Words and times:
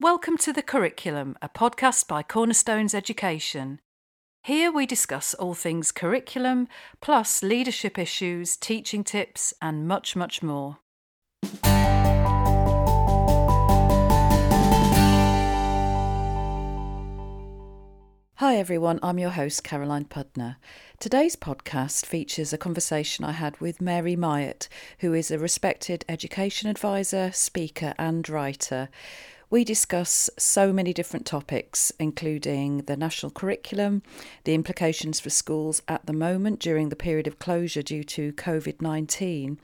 Welcome 0.00 0.36
to 0.38 0.52
The 0.52 0.62
Curriculum, 0.62 1.36
a 1.42 1.48
podcast 1.48 2.06
by 2.06 2.22
Cornerstones 2.22 2.94
Education. 2.94 3.80
Here 4.44 4.70
we 4.70 4.86
discuss 4.86 5.34
all 5.34 5.54
things 5.54 5.90
curriculum, 5.90 6.68
plus 7.00 7.42
leadership 7.42 7.98
issues, 7.98 8.56
teaching 8.56 9.02
tips, 9.02 9.52
and 9.60 9.88
much, 9.88 10.14
much 10.14 10.40
more. 10.40 10.78
Hi 18.36 18.54
everyone, 18.54 19.00
I'm 19.02 19.18
your 19.18 19.30
host 19.30 19.64
Caroline 19.64 20.04
Pudner. 20.04 20.58
Today's 21.00 21.34
podcast 21.34 22.06
features 22.06 22.52
a 22.52 22.58
conversation 22.58 23.24
I 23.24 23.32
had 23.32 23.60
with 23.60 23.80
Mary 23.80 24.14
Myatt, 24.14 24.68
who 25.00 25.12
is 25.12 25.32
a 25.32 25.40
respected 25.40 26.04
education 26.08 26.70
advisor, 26.70 27.32
speaker, 27.32 27.94
and 27.98 28.28
writer. 28.28 28.90
We 29.50 29.64
discuss 29.64 30.28
so 30.36 30.74
many 30.74 30.92
different 30.92 31.24
topics, 31.24 31.90
including 31.98 32.82
the 32.82 32.98
national 32.98 33.32
curriculum, 33.32 34.02
the 34.44 34.52
implications 34.52 35.20
for 35.20 35.30
schools 35.30 35.80
at 35.88 36.04
the 36.04 36.12
moment 36.12 36.60
during 36.60 36.90
the 36.90 36.96
period 36.96 37.26
of 37.26 37.38
closure 37.38 37.80
due 37.80 38.04
to 38.04 38.34
COVID 38.34 38.82
19, 38.82 39.58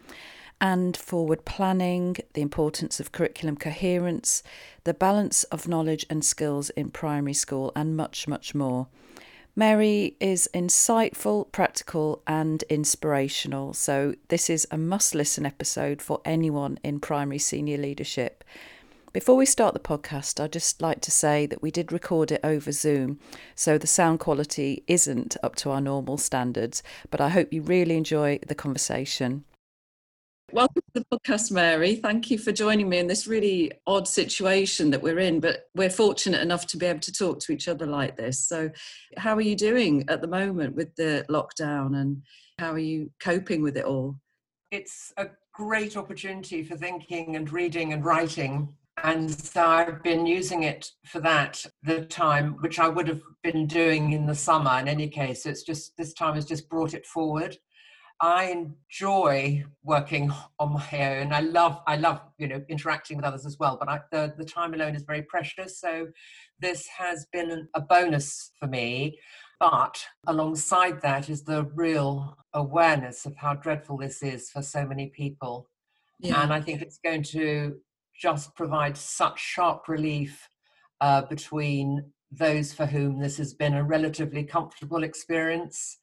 and 0.58 0.96
forward 0.96 1.44
planning, 1.44 2.16
the 2.32 2.40
importance 2.40 2.98
of 2.98 3.12
curriculum 3.12 3.58
coherence, 3.58 4.42
the 4.84 4.94
balance 4.94 5.44
of 5.44 5.68
knowledge 5.68 6.06
and 6.08 6.24
skills 6.24 6.70
in 6.70 6.88
primary 6.88 7.34
school, 7.34 7.70
and 7.76 7.94
much, 7.94 8.26
much 8.26 8.54
more. 8.54 8.86
Mary 9.54 10.16
is 10.18 10.48
insightful, 10.54 11.52
practical, 11.52 12.22
and 12.26 12.62
inspirational. 12.70 13.74
So, 13.74 14.14
this 14.28 14.48
is 14.48 14.66
a 14.70 14.78
must 14.78 15.14
listen 15.14 15.44
episode 15.44 16.00
for 16.00 16.22
anyone 16.24 16.78
in 16.82 17.00
primary 17.00 17.38
senior 17.38 17.76
leadership. 17.76 18.42
Before 19.14 19.36
we 19.36 19.46
start 19.46 19.74
the 19.74 19.78
podcast, 19.80 20.42
I'd 20.42 20.52
just 20.52 20.82
like 20.82 21.00
to 21.02 21.10
say 21.12 21.46
that 21.46 21.62
we 21.62 21.70
did 21.70 21.92
record 21.92 22.32
it 22.32 22.40
over 22.42 22.72
Zoom, 22.72 23.20
so 23.54 23.78
the 23.78 23.86
sound 23.86 24.18
quality 24.18 24.82
isn't 24.88 25.36
up 25.40 25.54
to 25.54 25.70
our 25.70 25.80
normal 25.80 26.18
standards, 26.18 26.82
but 27.12 27.20
I 27.20 27.28
hope 27.28 27.52
you 27.52 27.62
really 27.62 27.96
enjoy 27.96 28.40
the 28.44 28.56
conversation. 28.56 29.44
Welcome 30.50 30.82
to 30.94 31.04
the 31.08 31.16
podcast, 31.16 31.52
Mary. 31.52 31.94
Thank 31.94 32.28
you 32.28 32.38
for 32.38 32.50
joining 32.50 32.88
me 32.88 32.98
in 32.98 33.06
this 33.06 33.28
really 33.28 33.70
odd 33.86 34.08
situation 34.08 34.90
that 34.90 35.00
we're 35.00 35.20
in, 35.20 35.38
but 35.38 35.68
we're 35.76 35.90
fortunate 35.90 36.40
enough 36.40 36.66
to 36.66 36.76
be 36.76 36.86
able 36.86 36.98
to 36.98 37.12
talk 37.12 37.38
to 37.42 37.52
each 37.52 37.68
other 37.68 37.86
like 37.86 38.16
this. 38.16 38.40
So, 38.40 38.68
how 39.16 39.36
are 39.36 39.40
you 39.40 39.54
doing 39.54 40.06
at 40.08 40.22
the 40.22 40.26
moment 40.26 40.74
with 40.74 40.92
the 40.96 41.24
lockdown 41.28 41.96
and 42.00 42.20
how 42.58 42.72
are 42.72 42.80
you 42.80 43.12
coping 43.20 43.62
with 43.62 43.76
it 43.76 43.84
all? 43.84 44.16
It's 44.72 45.12
a 45.16 45.28
great 45.52 45.96
opportunity 45.96 46.64
for 46.64 46.76
thinking 46.76 47.36
and 47.36 47.52
reading 47.52 47.92
and 47.92 48.04
writing 48.04 48.74
and 49.04 49.30
so 49.30 49.62
I've 49.62 50.02
been 50.02 50.24
using 50.26 50.62
it 50.62 50.90
for 51.04 51.20
that, 51.20 51.64
the 51.82 52.06
time, 52.06 52.54
which 52.60 52.78
I 52.78 52.88
would 52.88 53.06
have 53.06 53.20
been 53.42 53.66
doing 53.66 54.12
in 54.12 54.24
the 54.24 54.34
summer 54.34 54.78
in 54.78 54.88
any 54.88 55.08
case. 55.08 55.44
It's 55.44 55.62
just, 55.62 55.94
this 55.98 56.14
time 56.14 56.36
has 56.36 56.46
just 56.46 56.70
brought 56.70 56.94
it 56.94 57.04
forward. 57.04 57.58
I 58.22 58.44
enjoy 58.90 59.64
working 59.82 60.32
on 60.58 60.72
my 60.72 61.18
own. 61.18 61.34
I 61.34 61.40
love, 61.40 61.82
I 61.86 61.96
love, 61.96 62.22
you 62.38 62.48
know, 62.48 62.64
interacting 62.70 63.18
with 63.18 63.26
others 63.26 63.44
as 63.44 63.58
well. 63.58 63.76
But 63.78 63.90
I, 63.90 64.00
the 64.10 64.34
the 64.38 64.44
time 64.44 64.72
alone 64.72 64.94
is 64.94 65.02
very 65.02 65.22
precious. 65.22 65.78
So 65.78 66.06
this 66.58 66.86
has 66.96 67.26
been 67.30 67.68
a 67.74 67.80
bonus 67.82 68.52
for 68.58 68.68
me. 68.68 69.18
But 69.60 70.02
alongside 70.26 71.02
that 71.02 71.28
is 71.28 71.42
the 71.42 71.64
real 71.74 72.38
awareness 72.54 73.26
of 73.26 73.36
how 73.36 73.54
dreadful 73.54 73.98
this 73.98 74.22
is 74.22 74.48
for 74.48 74.62
so 74.62 74.86
many 74.86 75.08
people. 75.08 75.68
Yeah. 76.20 76.42
And 76.42 76.54
I 76.54 76.60
think 76.62 76.80
it's 76.80 76.98
going 77.04 77.24
to 77.24 77.76
just 78.20 78.54
provides 78.54 79.00
such 79.00 79.38
sharp 79.40 79.88
relief 79.88 80.48
uh, 81.00 81.22
between 81.22 82.12
those 82.30 82.72
for 82.72 82.86
whom 82.86 83.20
this 83.20 83.36
has 83.36 83.54
been 83.54 83.74
a 83.74 83.84
relatively 83.84 84.44
comfortable 84.44 85.02
experience 85.04 85.98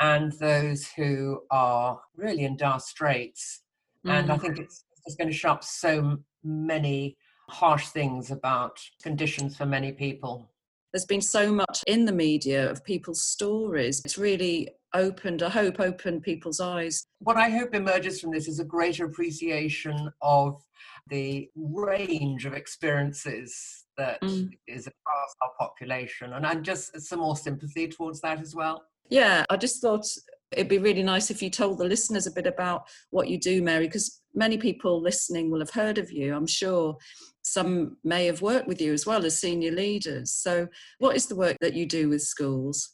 and 0.00 0.32
those 0.32 0.88
who 0.96 1.40
are 1.50 2.00
really 2.16 2.44
in 2.44 2.56
dire 2.56 2.78
straits. 2.78 3.62
Mm. 4.06 4.10
And 4.10 4.32
I 4.32 4.36
mm. 4.36 4.40
think 4.40 4.58
it's 4.58 4.84
just 5.06 5.18
going 5.18 5.28
to 5.28 5.36
show 5.36 5.50
up 5.50 5.64
so 5.64 6.18
many 6.44 7.16
harsh 7.48 7.88
things 7.88 8.30
about 8.30 8.78
conditions 9.02 9.56
for 9.56 9.66
many 9.66 9.92
people. 9.92 10.50
There's 10.92 11.06
been 11.06 11.22
so 11.22 11.52
much 11.52 11.82
in 11.86 12.04
the 12.04 12.12
media 12.12 12.70
of 12.70 12.84
people's 12.84 13.22
stories. 13.22 14.02
It's 14.04 14.18
really 14.18 14.68
opened, 14.94 15.42
I 15.42 15.48
hope, 15.48 15.80
opened 15.80 16.22
people's 16.22 16.60
eyes. 16.60 17.06
What 17.20 17.36
I 17.36 17.48
hope 17.48 17.74
emerges 17.74 18.20
from 18.20 18.30
this 18.30 18.46
is 18.46 18.60
a 18.60 18.64
greater 18.64 19.06
appreciation 19.06 20.10
of 20.20 20.62
the 21.08 21.50
range 21.56 22.46
of 22.46 22.54
experiences 22.54 23.84
that 23.96 24.20
mm. 24.22 24.50
is 24.66 24.86
across 24.86 25.34
our 25.42 25.50
population 25.58 26.32
and, 26.32 26.46
and 26.46 26.64
just 26.64 26.98
some 27.00 27.20
more 27.20 27.36
sympathy 27.36 27.88
towards 27.88 28.20
that 28.20 28.40
as 28.40 28.54
well. 28.54 28.82
Yeah, 29.10 29.44
I 29.50 29.56
just 29.56 29.82
thought 29.82 30.06
it'd 30.52 30.68
be 30.68 30.78
really 30.78 31.02
nice 31.02 31.30
if 31.30 31.42
you 31.42 31.50
told 31.50 31.78
the 31.78 31.84
listeners 31.84 32.26
a 32.26 32.30
bit 32.30 32.46
about 32.46 32.84
what 33.10 33.28
you 33.28 33.38
do, 33.38 33.62
Mary, 33.62 33.86
because 33.86 34.20
many 34.34 34.56
people 34.56 35.00
listening 35.00 35.50
will 35.50 35.60
have 35.60 35.70
heard 35.70 35.98
of 35.98 36.10
you, 36.10 36.34
I'm 36.34 36.46
sure. 36.46 36.96
Some 37.44 37.96
may 38.04 38.26
have 38.26 38.40
worked 38.40 38.68
with 38.68 38.80
you 38.80 38.92
as 38.92 39.04
well 39.04 39.24
as 39.24 39.38
senior 39.38 39.72
leaders. 39.72 40.32
So, 40.32 40.68
what 40.98 41.16
is 41.16 41.26
the 41.26 41.34
work 41.34 41.56
that 41.60 41.74
you 41.74 41.86
do 41.86 42.08
with 42.08 42.22
schools? 42.22 42.90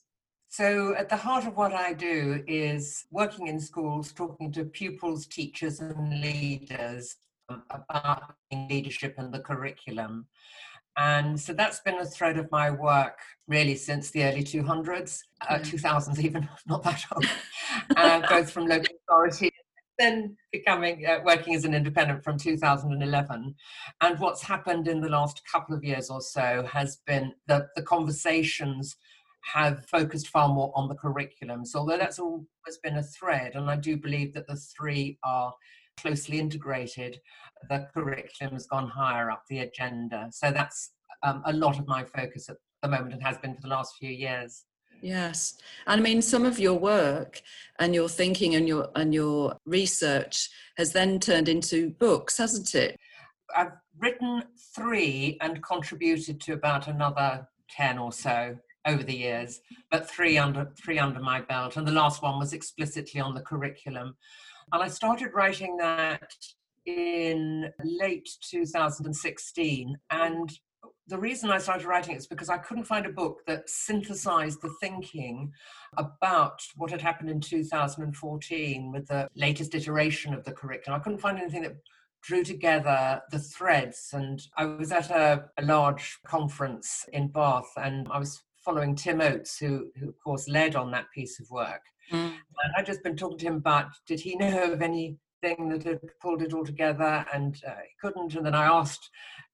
So, 0.49 0.95
at 0.97 1.11
the 1.11 1.17
heart 1.17 1.47
of 1.47 1.57
what 1.57 1.75
I 1.75 1.93
do 1.93 2.43
is 2.47 3.05
working 3.11 3.49
in 3.49 3.61
schools, 3.61 4.11
talking 4.13 4.51
to 4.53 4.65
pupils, 4.65 5.27
teachers, 5.27 5.81
and 5.81 6.23
leaders 6.23 7.17
about 7.48 8.34
leadership 8.53 9.14
and 9.19 9.32
the 9.32 9.41
curriculum. 9.41 10.26
And 10.97 11.38
so 11.38 11.53
that's 11.53 11.81
been 11.81 12.00
a 12.00 12.04
thread 12.04 12.38
of 12.38 12.50
my 12.50 12.70
work 12.70 13.19
really 13.47 13.76
since 13.76 14.10
the 14.10 14.25
early 14.25 14.42
200s, 14.42 15.20
uh, 15.48 15.59
2000s 15.59 16.19
even, 16.19 16.48
not 16.66 16.82
that 16.82 17.04
old, 17.12 17.26
uh, 17.97 18.20
both 18.28 18.50
from 18.50 18.66
local 18.66 18.94
authority 19.09 19.50
then 19.98 20.36
becoming 20.53 21.04
uh, 21.06 21.19
working 21.25 21.54
as 21.54 21.64
an 21.64 21.75
independent 21.75 22.22
from 22.22 22.38
2011 22.38 23.54
and 24.00 24.19
what's 24.20 24.42
happened 24.42 24.88
in 24.88 25.00
the 25.00 25.09
last 25.09 25.42
couple 25.50 25.75
of 25.75 25.84
years 25.84 26.09
or 26.09 26.20
so 26.20 26.66
has 26.70 26.98
been 27.06 27.32
that 27.47 27.66
the 27.75 27.82
conversations 27.82 28.97
have 29.42 29.84
focused 29.86 30.28
far 30.28 30.48
more 30.48 30.72
on 30.75 30.88
the 30.88 30.94
curriculum. 30.94 31.65
So 31.65 31.80
although 31.80 31.98
that's 31.98 32.19
always 32.19 32.47
been 32.82 32.98
a 32.98 33.03
thread 33.03 33.53
and 33.54 33.70
i 33.70 33.76
do 33.76 33.97
believe 33.97 34.34
that 34.34 34.47
the 34.47 34.56
three 34.56 35.19
are 35.25 35.53
closely 36.00 36.38
integrated, 36.38 37.20
the 37.69 37.86
curriculum 37.92 38.54
has 38.54 38.66
gone 38.66 38.88
higher 38.88 39.31
up 39.31 39.42
the 39.48 39.60
agenda. 39.60 40.28
So 40.31 40.50
that's 40.50 40.91
um, 41.22 41.42
a 41.47 41.53
lot 41.53 41.78
of 41.78 41.86
my 41.86 42.04
focus 42.04 42.48
at 42.48 42.56
the 42.82 42.88
moment 42.88 43.14
and 43.14 43.22
has 43.22 43.38
been 43.38 43.54
for 43.54 43.62
the 43.62 43.69
last 43.69 43.97
few 43.98 44.10
years. 44.10 44.64
Yes. 45.00 45.54
And 45.86 46.00
I 46.00 46.03
mean 46.03 46.22
some 46.22 46.44
of 46.44 46.59
your 46.59 46.78
work 46.78 47.41
and 47.78 47.94
your 47.94 48.09
thinking 48.09 48.54
and 48.56 48.66
your 48.66 48.88
and 48.97 49.14
your 49.14 49.56
research 49.64 50.48
has 50.76 50.92
then 50.92 51.20
turned 51.20 51.48
into 51.48 51.91
books, 51.91 52.38
hasn't 52.38 52.75
it? 52.75 52.97
I've 53.56 53.72
written 53.98 54.42
3 54.75 55.38
and 55.41 55.62
contributed 55.62 56.41
to 56.42 56.53
about 56.53 56.88
another 56.88 57.48
10 57.70 57.98
or 57.98 58.12
so 58.12 58.56
over 58.86 59.03
the 59.03 59.16
years, 59.16 59.60
but 59.91 60.09
3 60.10 60.38
under 60.38 60.72
3 60.82 60.98
under 60.98 61.20
my 61.20 61.41
belt 61.42 61.76
and 61.76 61.86
the 61.86 61.92
last 61.92 62.22
one 62.22 62.38
was 62.38 62.53
explicitly 62.53 63.20
on 63.20 63.34
the 63.34 63.41
curriculum. 63.41 64.16
And 64.73 64.83
I 64.83 64.89
started 64.89 65.31
writing 65.34 65.77
that 65.79 66.33
in 66.87 67.71
late 67.84 68.29
2016. 68.43 69.97
And 70.11 70.59
the 71.06 71.19
reason 71.19 71.51
I 71.51 71.59
started 71.59 71.87
writing 71.87 72.15
it 72.15 72.19
is 72.19 72.27
because 72.27 72.51
I 72.51 72.59
couldn't 72.59 72.84
find 72.84 73.07
a 73.07 73.12
book 73.12 73.41
that 73.47 73.69
synthesized 73.69 74.61
the 74.61 74.75
thinking 74.81 75.53
about 75.97 76.61
what 76.77 76.91
had 76.91 77.01
happened 77.01 77.31
in 77.31 77.41
2014 77.41 78.93
with 78.93 79.07
the 79.07 79.28
latest 79.34 79.75
iteration 79.75 80.34
of 80.34 80.45
the 80.45 80.53
curriculum. 80.53 81.01
I 81.01 81.03
couldn't 81.03 81.21
find 81.21 81.39
anything 81.39 81.62
that 81.62 81.77
drew 82.23 82.45
together 82.45 83.23
the 83.31 83.39
threads. 83.39 84.11
And 84.12 84.41
I 84.57 84.67
was 84.67 84.93
at 84.93 85.11
a, 85.11 85.47
a 85.57 85.62
large 85.62 86.19
conference 86.27 87.07
in 87.13 87.28
Bath 87.28 87.72
and 87.77 88.07
I 88.10 88.19
was 88.19 88.42
following 88.65 88.95
Tim 88.95 89.21
Oates, 89.21 89.59
who, 89.59 89.91
who 89.98 90.09
of 90.09 90.19
course 90.22 90.48
led 90.48 90.77
on 90.77 90.91
that 90.91 91.07
piece 91.15 91.41
of 91.41 91.51
work. 91.51 91.81
Mm. 92.13 92.33
And 92.65 92.75
I'd 92.77 92.87
just 92.87 93.03
been 93.03 93.16
talking 93.16 93.39
to 93.39 93.47
him 93.47 93.57
about 93.57 93.87
did 94.07 94.21
he 94.21 94.37
know 94.37 94.72
of 94.72 94.83
anything 94.83 95.19
that 95.43 95.84
had 95.84 96.01
pulled 96.21 96.43
it 96.43 96.53
all 96.53 96.65
together, 96.65 97.25
and 97.33 97.60
uh, 97.66 97.71
he 97.83 97.95
couldn't. 98.01 98.34
And 98.34 98.45
then 98.45 98.55
I 98.55 98.66
asked 98.66 99.10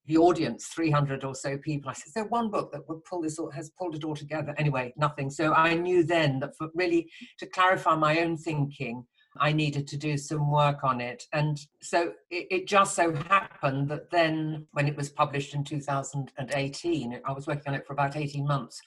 the 0.07 0.17
audience, 0.19 0.67
300 0.67 1.25
or 1.25 1.35
so 1.35 1.57
people, 1.59 1.91
I 1.91 1.95
said, 1.95 2.09
"Is 2.09 2.15
there 2.15 2.25
one 2.27 2.51
book 2.51 2.73
that 2.73 2.89
would 2.89 3.05
pull 3.05 3.23
this 3.23 3.39
all, 3.39 3.51
has 3.51 3.71
pulled 3.71 3.95
it 3.95 4.05
all 4.05 4.17
together?" 4.17 4.55
Anyway, 4.59 4.93
nothing. 4.97 5.31
So 5.31 5.53
I 5.53 5.75
knew 5.75 6.05
then 6.05 6.41
that 6.41 6.57
for 6.57 6.69
really 6.75 7.11
to 7.39 7.47
clarify 7.47 7.95
my 7.97 8.21
own 8.21 8.37
thinking. 8.37 9.07
I 9.41 9.53
needed 9.53 9.89
to 9.89 9.97
do 9.97 10.17
some 10.17 10.51
work 10.51 10.85
on 10.85 11.01
it. 11.01 11.25
And 11.33 11.59
so 11.83 12.13
it, 12.31 12.47
it, 12.51 12.67
just 12.69 12.95
so 12.95 13.13
happened 13.13 13.89
that 13.89 14.11
then, 14.11 14.67
when 14.73 14.87
it 14.87 14.97
was 14.97 15.09
published 15.09 15.55
in 15.55 15.65
2018, 15.65 17.21
I 17.25 17.33
was 17.33 17.47
working 17.47 17.65
on 17.67 17.75
it 17.75 17.87
for 17.87 17.95
about 17.95 18.17
18 18.17 18.47
months, 18.47 18.81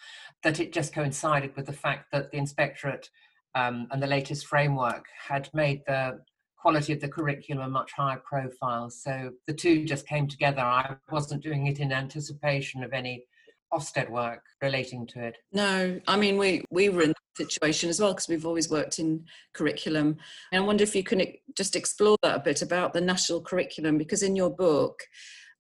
that 0.44 0.60
it 0.60 0.72
just 0.72 0.94
coincided 0.94 1.56
with 1.56 1.66
the 1.66 1.74
fact 1.74 2.12
that 2.12 2.32
the 2.32 2.38
inspectorate 2.38 3.10
um, 3.58 3.88
and 3.92 4.02
the 4.02 4.08
latest 4.08 4.46
framework 4.46 5.06
had 5.28 5.50
made 5.54 5.82
the 5.88 6.20
quality 6.60 6.94
of 6.94 7.00
the 7.00 7.08
curriculum 7.08 7.72
much 7.72 7.92
higher 7.94 8.22
profile. 8.24 8.90
So 8.90 9.32
the 9.48 9.54
two 9.54 9.86
just 9.86 10.08
came 10.08 10.28
together. 10.28 10.62
I 10.62 10.96
wasn't 11.12 11.44
doing 11.44 11.68
it 11.68 11.80
in 11.80 11.92
anticipation 11.92 12.84
of 12.84 12.94
any 12.94 13.26
Ofsted 13.74 14.10
work 14.10 14.44
relating 14.62 15.06
to 15.08 15.26
it. 15.26 15.38
No, 15.52 16.00
I 16.08 16.16
mean 16.16 16.38
we 16.38 16.64
we 16.72 16.88
were 16.88 17.02
in 17.02 17.10
that 17.10 17.36
situation 17.36 17.90
as 17.90 18.00
well 18.00 18.14
because 18.14 18.30
we've 18.30 18.46
always 18.46 18.70
worked 18.70 18.98
in 18.98 19.26
curriculum. 19.54 20.16
And 20.54 20.64
I 20.64 20.66
wonder 20.66 20.84
if 20.84 20.96
you 20.96 21.04
can 21.04 21.22
just 21.54 21.76
explore 21.76 22.16
that 22.24 22.38
a 22.38 22.40
bit 22.40 22.62
about 22.62 22.94
the 22.94 23.02
national 23.02 23.42
curriculum 23.42 23.98
because 23.98 24.24
in 24.24 24.38
your 24.38 24.50
book 24.50 25.04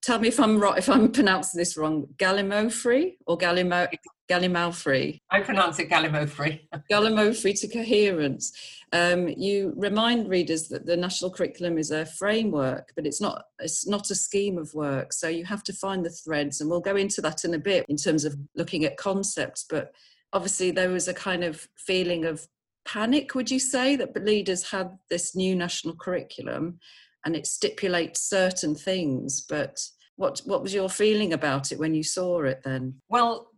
tell 0.01 0.19
me 0.19 0.29
if 0.29 0.39
I'm 0.39 0.57
right, 0.57 0.77
if 0.77 0.87
I'm 0.89 1.11
pronouncing 1.11 1.57
this 1.57 1.75
wrong, 1.75 2.07
Gallimaufry 2.17 3.17
or 3.25 3.37
Gallimo, 3.37 3.89
Gallimaufry? 4.29 5.19
I 5.29 5.41
pronounce 5.41 5.79
it 5.79 5.89
Gallimaufry. 5.89 6.61
Gallimaufry 6.91 7.59
to 7.61 7.67
coherence. 7.67 8.51
Um, 8.93 9.27
you 9.27 9.73
remind 9.75 10.29
readers 10.29 10.67
that 10.69 10.85
the 10.85 10.97
national 10.97 11.31
curriculum 11.31 11.77
is 11.77 11.91
a 11.91 12.05
framework, 12.05 12.91
but 12.95 13.05
it's 13.05 13.21
not. 13.21 13.45
It's 13.59 13.87
not 13.87 14.09
a 14.11 14.15
scheme 14.15 14.57
of 14.57 14.73
work. 14.73 15.13
So 15.13 15.27
you 15.27 15.45
have 15.45 15.63
to 15.63 15.73
find 15.73 16.05
the 16.05 16.09
threads, 16.09 16.61
and 16.61 16.69
we'll 16.69 16.79
go 16.79 16.95
into 16.95 17.21
that 17.21 17.43
in 17.45 17.53
a 17.53 17.59
bit 17.59 17.85
in 17.89 17.97
terms 17.97 18.25
of 18.25 18.35
looking 18.55 18.85
at 18.85 18.97
concepts. 18.97 19.65
But 19.69 19.91
obviously, 20.33 20.71
there 20.71 20.89
was 20.89 21.07
a 21.07 21.13
kind 21.13 21.43
of 21.43 21.67
feeling 21.75 22.25
of 22.25 22.47
panic. 22.85 23.35
Would 23.35 23.51
you 23.51 23.59
say 23.59 23.95
that 23.97 24.23
leaders 24.23 24.71
had 24.71 24.97
this 25.09 25.35
new 25.35 25.55
national 25.55 25.95
curriculum? 25.95 26.79
and 27.27 27.35
it 27.35 27.45
stipulates 27.45 28.21
certain 28.21 28.73
things 28.73 29.41
but 29.41 29.85
what 30.15 30.41
what 30.45 30.63
was 30.63 30.73
your 30.73 30.89
feeling 30.89 31.33
about 31.33 31.71
it 31.71 31.77
when 31.77 31.93
you 31.93 32.03
saw 32.03 32.41
it 32.41 32.61
then 32.63 32.95
well 33.09 33.49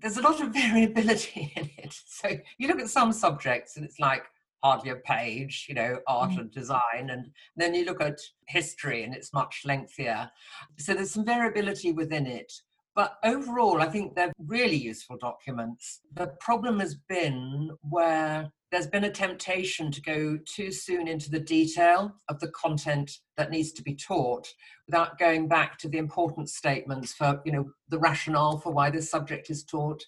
there's 0.00 0.16
a 0.16 0.22
lot 0.22 0.40
of 0.40 0.48
variability 0.52 1.52
in 1.56 1.70
it 1.78 1.94
so 2.06 2.28
you 2.58 2.68
look 2.68 2.80
at 2.80 2.88
some 2.88 3.12
subjects 3.12 3.76
and 3.76 3.84
it's 3.84 4.00
like 4.00 4.24
hardly 4.62 4.90
a 4.90 4.96
page 4.96 5.66
you 5.68 5.74
know 5.74 5.98
art 6.08 6.30
mm. 6.30 6.40
and 6.40 6.50
design 6.50 7.10
and 7.10 7.26
then 7.56 7.74
you 7.74 7.84
look 7.84 8.00
at 8.00 8.18
history 8.46 9.04
and 9.04 9.14
it's 9.14 9.32
much 9.32 9.62
lengthier 9.64 10.30
so 10.78 10.94
there's 10.94 11.10
some 11.12 11.24
variability 11.24 11.92
within 11.92 12.26
it 12.26 12.52
but 12.98 13.16
overall, 13.22 13.80
I 13.80 13.86
think 13.86 14.16
they're 14.16 14.32
really 14.44 14.74
useful 14.74 15.18
documents. 15.18 16.00
The 16.14 16.32
problem 16.40 16.80
has 16.80 16.96
been 17.08 17.70
where 17.88 18.50
there's 18.70 18.86
been 18.86 19.04
a 19.04 19.10
temptation 19.10 19.90
to 19.90 20.02
go 20.02 20.38
too 20.44 20.70
soon 20.70 21.08
into 21.08 21.30
the 21.30 21.40
detail 21.40 22.14
of 22.28 22.38
the 22.40 22.50
content 22.50 23.10
that 23.36 23.50
needs 23.50 23.72
to 23.72 23.82
be 23.82 23.94
taught 23.94 24.46
without 24.86 25.18
going 25.18 25.48
back 25.48 25.78
to 25.78 25.88
the 25.88 25.98
important 25.98 26.50
statements 26.50 27.12
for 27.12 27.40
you 27.44 27.52
know 27.52 27.70
the 27.88 27.98
rationale 27.98 28.58
for 28.58 28.72
why 28.72 28.90
this 28.90 29.10
subject 29.10 29.50
is 29.50 29.64
taught. 29.64 30.04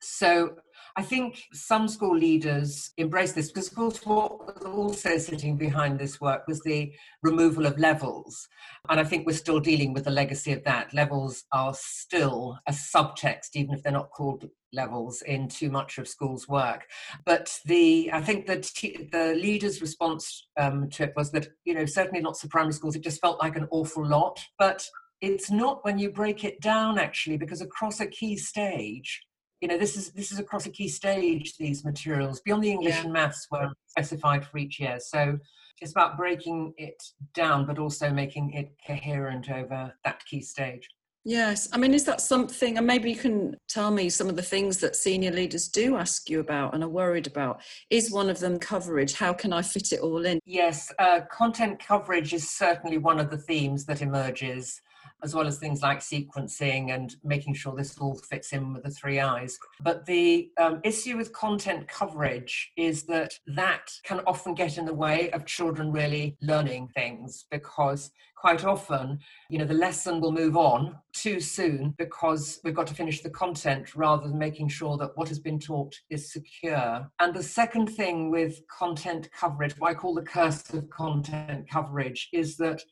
So 0.00 0.56
I 1.00 1.02
think 1.02 1.44
some 1.54 1.88
school 1.88 2.14
leaders 2.14 2.92
embrace 2.98 3.32
this 3.32 3.50
because, 3.50 3.68
of 3.68 3.74
course, 3.74 4.04
what 4.04 4.54
was 4.54 4.66
also 4.66 5.16
sitting 5.16 5.56
behind 5.56 5.98
this 5.98 6.20
work 6.20 6.46
was 6.46 6.60
the 6.60 6.92
removal 7.22 7.64
of 7.64 7.78
levels. 7.78 8.46
And 8.90 9.00
I 9.00 9.04
think 9.04 9.26
we're 9.26 9.32
still 9.32 9.60
dealing 9.60 9.94
with 9.94 10.04
the 10.04 10.10
legacy 10.10 10.52
of 10.52 10.62
that. 10.64 10.92
Levels 10.92 11.44
are 11.52 11.72
still 11.74 12.58
a 12.68 12.72
subtext, 12.72 13.52
even 13.54 13.72
if 13.72 13.82
they're 13.82 13.94
not 13.94 14.10
called 14.10 14.50
levels 14.74 15.22
in 15.22 15.48
too 15.48 15.70
much 15.70 15.96
of 15.96 16.06
school's 16.06 16.46
work. 16.46 16.84
But 17.24 17.58
the 17.64 18.10
I 18.12 18.20
think 18.20 18.44
that 18.48 18.64
the 19.10 19.34
leaders' 19.40 19.80
response 19.80 20.48
um, 20.58 20.90
to 20.90 21.04
it 21.04 21.14
was 21.16 21.30
that 21.30 21.48
you 21.64 21.72
know 21.72 21.86
certainly 21.86 22.20
lots 22.20 22.44
of 22.44 22.50
primary 22.50 22.74
schools 22.74 22.94
it 22.94 23.02
just 23.02 23.22
felt 23.22 23.40
like 23.40 23.56
an 23.56 23.68
awful 23.70 24.06
lot. 24.06 24.38
But 24.58 24.86
it's 25.22 25.50
not 25.50 25.82
when 25.82 25.98
you 25.98 26.10
break 26.10 26.44
it 26.44 26.60
down 26.60 26.98
actually 26.98 27.38
because 27.38 27.62
across 27.62 28.00
a 28.00 28.06
key 28.06 28.36
stage 28.36 29.22
you 29.60 29.68
know 29.68 29.78
this 29.78 29.96
is 29.96 30.10
this 30.12 30.32
is 30.32 30.38
across 30.38 30.66
a 30.66 30.70
key 30.70 30.88
stage 30.88 31.56
these 31.56 31.84
materials 31.84 32.40
beyond 32.40 32.64
the 32.64 32.70
english 32.70 32.94
yeah. 32.94 33.02
and 33.02 33.12
maths 33.12 33.46
were 33.50 33.70
specified 33.86 34.44
for 34.44 34.58
each 34.58 34.80
year. 34.80 34.98
So 35.00 35.38
it's 35.80 35.92
about 35.92 36.16
breaking 36.16 36.74
it 36.76 37.02
down 37.34 37.66
but 37.66 37.78
also 37.78 38.10
making 38.10 38.52
it 38.52 38.72
coherent 38.86 39.50
over 39.50 39.92
that 40.04 40.24
key 40.26 40.40
stage. 40.40 40.88
Yes. 41.24 41.68
I 41.72 41.78
mean 41.78 41.92
is 41.92 42.04
that 42.04 42.22
something 42.22 42.78
and 42.78 42.86
maybe 42.86 43.10
you 43.10 43.16
can 43.16 43.56
tell 43.68 43.90
me 43.90 44.08
some 44.08 44.28
of 44.28 44.36
the 44.36 44.42
things 44.42 44.78
that 44.78 44.96
senior 44.96 45.30
leaders 45.30 45.68
do 45.68 45.96
ask 45.96 46.30
you 46.30 46.40
about 46.40 46.74
and 46.74 46.82
are 46.82 46.88
worried 46.88 47.26
about. 47.26 47.60
Is 47.90 48.10
one 48.10 48.30
of 48.30 48.40
them 48.40 48.58
coverage? 48.58 49.12
How 49.14 49.32
can 49.34 49.52
i 49.52 49.60
fit 49.60 49.92
it 49.92 50.00
all 50.00 50.24
in? 50.24 50.40
Yes 50.46 50.90
uh, 50.98 51.20
content 51.30 51.78
coverage 51.78 52.32
is 52.32 52.50
certainly 52.50 52.98
one 52.98 53.20
of 53.20 53.30
the 53.30 53.38
themes 53.38 53.84
that 53.86 54.00
emerges 54.00 54.80
as 55.22 55.34
well 55.34 55.46
as 55.46 55.58
things 55.58 55.82
like 55.82 56.00
sequencing 56.00 56.94
and 56.94 57.16
making 57.24 57.54
sure 57.54 57.74
this 57.74 57.98
all 57.98 58.16
fits 58.16 58.52
in 58.52 58.72
with 58.72 58.84
the 58.84 58.90
three 58.90 59.20
eyes. 59.20 59.58
But 59.82 60.06
the 60.06 60.50
um, 60.58 60.80
issue 60.84 61.16
with 61.16 61.32
content 61.32 61.88
coverage 61.88 62.72
is 62.76 63.04
that 63.04 63.34
that 63.46 63.90
can 64.04 64.20
often 64.26 64.54
get 64.54 64.78
in 64.78 64.86
the 64.86 64.94
way 64.94 65.30
of 65.30 65.46
children 65.46 65.92
really 65.92 66.36
learning 66.40 66.88
things 66.94 67.44
because 67.50 68.10
quite 68.40 68.64
often, 68.64 69.18
you 69.50 69.58
know, 69.58 69.66
the 69.66 69.74
lesson 69.74 70.20
will 70.20 70.32
move 70.32 70.56
on 70.56 70.96
too 71.12 71.40
soon 71.40 71.94
because 71.98 72.58
we've 72.64 72.74
got 72.74 72.86
to 72.86 72.94
finish 72.94 73.20
the 73.20 73.28
content 73.28 73.94
rather 73.94 74.26
than 74.26 74.38
making 74.38 74.68
sure 74.68 74.96
that 74.96 75.14
what 75.16 75.28
has 75.28 75.38
been 75.38 75.58
taught 75.58 75.94
is 76.08 76.32
secure. 76.32 77.06
And 77.20 77.34
the 77.34 77.42
second 77.42 77.88
thing 77.88 78.30
with 78.30 78.62
content 78.68 79.28
coverage, 79.38 79.74
what 79.78 79.90
I 79.90 79.94
call 79.94 80.14
the 80.14 80.22
curse 80.22 80.72
of 80.72 80.88
content 80.88 81.68
coverage, 81.68 82.30
is 82.32 82.56
that 82.56 82.82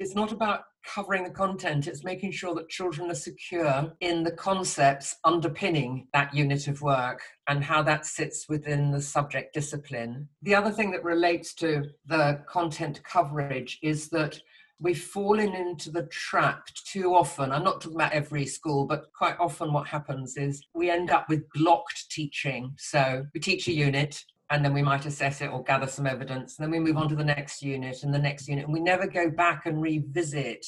it's 0.00 0.14
not 0.14 0.32
about 0.32 0.62
covering 0.82 1.22
the 1.24 1.30
content, 1.30 1.86
it's 1.86 2.04
making 2.04 2.32
sure 2.32 2.54
that 2.54 2.70
children 2.70 3.10
are 3.10 3.14
secure 3.14 3.92
in 4.00 4.24
the 4.24 4.32
concepts 4.32 5.16
underpinning 5.24 6.08
that 6.14 6.34
unit 6.34 6.66
of 6.68 6.80
work 6.80 7.20
and 7.48 7.62
how 7.62 7.82
that 7.82 8.06
sits 8.06 8.48
within 8.48 8.90
the 8.90 9.00
subject 9.00 9.52
discipline. 9.52 10.26
The 10.40 10.54
other 10.54 10.70
thing 10.70 10.90
that 10.92 11.04
relates 11.04 11.52
to 11.56 11.84
the 12.06 12.40
content 12.48 13.02
coverage 13.04 13.78
is 13.82 14.08
that 14.08 14.40
we've 14.80 15.02
fallen 15.02 15.54
into 15.54 15.90
the 15.90 16.04
trap 16.04 16.68
too 16.86 17.14
often. 17.14 17.52
I'm 17.52 17.62
not 17.62 17.82
talking 17.82 17.96
about 17.96 18.12
every 18.12 18.46
school, 18.46 18.86
but 18.86 19.12
quite 19.14 19.36
often 19.38 19.74
what 19.74 19.86
happens 19.86 20.38
is 20.38 20.62
we 20.74 20.90
end 20.90 21.10
up 21.10 21.28
with 21.28 21.44
blocked 21.52 22.10
teaching. 22.10 22.72
So 22.78 23.26
we 23.34 23.40
teach 23.40 23.68
a 23.68 23.72
unit, 23.72 24.24
and 24.50 24.64
then 24.64 24.74
we 24.74 24.82
might 24.82 25.06
assess 25.06 25.40
it 25.40 25.50
or 25.50 25.62
gather 25.62 25.86
some 25.86 26.06
evidence. 26.06 26.58
And 26.58 26.64
then 26.64 26.70
we 26.72 26.80
move 26.80 26.96
on 26.96 27.08
to 27.08 27.14
the 27.14 27.24
next 27.24 27.62
unit 27.62 28.02
and 28.02 28.12
the 28.12 28.18
next 28.18 28.48
unit. 28.48 28.64
And 28.64 28.72
we 28.72 28.80
never 28.80 29.06
go 29.06 29.30
back 29.30 29.66
and 29.66 29.80
revisit 29.80 30.66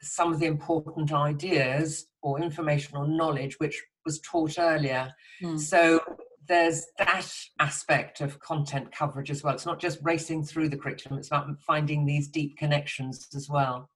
some 0.00 0.32
of 0.32 0.38
the 0.38 0.46
important 0.46 1.12
ideas 1.12 2.06
or 2.22 2.40
information 2.40 2.96
or 2.96 3.06
knowledge 3.06 3.58
which 3.58 3.82
was 4.06 4.20
taught 4.20 4.58
earlier. 4.58 5.12
Mm. 5.42 5.58
So 5.58 6.00
there's 6.46 6.86
that 6.98 7.28
aspect 7.58 8.20
of 8.20 8.38
content 8.40 8.92
coverage 8.92 9.30
as 9.30 9.42
well. 9.42 9.54
It's 9.54 9.66
not 9.66 9.80
just 9.80 9.98
racing 10.02 10.44
through 10.44 10.68
the 10.68 10.76
curriculum, 10.76 11.18
it's 11.18 11.28
about 11.28 11.48
finding 11.60 12.06
these 12.06 12.28
deep 12.28 12.56
connections 12.56 13.28
as 13.34 13.48
well. 13.48 13.90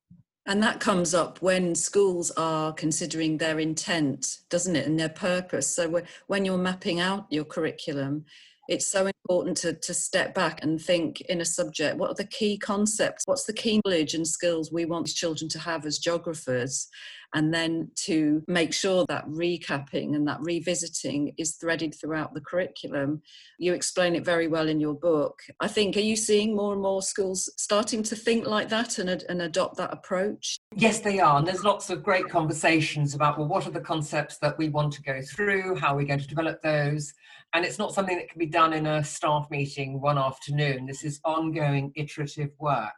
And 0.47 0.63
that 0.63 0.79
comes 0.79 1.15
up 1.15 1.41
when 1.41 1.75
schools 1.75 2.31
are 2.33 2.73
considering 2.75 3.39
their 3.39 3.59
intent, 3.59 4.41
doesn't 4.51 4.77
it, 4.77 4.87
and 4.87 5.01
their 5.01 5.09
purpose. 5.09 5.75
So 5.75 6.03
when 6.27 6.45
you're 6.45 6.59
mapping 6.59 7.01
out 7.01 7.27
your 7.31 7.45
curriculum, 7.45 8.27
it's 8.69 8.87
so 8.87 9.07
important 9.07 9.57
to, 9.59 9.75
to 9.75 9.93
step 9.93 10.35
back 10.35 10.63
and 10.63 10.81
think 10.81 11.21
in 11.23 11.41
a 11.41 11.45
subject. 11.45 11.97
What 11.97 12.11
are 12.11 12.15
the 12.15 12.27
key 12.27 12.57
concepts? 12.59 13.25
What's 13.27 13.45
the 13.45 13.53
key 13.53 13.81
knowledge 13.85 14.15
and 14.15 14.27
skills 14.27 14.73
we 14.73 14.85
want 14.85 15.07
children 15.09 15.49
to 15.51 15.59
have 15.59 15.85
as 15.87 15.99
geographers 15.99 16.89
and 17.35 17.53
then 17.53 17.91
to 17.97 18.43
make 18.47 18.73
sure 18.73 19.05
that 19.07 19.27
recapping 19.27 20.15
and 20.15 20.27
that 20.27 20.41
revisiting 20.41 21.35
is 21.37 21.57
threaded 21.57 21.95
throughout 21.95 22.33
the 22.33 22.41
curriculum. 22.41 23.21
You 23.59 23.75
explain 23.75 24.15
it 24.15 24.25
very 24.25 24.47
well 24.47 24.69
in 24.69 24.79
your 24.79 24.95
book. 24.95 25.41
I 25.61 25.67
think, 25.67 25.97
are 25.97 26.01
you 26.01 26.15
seeing 26.17 26.55
more 26.55 26.73
and 26.73 26.81
more 26.81 27.03
schools 27.03 27.53
starting 27.57 28.05
to 28.05 28.17
think 28.17 28.47
like 28.47 28.69
that 28.69 28.99
and, 28.99 29.25
and 29.29 29.43
adopt 29.43 29.77
that 29.79 29.93
approach? 29.93 30.57
Yes, 30.77 31.01
they 31.01 31.19
are. 31.19 31.39
And 31.39 31.47
there's 31.47 31.65
lots 31.65 31.91
of 31.91 32.05
great 32.05 32.29
conversations 32.29 33.15
about, 33.15 33.37
well, 33.37 33.49
what 33.49 33.67
are 33.67 33.73
the 33.73 33.81
concepts 33.81 34.39
that 34.39 34.57
we 34.57 34.69
want 34.69 34.93
to 34.95 35.03
go 35.03 35.21
through? 35.21 35.75
How 35.75 35.95
are 35.95 35.97
we 35.97 36.05
going 36.05 36.21
to 36.21 36.29
develop 36.29 36.63
those? 36.63 37.13
And 37.53 37.65
it's 37.65 37.79
not 37.79 37.95
something 37.95 38.17
that 38.17 38.29
can 38.29 38.39
be 38.39 38.47
done 38.47 38.73
in 38.73 38.87
a 38.87 39.03
staff 39.03 39.49
meeting 39.51 40.01
one 40.01 40.19
afternoon. 40.19 40.87
This 40.87 41.03
is 41.03 41.21
ongoing 41.25 41.93
iterative 41.97 42.51
work. 42.59 42.95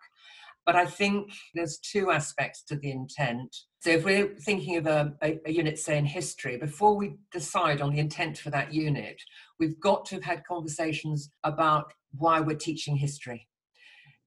But 0.66 0.74
I 0.74 0.84
think 0.84 1.32
there's 1.54 1.78
two 1.78 2.10
aspects 2.10 2.64
to 2.64 2.76
the 2.76 2.90
intent. 2.90 3.56
So 3.80 3.90
if 3.90 4.04
we're 4.04 4.34
thinking 4.34 4.76
of 4.76 4.88
a, 4.88 5.14
a, 5.22 5.38
a, 5.46 5.52
unit, 5.52 5.78
say 5.78 5.96
in 5.96 6.04
history, 6.04 6.56
before 6.56 6.96
we 6.96 7.14
decide 7.32 7.80
on 7.80 7.92
the 7.92 8.00
intent 8.00 8.36
for 8.36 8.50
that 8.50 8.74
unit, 8.74 9.22
we've 9.60 9.78
got 9.78 10.04
to 10.06 10.16
have 10.16 10.24
had 10.24 10.44
conversations 10.44 11.30
about 11.44 11.92
why 12.18 12.40
we're 12.40 12.56
teaching 12.56 12.96
history. 12.96 13.46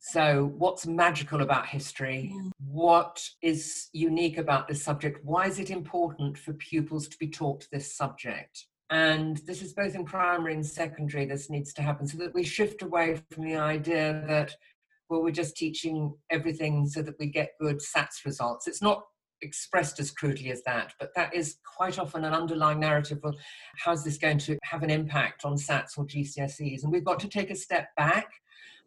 So, 0.01 0.53
what's 0.58 0.88
magical 0.88 1.41
about 1.41 1.67
history? 1.67 2.31
Mm. 2.34 2.51
What 2.65 3.22
is 3.41 3.89
unique 3.91 4.38
about 4.38 4.69
this 4.69 4.81
subject? 4.81 5.19
Why 5.25 5.48
is 5.48 5.60
it 5.60 5.69
important 5.69 6.38
for 6.38 6.53
pupils 6.53 7.10
to 7.10 7.17
be 7.17 7.27
taught 7.27 7.67
this 7.69 7.98
subject? 7.98 8.65
And 8.89 9.38
this 9.46 9.62
is 9.62 9.74
both 9.74 9.96
in 9.96 10.05
primary 10.05 10.53
and 10.53 10.65
secondary, 10.65 11.25
this 11.25 11.50
needs 11.50 11.74
to 11.74 11.81
happen 11.81 12.08
so 12.08 12.17
that 12.19 12.34
we 12.34 12.43
shift 12.43 12.81
away 12.81 13.22
from 13.29 13.43
the 13.43 13.58
idea 13.58 14.24
that 14.27 14.55
well, 15.10 15.24
we're 15.24 15.32
just 15.32 15.58
teaching 15.58 16.13
everything 16.30 16.88
so 16.88 17.01
that 17.01 17.16
we 17.20 17.28
get 17.28 17.58
good 17.60 17.80
SATs 17.80 18.25
results. 18.25 18.68
It's 18.68 18.82
not 18.82 19.04
expressed 19.42 20.00
as 20.00 20.12
crudely 20.12 20.51
as 20.51 20.62
that, 20.63 20.94
but 21.00 21.12
that 21.16 21.34
is 21.34 21.58
quite 21.75 21.98
often 21.98 22.25
an 22.25 22.34
underlying 22.34 22.80
narrative 22.80 23.20
of 23.24 23.36
how's 23.78 24.04
this 24.04 24.18
going 24.18 24.38
to 24.38 24.58
have 24.63 24.84
an 24.84 24.89
impact 24.89 25.46
on 25.46 25.56
SATs 25.56 25.98
or 25.98 26.06
GCSEs. 26.06 26.84
And 26.84 26.92
we've 26.92 27.06
got 27.06 27.20
to 27.22 27.28
take 27.28 27.50
a 27.50 27.56
step 27.56 27.88
back 27.98 28.30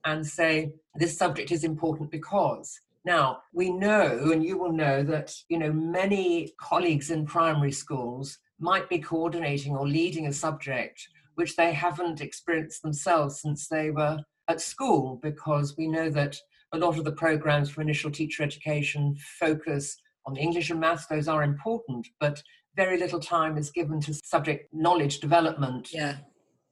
and 0.04 0.26
say 0.26 0.72
this 0.94 1.16
subject 1.16 1.50
is 1.50 1.64
important 1.64 2.10
because 2.10 2.78
now 3.04 3.38
we 3.52 3.70
know 3.70 4.30
and 4.32 4.44
you 4.44 4.58
will 4.58 4.72
know 4.72 5.02
that 5.02 5.34
you 5.48 5.58
know 5.58 5.72
many 5.72 6.52
colleagues 6.60 7.10
in 7.10 7.26
primary 7.26 7.72
schools 7.72 8.38
might 8.58 8.88
be 8.88 8.98
coordinating 8.98 9.74
or 9.76 9.88
leading 9.88 10.26
a 10.26 10.32
subject 10.32 11.08
which 11.34 11.56
they 11.56 11.72
haven't 11.72 12.20
experienced 12.20 12.82
themselves 12.82 13.40
since 13.40 13.68
they 13.68 13.90
were 13.90 14.18
at 14.48 14.60
school 14.60 15.18
because 15.22 15.76
we 15.76 15.86
know 15.86 16.10
that 16.10 16.36
a 16.72 16.78
lot 16.78 16.98
of 16.98 17.04
the 17.04 17.12
programs 17.12 17.70
for 17.70 17.80
initial 17.80 18.10
teacher 18.10 18.42
education 18.42 19.16
focus 19.38 19.96
on 20.26 20.36
English 20.36 20.70
and 20.70 20.80
maths, 20.80 21.06
those 21.06 21.28
are 21.28 21.42
important, 21.42 22.06
but 22.20 22.42
very 22.76 22.98
little 22.98 23.20
time 23.20 23.58
is 23.58 23.70
given 23.70 24.00
to 24.00 24.14
subject 24.14 24.72
knowledge 24.72 25.20
development 25.20 25.90
yeah. 25.92 26.16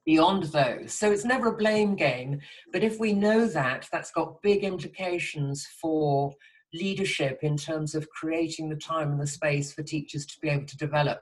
beyond 0.05 0.43
those. 0.45 0.93
So 0.93 1.11
it's 1.11 1.25
never 1.25 1.47
a 1.47 1.57
blame 1.57 1.95
game. 1.95 2.39
But 2.71 2.83
if 2.83 2.99
we 2.99 3.13
know 3.13 3.45
that, 3.47 3.87
that's 3.91 4.11
got 4.11 4.41
big 4.41 4.63
implications 4.63 5.67
for 5.79 6.33
leadership 6.73 7.39
in 7.43 7.57
terms 7.57 7.93
of 7.93 8.09
creating 8.09 8.69
the 8.69 8.75
time 8.75 9.11
and 9.11 9.21
the 9.21 9.27
space 9.27 9.73
for 9.73 9.83
teachers 9.83 10.25
to 10.25 10.39
be 10.39 10.49
able 10.49 10.65
to 10.65 10.77
develop 10.77 11.19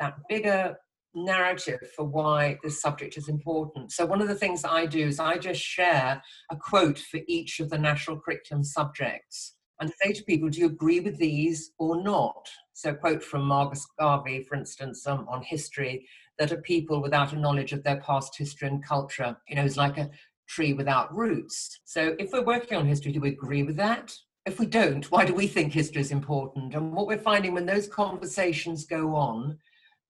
that 0.00 0.14
bigger 0.28 0.76
narrative 1.24 1.80
for 1.94 2.04
why 2.04 2.58
this 2.62 2.80
subject 2.80 3.16
is 3.16 3.28
important. 3.28 3.92
So, 3.92 4.06
one 4.06 4.20
of 4.20 4.28
the 4.28 4.34
things 4.34 4.64
I 4.64 4.86
do 4.86 5.06
is 5.06 5.20
I 5.20 5.38
just 5.38 5.60
share 5.60 6.22
a 6.50 6.56
quote 6.56 6.98
for 6.98 7.20
each 7.26 7.60
of 7.60 7.70
the 7.70 7.78
national 7.78 8.20
curriculum 8.20 8.64
subjects 8.64 9.54
and 9.80 9.92
say 10.02 10.12
to 10.12 10.24
people, 10.24 10.48
Do 10.48 10.60
you 10.60 10.66
agree 10.66 11.00
with 11.00 11.18
these 11.18 11.72
or 11.78 12.02
not? 12.02 12.48
So, 12.72 12.90
a 12.90 12.94
quote 12.94 13.22
from 13.22 13.42
Marcus 13.42 13.86
Garvey, 13.98 14.42
for 14.42 14.54
instance, 14.54 15.06
um, 15.06 15.26
on 15.28 15.42
history 15.42 16.06
that 16.38 16.52
a 16.52 16.56
people 16.56 17.02
without 17.02 17.32
a 17.32 17.38
knowledge 17.38 17.72
of 17.72 17.82
their 17.82 18.00
past 18.00 18.36
history 18.36 18.68
and 18.68 18.84
culture, 18.84 19.36
you 19.48 19.56
know, 19.56 19.64
is 19.64 19.76
like 19.76 19.98
a 19.98 20.10
tree 20.48 20.72
without 20.72 21.14
roots. 21.14 21.80
So, 21.84 22.16
if 22.18 22.32
we're 22.32 22.44
working 22.44 22.78
on 22.78 22.86
history, 22.86 23.12
do 23.12 23.20
we 23.20 23.30
agree 23.30 23.62
with 23.62 23.76
that? 23.76 24.14
If 24.46 24.58
we 24.58 24.66
don't, 24.66 25.10
why 25.10 25.26
do 25.26 25.34
we 25.34 25.46
think 25.46 25.72
history 25.72 26.00
is 26.00 26.10
important? 26.10 26.74
And 26.74 26.92
what 26.94 27.06
we're 27.06 27.18
finding 27.18 27.52
when 27.52 27.66
those 27.66 27.86
conversations 27.86 28.86
go 28.86 29.14
on, 29.14 29.58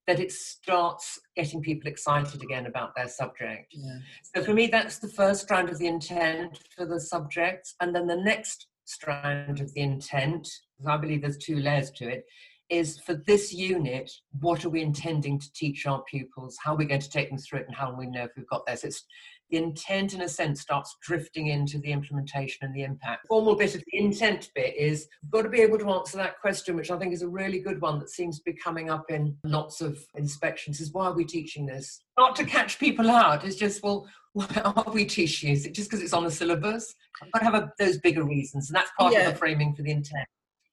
that 0.09 0.19
it 0.19 0.33
starts 0.33 1.21
getting 1.37 1.61
people 1.61 1.89
excited 1.89 2.43
again 2.43 2.65
about 2.65 2.97
their 2.97 3.07
subject. 3.07 3.67
Yeah. 3.71 3.99
So 4.35 4.43
for 4.43 4.55
me, 4.55 4.67
that's 4.67 4.99
the 4.99 5.09
first 5.09 5.43
strand 5.43 5.69
of 5.69 5.79
the 5.79 5.87
intent 5.87 6.59
for 6.75 6.87
the 6.87 6.99
subject. 6.99 7.75
And 7.81 7.95
then 7.95 8.07
the 8.07 8.17
next 8.17 8.69
strand 8.87 9.61
of 9.61 9.73
the 9.75 9.83
intent, 9.83 10.49
I 10.87 10.97
believe 10.97 11.21
there's 11.21 11.37
two 11.37 11.61
layers 11.61 11.91
to 11.93 12.09
it, 12.09 12.25
is 12.71 12.99
for 13.01 13.15
this 13.27 13.53
unit, 13.53 14.11
what 14.41 14.65
are 14.65 14.71
we 14.71 14.81
intending 14.81 15.39
to 15.39 15.53
teach 15.53 15.87
our 15.87 16.03
pupils? 16.05 16.57
How 16.63 16.73
are 16.73 16.79
we 16.79 16.87
going 16.87 17.03
to 17.03 17.11
take 17.11 17.29
them 17.29 17.39
through 17.39 17.61
it 17.61 17.67
and 17.67 17.77
how 17.77 17.91
will 17.91 17.99
we 17.99 18.07
know 18.07 18.25
if 18.25 18.31
we've 18.35 18.49
got 18.49 18.67
this? 18.67 18.85
It's 18.85 19.05
the 19.51 19.57
intent 19.57 20.15
in 20.15 20.23
a 20.23 20.29
sense 20.29 20.61
starts 20.61 20.97
drifting 21.03 21.49
into 21.49 21.79
the 21.79 21.93
implementation 21.93 22.67
and 22.67 22.75
the 22.75 22.83
impact. 22.83 23.27
Formal 23.29 23.57
bit 23.57 23.75
of 23.75 23.83
the 23.91 23.99
intent 23.99 24.51
bit 24.55 24.75
is 24.77 25.09
we've 25.23 25.31
got 25.31 25.43
to 25.43 25.49
be 25.49 25.61
able 25.61 25.79
to 25.79 25.91
answer 25.91 26.17
that 26.19 26.41
question, 26.41 26.77
which 26.77 26.91
I 26.91 26.99
think 26.99 27.13
is 27.13 27.23
a 27.23 27.29
really 27.29 27.61
good 27.61 27.81
one 27.81 27.99
that 27.99 28.11
seems 28.11 28.39
to 28.39 28.45
be 28.45 28.53
coming 28.53 28.91
up 28.91 29.11
in 29.11 29.37
lots 29.45 29.81
of 29.81 29.99
inspections 30.15 30.81
is 30.81 30.93
why 30.93 31.07
are 31.07 31.15
we 31.15 31.25
teaching 31.25 31.67
this? 31.67 32.03
Not 32.19 32.37
to 32.37 32.45
catch 32.45 32.79
people 32.79 33.11
out, 33.11 33.45
it's 33.45 33.57
just, 33.57 33.83
well, 33.83 34.07
why 34.33 34.47
are 34.65 34.93
we 34.93 35.05
teaching? 35.05 35.51
Is 35.51 35.67
it 35.67 35.75
just 35.75 35.91
because 35.91 36.03
it's 36.03 36.13
on 36.13 36.25
the 36.25 36.31
syllabus? 36.31 36.95
I've 37.23 37.33
got 37.33 37.39
to 37.41 37.45
have 37.45 37.55
a, 37.55 37.73
those 37.79 37.99
bigger 37.99 38.25
reasons, 38.25 38.69
and 38.69 38.77
that's 38.77 38.91
part 38.99 39.13
yeah. 39.13 39.21
of 39.21 39.33
the 39.33 39.39
framing 39.39 39.75
for 39.75 39.83
the 39.83 39.91
intent. 39.91 40.27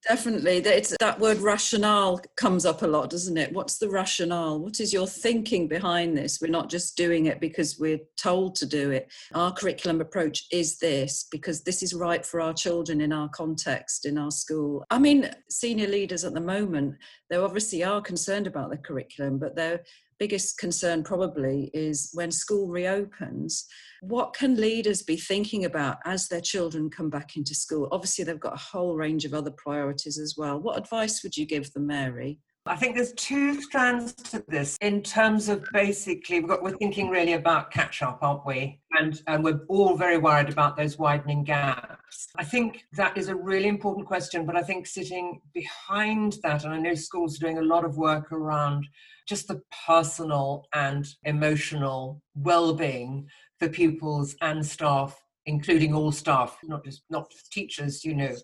Definitely. 0.08 0.58
It's, 0.58 0.96
that 1.00 1.20
word 1.20 1.40
rationale 1.40 2.22
comes 2.38 2.64
up 2.64 2.84
a 2.84 2.88
lot, 2.88 3.10
doesn't 3.10 3.38
it? 3.38 3.52
What's 3.54 3.80
the 3.80 3.90
rationale? 3.90 4.60
What 4.60 4.80
is 4.80 4.94
your 4.94 5.08
thinking 5.08 5.68
behind 5.68 6.16
this? 6.16 6.40
We're 6.40 6.52
not 6.52 6.70
just 6.70 6.96
doing 6.96 7.26
it 7.26 7.40
because 7.40 7.80
we're 7.80 8.00
told 8.16 8.54
to 8.56 8.68
do 8.68 8.92
it. 8.92 9.12
Our 9.34 9.52
curriculum 9.52 10.02
approach 10.02 10.46
is 10.52 10.78
this 10.78 11.26
because 11.32 11.64
this 11.64 11.82
is 11.82 11.96
right 11.96 12.24
for 12.24 12.40
our 12.40 12.54
children 12.54 13.02
in 13.02 13.12
our 13.12 13.30
context, 13.30 14.06
in 14.06 14.20
our 14.20 14.30
school. 14.30 14.86
I 14.92 15.00
mean, 15.00 15.32
senior 15.50 15.88
leaders 15.88 16.24
at 16.24 16.36
the 16.36 16.40
moment, 16.40 16.96
they 17.32 17.38
obviously 17.38 17.84
are 17.84 18.02
concerned 18.02 18.46
about 18.46 18.70
the 18.70 18.78
curriculum, 18.78 19.40
but 19.40 19.56
they're 19.56 19.82
biggest 20.19 20.57
concern 20.57 21.03
probably 21.03 21.69
is 21.74 22.10
when 22.13 22.31
school 22.31 22.67
reopens, 22.67 23.65
what 24.01 24.34
can 24.34 24.55
leaders 24.55 25.01
be 25.01 25.17
thinking 25.17 25.65
about 25.65 25.98
as 26.05 26.27
their 26.27 26.41
children 26.41 26.89
come 26.89 27.10
back 27.10 27.36
into 27.36 27.53
school? 27.53 27.88
Obviously, 27.91 28.24
they've 28.24 28.39
got 28.39 28.55
a 28.55 28.63
whole 28.72 28.95
range 28.95 29.25
of 29.25 29.34
other 29.34 29.51
priorities 29.51 30.17
as 30.17 30.36
well. 30.38 30.60
What 30.60 30.77
advice 30.77 31.24
would 31.24 31.36
you 31.36 31.45
give 31.45 31.72
them, 31.74 31.88
Mary? 31.88 32.39
I 32.67 32.75
think 32.75 32.95
there's 32.95 33.13
two 33.13 33.62
strands 33.62 34.13
to 34.13 34.43
this 34.48 34.75
in 34.81 35.03
terms 35.03 35.50
of 35.50 35.63
basically 35.72 36.41
got, 36.41 36.63
we're 36.63 36.75
thinking 36.77 37.10
really 37.10 37.34
about 37.34 37.69
catch 37.69 38.01
up, 38.01 38.19
aren't 38.24 38.43
we? 38.43 38.79
And, 39.00 39.22
and 39.27 39.43
we're 39.43 39.62
all 39.67 39.95
very 39.95 40.17
worried 40.17 40.50
about 40.50 40.75
those 40.75 40.98
widening 40.98 41.43
gaps. 41.43 42.27
I 42.38 42.43
think 42.43 42.86
that 42.93 43.17
is 43.17 43.29
a 43.29 43.36
really 43.36 43.67
important 43.67 44.07
question, 44.07 44.48
but 44.48 44.55
I 44.55 44.63
think 44.63 44.88
sitting 44.88 45.41
behind 45.53 46.38
that, 46.41 46.63
and 46.63 46.74
I 46.74 46.79
know 46.79 46.95
schools 46.95 47.38
are 47.38 47.45
doing 47.45 47.60
a 47.60 47.63
lot 47.63 47.86
of 47.86 47.98
work 47.98 48.31
around 48.31 48.88
just 49.27 49.48
the 49.48 49.62
personal 49.86 50.65
and 50.74 51.07
emotional 51.24 52.24
well-being 52.34 53.27
for 53.60 53.69
pupils 53.69 54.36
and 54.41 54.65
staff 54.65 55.22
including 55.48 55.93
all 55.93 56.12
staff 56.12 56.57
not 56.63 56.84
just 56.84 57.03
not 57.10 57.29
just 57.31 57.51
teachers 57.51 58.03
you 58.03 58.15
know 58.15 58.36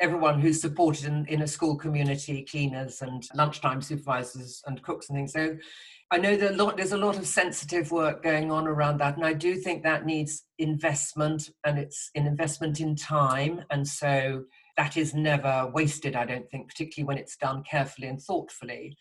everyone 0.00 0.40
who's 0.40 0.60
supported 0.60 1.06
in, 1.06 1.24
in 1.26 1.42
a 1.42 1.46
school 1.46 1.76
community 1.76 2.44
cleaners 2.50 3.02
and 3.02 3.22
lunchtime 3.34 3.80
supervisors 3.80 4.62
and 4.66 4.82
cooks 4.82 5.08
and 5.08 5.16
things 5.16 5.32
so 5.32 5.56
I 6.10 6.18
know 6.18 6.36
that 6.36 6.56
lot, 6.56 6.76
there's 6.76 6.92
a 6.92 6.96
lot 6.96 7.16
of 7.16 7.26
sensitive 7.26 7.90
work 7.90 8.22
going 8.22 8.52
on 8.52 8.68
around 8.68 8.98
that, 8.98 9.16
and 9.16 9.26
I 9.26 9.32
do 9.32 9.56
think 9.56 9.82
that 9.82 10.06
needs 10.06 10.44
investment, 10.58 11.50
and 11.64 11.78
it's 11.78 12.10
an 12.14 12.26
investment 12.26 12.78
in 12.78 12.94
time, 12.94 13.64
and 13.70 13.88
so 13.88 14.44
that 14.76 14.96
is 14.96 15.14
never 15.14 15.70
wasted, 15.72 16.14
I 16.14 16.24
don't 16.24 16.48
think, 16.50 16.68
particularly 16.68 17.06
when 17.06 17.18
it's 17.18 17.36
done 17.36 17.64
carefully 17.68 18.08
and 18.08 18.20
thoughtfully. 18.20 18.96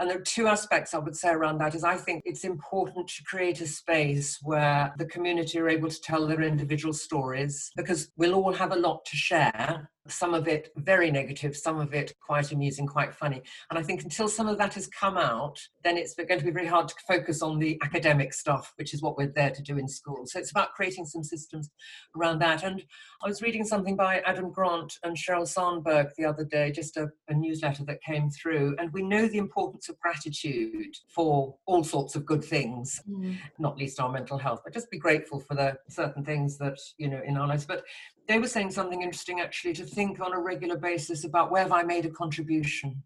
And 0.00 0.10
there 0.10 0.18
are 0.18 0.22
two 0.22 0.48
aspects 0.48 0.92
I 0.92 0.98
would 0.98 1.16
say 1.16 1.30
around 1.30 1.58
that 1.58 1.74
is 1.74 1.84
I 1.84 1.96
think 1.96 2.22
it's 2.24 2.44
important 2.44 3.08
to 3.08 3.22
create 3.24 3.60
a 3.60 3.66
space 3.66 4.38
where 4.42 4.92
the 4.98 5.06
community 5.06 5.58
are 5.58 5.68
able 5.68 5.88
to 5.88 6.00
tell 6.00 6.26
their 6.26 6.42
individual 6.42 6.92
stories 6.92 7.70
because 7.76 8.10
we'll 8.16 8.34
all 8.34 8.52
have 8.52 8.72
a 8.72 8.76
lot 8.76 9.04
to 9.06 9.16
share 9.16 9.88
some 10.08 10.34
of 10.34 10.46
it 10.46 10.70
very 10.76 11.10
negative, 11.10 11.56
some 11.56 11.80
of 11.80 11.94
it 11.94 12.14
quite 12.20 12.52
amusing, 12.52 12.86
quite 12.86 13.14
funny. 13.14 13.42
And 13.70 13.78
I 13.78 13.82
think 13.82 14.02
until 14.02 14.28
some 14.28 14.48
of 14.48 14.58
that 14.58 14.74
has 14.74 14.86
come 14.88 15.16
out, 15.16 15.58
then 15.82 15.96
it's 15.96 16.14
going 16.14 16.38
to 16.38 16.44
be 16.44 16.50
very 16.50 16.66
hard 16.66 16.88
to 16.88 16.94
focus 17.08 17.42
on 17.42 17.58
the 17.58 17.78
academic 17.82 18.34
stuff, 18.34 18.72
which 18.76 18.92
is 18.92 19.00
what 19.00 19.16
we're 19.16 19.32
there 19.34 19.50
to 19.50 19.62
do 19.62 19.78
in 19.78 19.88
school. 19.88 20.26
So 20.26 20.38
it's 20.38 20.50
about 20.50 20.74
creating 20.74 21.06
some 21.06 21.24
systems 21.24 21.70
around 22.16 22.40
that. 22.40 22.62
And 22.64 22.82
I 23.22 23.28
was 23.28 23.40
reading 23.40 23.64
something 23.64 23.96
by 23.96 24.20
Adam 24.20 24.50
Grant 24.50 24.98
and 25.02 25.16
Sheryl 25.16 25.48
Sandberg 25.48 26.08
the 26.18 26.26
other 26.26 26.44
day, 26.44 26.70
just 26.70 26.96
a, 26.96 27.08
a 27.28 27.34
newsletter 27.34 27.84
that 27.86 28.02
came 28.02 28.28
through. 28.30 28.76
And 28.78 28.92
we 28.92 29.02
know 29.02 29.26
the 29.26 29.38
importance 29.38 29.83
of 29.88 29.98
gratitude 30.00 30.94
for 31.08 31.56
all 31.66 31.84
sorts 31.84 32.16
of 32.16 32.26
good 32.26 32.44
things, 32.44 33.00
mm. 33.08 33.36
not 33.58 33.76
least 33.76 34.00
our 34.00 34.10
mental 34.10 34.38
health, 34.38 34.60
but 34.64 34.72
just 34.72 34.90
be 34.90 34.98
grateful 34.98 35.40
for 35.40 35.54
the 35.54 35.76
certain 35.88 36.24
things 36.24 36.58
that, 36.58 36.78
you 36.98 37.08
know, 37.08 37.20
in 37.24 37.36
our 37.36 37.46
lives. 37.46 37.64
But 37.66 37.84
they 38.28 38.38
were 38.38 38.48
saying 38.48 38.70
something 38.70 39.02
interesting 39.02 39.40
actually 39.40 39.74
to 39.74 39.84
think 39.84 40.20
on 40.20 40.32
a 40.32 40.40
regular 40.40 40.76
basis 40.76 41.24
about 41.24 41.50
where 41.50 41.62
have 41.62 41.72
I 41.72 41.82
made 41.82 42.06
a 42.06 42.10
contribution. 42.10 43.02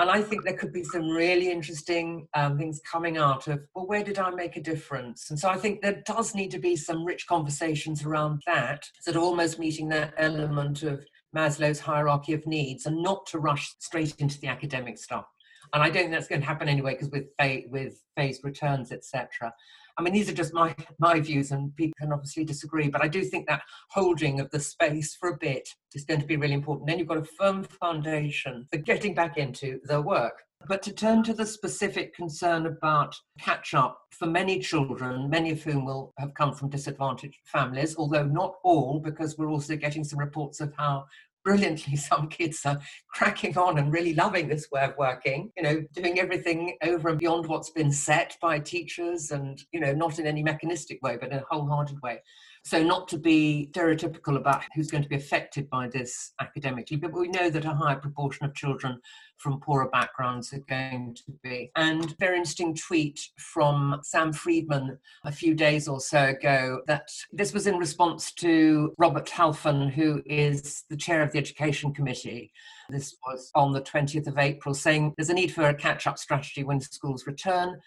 And 0.00 0.08
I 0.08 0.22
think 0.22 0.44
there 0.44 0.56
could 0.56 0.72
be 0.72 0.84
some 0.84 1.08
really 1.08 1.50
interesting 1.50 2.28
um, 2.34 2.56
things 2.56 2.80
coming 2.88 3.18
out 3.18 3.48
of, 3.48 3.60
well, 3.74 3.88
where 3.88 4.04
did 4.04 4.20
I 4.20 4.30
make 4.30 4.56
a 4.56 4.62
difference? 4.62 5.30
And 5.30 5.38
so 5.38 5.48
I 5.48 5.56
think 5.56 5.82
there 5.82 6.02
does 6.06 6.36
need 6.36 6.52
to 6.52 6.58
be 6.60 6.76
some 6.76 7.04
rich 7.04 7.26
conversations 7.26 8.04
around 8.04 8.40
that, 8.46 8.84
sort 9.00 9.16
of 9.16 9.24
almost 9.24 9.58
meeting 9.58 9.88
that 9.88 10.14
element 10.16 10.84
of 10.84 11.04
Maslow's 11.36 11.80
hierarchy 11.80 12.32
of 12.32 12.46
needs 12.46 12.86
and 12.86 13.02
not 13.02 13.26
to 13.26 13.40
rush 13.40 13.74
straight 13.80 14.14
into 14.18 14.38
the 14.38 14.46
academic 14.46 14.98
stuff. 14.98 15.26
And 15.72 15.82
I 15.82 15.90
don't 15.90 16.04
think 16.04 16.12
that's 16.12 16.28
going 16.28 16.40
to 16.40 16.46
happen 16.46 16.68
anyway, 16.68 16.94
because 16.94 17.10
with, 17.10 17.26
with 17.70 18.02
phased 18.16 18.44
returns, 18.44 18.92
etc. 18.92 19.52
I 19.98 20.02
mean, 20.02 20.12
these 20.12 20.28
are 20.30 20.34
just 20.34 20.54
my, 20.54 20.76
my 21.00 21.18
views, 21.18 21.50
and 21.50 21.74
people 21.74 21.96
can 22.00 22.12
obviously 22.12 22.44
disagree, 22.44 22.88
but 22.88 23.02
I 23.02 23.08
do 23.08 23.24
think 23.24 23.48
that 23.48 23.62
holding 23.90 24.38
of 24.38 24.48
the 24.50 24.60
space 24.60 25.16
for 25.18 25.30
a 25.30 25.36
bit 25.36 25.68
is 25.94 26.04
going 26.04 26.20
to 26.20 26.26
be 26.26 26.36
really 26.36 26.54
important. 26.54 26.86
Then 26.86 27.00
you've 27.00 27.08
got 27.08 27.18
a 27.18 27.24
firm 27.24 27.64
foundation 27.64 28.66
for 28.70 28.78
getting 28.78 29.12
back 29.14 29.38
into 29.38 29.80
the 29.84 30.00
work. 30.00 30.34
But 30.66 30.82
to 30.82 30.92
turn 30.92 31.22
to 31.22 31.34
the 31.34 31.46
specific 31.46 32.14
concern 32.14 32.66
about 32.66 33.14
catch 33.40 33.74
up 33.74 34.00
for 34.10 34.26
many 34.26 34.58
children, 34.58 35.30
many 35.30 35.50
of 35.52 35.62
whom 35.62 35.84
will 35.84 36.12
have 36.18 36.34
come 36.34 36.52
from 36.52 36.68
disadvantaged 36.68 37.38
families, 37.44 37.96
although 37.96 38.24
not 38.24 38.56
all, 38.64 39.00
because 39.00 39.38
we're 39.38 39.50
also 39.50 39.76
getting 39.76 40.04
some 40.04 40.18
reports 40.18 40.60
of 40.60 40.72
how 40.76 41.06
brilliantly 41.48 41.96
some 42.10 42.28
kids 42.28 42.60
are 42.66 42.78
cracking 43.08 43.56
on 43.56 43.78
and 43.78 43.90
really 43.90 44.14
loving 44.14 44.48
this 44.48 44.70
way 44.70 44.82
of 44.82 44.92
working 44.98 45.50
you 45.56 45.62
know 45.62 45.82
doing 45.94 46.20
everything 46.20 46.76
over 46.82 47.08
and 47.08 47.18
beyond 47.18 47.46
what's 47.46 47.70
been 47.70 47.90
set 47.90 48.36
by 48.42 48.58
teachers 48.58 49.30
and 49.30 49.62
you 49.72 49.80
know 49.80 49.92
not 49.92 50.18
in 50.18 50.26
any 50.26 50.42
mechanistic 50.42 51.02
way 51.02 51.16
but 51.18 51.32
in 51.32 51.38
a 51.38 51.44
wholehearted 51.50 51.96
way 52.02 52.20
so 52.68 52.82
not 52.82 53.08
to 53.08 53.18
be 53.18 53.70
stereotypical 53.72 54.36
about 54.36 54.62
who's 54.74 54.90
going 54.90 55.02
to 55.02 55.08
be 55.08 55.16
affected 55.16 55.68
by 55.70 55.88
this 55.88 56.32
academically 56.40 56.96
but 56.96 57.12
we 57.12 57.28
know 57.28 57.48
that 57.48 57.64
a 57.64 57.74
higher 57.74 57.96
proportion 57.96 58.44
of 58.44 58.54
children 58.54 59.00
from 59.38 59.60
poorer 59.60 59.88
backgrounds 59.88 60.52
are 60.52 60.58
going 60.68 61.14
to 61.14 61.32
be. 61.42 61.70
And 61.76 62.16
very 62.18 62.36
interesting 62.36 62.74
tweet 62.74 63.20
from 63.38 64.00
Sam 64.02 64.32
Freedman 64.32 64.98
a 65.24 65.32
few 65.32 65.54
days 65.54 65.88
or 65.88 66.00
so 66.00 66.26
ago 66.26 66.82
that 66.86 67.08
this 67.32 67.52
was 67.52 67.66
in 67.66 67.78
response 67.78 68.32
to 68.34 68.94
Robert 68.98 69.26
Halfon, 69.26 69.90
who 69.90 70.22
is 70.26 70.84
the 70.90 70.96
chair 70.96 71.22
of 71.22 71.32
the 71.32 71.38
Education 71.38 71.94
Committee. 71.94 72.52
This 72.90 73.16
was 73.26 73.50
on 73.54 73.72
the 73.72 73.82
20th 73.82 74.26
of 74.26 74.38
April, 74.38 74.74
saying 74.74 75.14
there's 75.16 75.30
a 75.30 75.34
need 75.34 75.52
for 75.52 75.68
a 75.68 75.74
catch 75.74 76.06
up 76.06 76.18
strategy 76.18 76.64
when 76.64 76.80
schools 76.80 77.26
return 77.26 77.80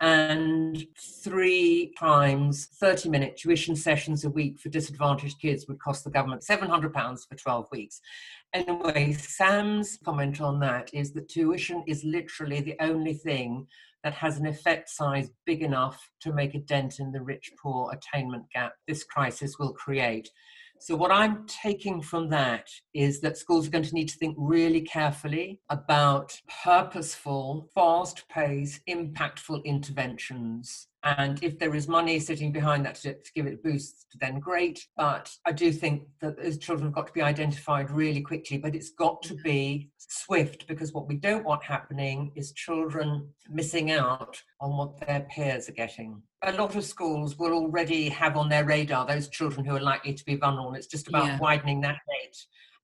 and 0.00 0.86
three 1.22 1.92
times 1.98 2.68
30 2.80 3.10
minute 3.10 3.36
tuition 3.36 3.76
sessions 3.76 4.24
a 4.24 4.30
week 4.30 4.58
for 4.58 4.70
disadvantaged 4.70 5.40
kids 5.40 5.66
would 5.68 5.78
cost 5.78 6.04
the 6.04 6.10
government 6.10 6.42
£700 6.42 6.92
for 7.28 7.36
12 7.36 7.66
weeks. 7.70 8.00
Anyway, 8.54 9.12
Sam's 9.12 9.98
comment 10.04 10.40
on 10.40 10.58
that 10.60 10.90
is 10.94 11.12
that 11.12 11.28
tuition 11.28 11.84
is 11.86 12.02
literally 12.02 12.60
the 12.60 12.76
only 12.80 13.14
thing 13.14 13.66
that 14.02 14.14
has 14.14 14.38
an 14.38 14.46
effect 14.46 14.88
size 14.88 15.30
big 15.44 15.62
enough 15.62 16.10
to 16.22 16.32
make 16.32 16.54
a 16.54 16.60
dent 16.60 16.98
in 16.98 17.12
the 17.12 17.20
rich 17.20 17.52
poor 17.62 17.92
attainment 17.92 18.44
gap 18.54 18.72
this 18.88 19.04
crisis 19.04 19.58
will 19.58 19.74
create. 19.74 20.30
So, 20.82 20.96
what 20.96 21.12
I'm 21.12 21.46
taking 21.46 22.00
from 22.00 22.30
that 22.30 22.66
is 22.94 23.20
that 23.20 23.36
schools 23.36 23.68
are 23.68 23.70
going 23.70 23.84
to 23.84 23.94
need 23.94 24.08
to 24.08 24.16
think 24.16 24.34
really 24.38 24.80
carefully 24.80 25.60
about 25.68 26.40
purposeful, 26.64 27.68
fast 27.74 28.26
paced, 28.30 28.80
impactful 28.86 29.62
interventions 29.64 30.88
and 31.02 31.42
if 31.42 31.58
there 31.58 31.74
is 31.74 31.88
money 31.88 32.18
sitting 32.18 32.52
behind 32.52 32.84
that 32.84 32.96
to, 32.96 33.14
to, 33.14 33.32
give 33.34 33.46
it 33.46 33.54
a 33.54 33.68
boost, 33.68 34.06
then 34.20 34.38
great. 34.38 34.86
But 34.96 35.30
I 35.46 35.52
do 35.52 35.72
think 35.72 36.02
that 36.20 36.36
those 36.36 36.58
children 36.58 36.88
have 36.88 36.94
got 36.94 37.06
to 37.06 37.12
be 37.12 37.22
identified 37.22 37.90
really 37.90 38.20
quickly, 38.20 38.58
but 38.58 38.74
it's 38.74 38.90
got 38.90 39.22
to 39.22 39.34
be 39.36 39.88
swift 39.96 40.66
because 40.66 40.92
what 40.92 41.08
we 41.08 41.16
don't 41.16 41.44
want 41.44 41.64
happening 41.64 42.32
is 42.36 42.52
children 42.52 43.28
missing 43.48 43.90
out 43.90 44.42
on 44.60 44.76
what 44.76 45.00
their 45.06 45.20
peers 45.30 45.68
are 45.70 45.72
getting. 45.72 46.20
A 46.42 46.52
lot 46.52 46.76
of 46.76 46.84
schools 46.84 47.38
will 47.38 47.52
already 47.52 48.08
have 48.10 48.36
on 48.36 48.50
their 48.50 48.64
radar 48.64 49.06
those 49.06 49.28
children 49.28 49.64
who 49.64 49.76
are 49.76 49.80
likely 49.80 50.12
to 50.12 50.24
be 50.24 50.36
vulnerable. 50.36 50.74
It's 50.74 50.86
just 50.86 51.08
about 51.08 51.26
yeah. 51.26 51.38
widening 51.38 51.80
that 51.82 51.98
net 52.08 52.36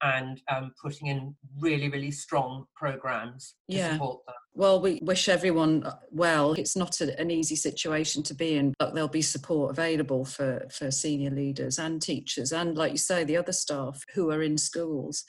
and 0.03 0.41
um, 0.55 0.73
putting 0.83 1.09
in 1.09 1.35
really, 1.59 1.89
really 1.89 2.11
strong 2.11 2.67
programs 2.75 3.55
to 3.71 3.77
yeah. 3.77 3.93
support 3.93 4.25
them. 4.27 4.35
Well, 4.55 4.81
we 4.81 5.01
wish 5.03 5.29
everyone 5.29 5.85
uh, 5.85 5.97
well. 6.11 6.53
It's 6.55 6.77
not 6.77 7.01
a, 7.01 7.19
an 7.21 7.31
easy 7.31 7.57
situation 7.57 8.23
to 8.25 8.35
be 8.35 8.55
in, 8.55 8.73
but 8.79 8.95
there'll 8.95 9.09
be 9.09 9.23
support 9.23 9.71
available 9.71 10.25
for, 10.25 10.67
for 10.71 10.91
senior 10.91 11.31
leaders 11.31 11.79
and 11.79 12.01
teachers, 12.01 12.53
and 12.53 12.77
like 12.77 12.93
you 12.93 12.99
say, 12.99 13.25
the 13.25 13.37
other 13.37 13.53
staff 13.53 14.03
who 14.15 14.31
are 14.31 14.43
in 14.43 14.57
schools. 14.57 15.25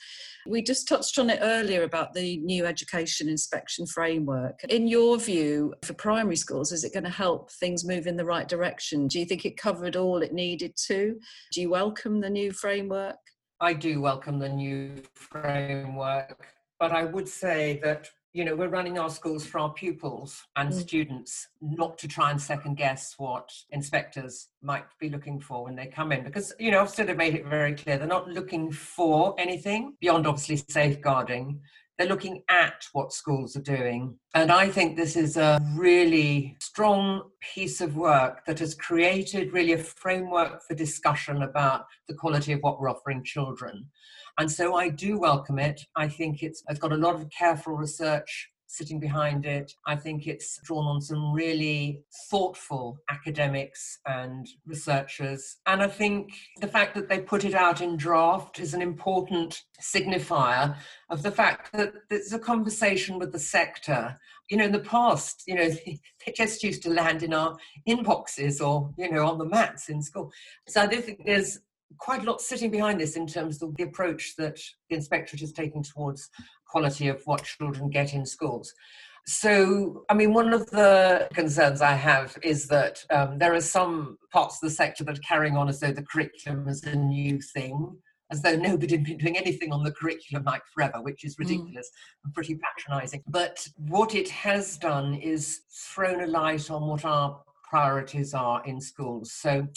We 0.46 0.62
just 0.62 0.88
touched 0.88 1.18
on 1.18 1.28
it 1.28 1.40
earlier 1.42 1.82
about 1.82 2.14
the 2.14 2.38
new 2.38 2.64
education 2.64 3.28
inspection 3.28 3.86
framework. 3.86 4.64
In 4.70 4.88
your 4.88 5.18
view, 5.18 5.74
for 5.84 5.92
primary 5.92 6.36
schools, 6.36 6.72
is 6.72 6.84
it 6.84 6.94
going 6.94 7.04
to 7.04 7.10
help 7.10 7.52
things 7.52 7.84
move 7.84 8.06
in 8.06 8.16
the 8.16 8.24
right 8.24 8.48
direction? 8.48 9.08
Do 9.08 9.18
you 9.18 9.26
think 9.26 9.44
it 9.44 9.58
covered 9.58 9.96
all 9.96 10.22
it 10.22 10.32
needed 10.32 10.74
to? 10.86 11.18
Do 11.52 11.60
you 11.60 11.68
welcome 11.68 12.20
the 12.20 12.30
new 12.30 12.50
framework? 12.52 13.16
I 13.60 13.72
do 13.72 14.00
welcome 14.00 14.38
the 14.38 14.48
new 14.48 15.02
framework, 15.14 16.46
but 16.78 16.92
I 16.92 17.04
would 17.04 17.28
say 17.28 17.80
that 17.82 18.08
you 18.32 18.44
know 18.44 18.54
we're 18.54 18.68
running 18.68 18.98
our 18.98 19.10
schools 19.10 19.44
for 19.44 19.58
our 19.58 19.72
pupils 19.72 20.44
and 20.54 20.70
mm. 20.70 20.80
students 20.80 21.48
not 21.60 21.98
to 21.98 22.06
try 22.06 22.30
and 22.30 22.40
second 22.40 22.76
guess 22.76 23.14
what 23.18 23.50
inspectors 23.70 24.48
might 24.62 24.84
be 25.00 25.08
looking 25.08 25.40
for 25.40 25.64
when 25.64 25.74
they 25.74 25.86
come 25.86 26.12
in 26.12 26.22
because 26.22 26.52
you 26.60 26.70
know 26.70 26.82
i've 26.82 26.90
sort 26.90 27.08
of 27.08 27.16
made 27.16 27.34
it 27.34 27.46
very 27.46 27.74
clear 27.74 27.96
they're 27.96 28.06
not 28.06 28.28
looking 28.28 28.70
for 28.70 29.34
anything 29.38 29.94
beyond 29.98 30.26
obviously 30.26 30.56
safeguarding 30.68 31.58
they're 31.98 32.08
looking 32.08 32.42
at 32.48 32.86
what 32.92 33.12
schools 33.12 33.56
are 33.56 33.62
doing. 33.62 34.16
And 34.34 34.52
I 34.52 34.68
think 34.68 34.96
this 34.96 35.16
is 35.16 35.36
a 35.36 35.60
really 35.74 36.56
strong 36.60 37.30
piece 37.40 37.80
of 37.80 37.96
work 37.96 38.44
that 38.46 38.60
has 38.60 38.74
created 38.74 39.52
really 39.52 39.72
a 39.72 39.78
framework 39.78 40.62
for 40.62 40.74
discussion 40.74 41.42
about 41.42 41.86
the 42.06 42.14
quality 42.14 42.52
of 42.52 42.60
what 42.60 42.80
we're 42.80 42.88
offering 42.88 43.24
children. 43.24 43.86
And 44.38 44.50
so 44.50 44.76
I 44.76 44.88
do 44.88 45.18
welcome 45.18 45.58
it. 45.58 45.80
I 45.96 46.06
think 46.06 46.44
it's, 46.44 46.62
it's 46.68 46.78
got 46.78 46.92
a 46.92 46.96
lot 46.96 47.16
of 47.16 47.28
careful 47.30 47.74
research 47.74 48.48
sitting 48.68 49.00
behind 49.00 49.46
it. 49.46 49.74
I 49.86 49.96
think 49.96 50.26
it's 50.26 50.60
drawn 50.62 50.84
on 50.84 51.00
some 51.00 51.32
really 51.32 52.04
thoughtful 52.30 52.98
academics 53.10 53.98
and 54.06 54.46
researchers. 54.66 55.56
And 55.66 55.82
I 55.82 55.88
think 55.88 56.32
the 56.60 56.68
fact 56.68 56.94
that 56.94 57.08
they 57.08 57.20
put 57.20 57.44
it 57.44 57.54
out 57.54 57.80
in 57.80 57.96
draft 57.96 58.60
is 58.60 58.74
an 58.74 58.82
important 58.82 59.62
signifier 59.82 60.76
of 61.08 61.22
the 61.22 61.32
fact 61.32 61.72
that 61.72 61.94
there's 62.10 62.32
a 62.32 62.38
conversation 62.38 63.18
with 63.18 63.32
the 63.32 63.38
sector. 63.38 64.18
You 64.50 64.58
know, 64.58 64.64
in 64.64 64.72
the 64.72 64.80
past, 64.80 65.44
you 65.46 65.54
know, 65.54 65.68
they 66.26 66.32
just 66.34 66.62
used 66.62 66.82
to 66.82 66.90
land 66.90 67.22
in 67.22 67.32
our 67.32 67.56
inboxes 67.88 68.64
or, 68.64 68.90
you 68.98 69.10
know, 69.10 69.26
on 69.26 69.38
the 69.38 69.44
mats 69.46 69.88
in 69.88 70.02
school. 70.02 70.30
So 70.68 70.82
I 70.82 70.86
do 70.86 71.00
think 71.00 71.24
there's 71.24 71.58
quite 71.96 72.22
a 72.22 72.26
lot 72.26 72.40
sitting 72.40 72.70
behind 72.70 73.00
this 73.00 73.16
in 73.16 73.26
terms 73.26 73.62
of 73.62 73.74
the 73.76 73.84
approach 73.84 74.34
that 74.36 74.58
the 74.88 74.96
inspectorate 74.96 75.42
is 75.42 75.52
taking 75.52 75.82
towards 75.82 76.28
quality 76.66 77.08
of 77.08 77.22
what 77.24 77.44
children 77.44 77.88
get 77.88 78.14
in 78.14 78.26
schools. 78.26 78.74
So, 79.26 80.04
I 80.08 80.14
mean, 80.14 80.32
one 80.32 80.54
of 80.54 80.70
the 80.70 81.28
concerns 81.34 81.82
I 81.82 81.92
have 81.92 82.38
is 82.42 82.66
that 82.68 83.04
um, 83.10 83.38
there 83.38 83.52
are 83.52 83.60
some 83.60 84.16
parts 84.32 84.56
of 84.56 84.68
the 84.68 84.74
sector 84.74 85.04
that 85.04 85.18
are 85.18 85.22
carrying 85.22 85.54
on 85.54 85.68
as 85.68 85.80
though 85.80 85.92
the 85.92 86.02
curriculum 86.02 86.66
is 86.66 86.82
a 86.84 86.96
new 86.96 87.38
thing, 87.54 87.94
as 88.30 88.40
though 88.40 88.56
nobody 88.56 88.96
had 88.96 89.04
been 89.04 89.18
doing 89.18 89.36
anything 89.36 89.70
on 89.70 89.84
the 89.84 89.92
curriculum 89.92 90.44
like 90.44 90.62
forever, 90.74 91.02
which 91.02 91.24
is 91.24 91.36
mm. 91.36 91.40
ridiculous 91.40 91.88
mm. 91.88 92.24
and 92.24 92.34
pretty 92.34 92.56
patronizing. 92.56 93.22
But 93.28 93.66
what 93.76 94.14
it 94.14 94.30
has 94.30 94.78
done 94.78 95.14
is 95.14 95.60
thrown 95.92 96.22
a 96.22 96.26
light 96.26 96.70
on 96.70 96.86
what 96.86 97.04
our 97.04 97.42
priorities 97.68 98.32
are 98.32 98.64
in 98.64 98.80
schools. 98.80 99.32
So, 99.32 99.68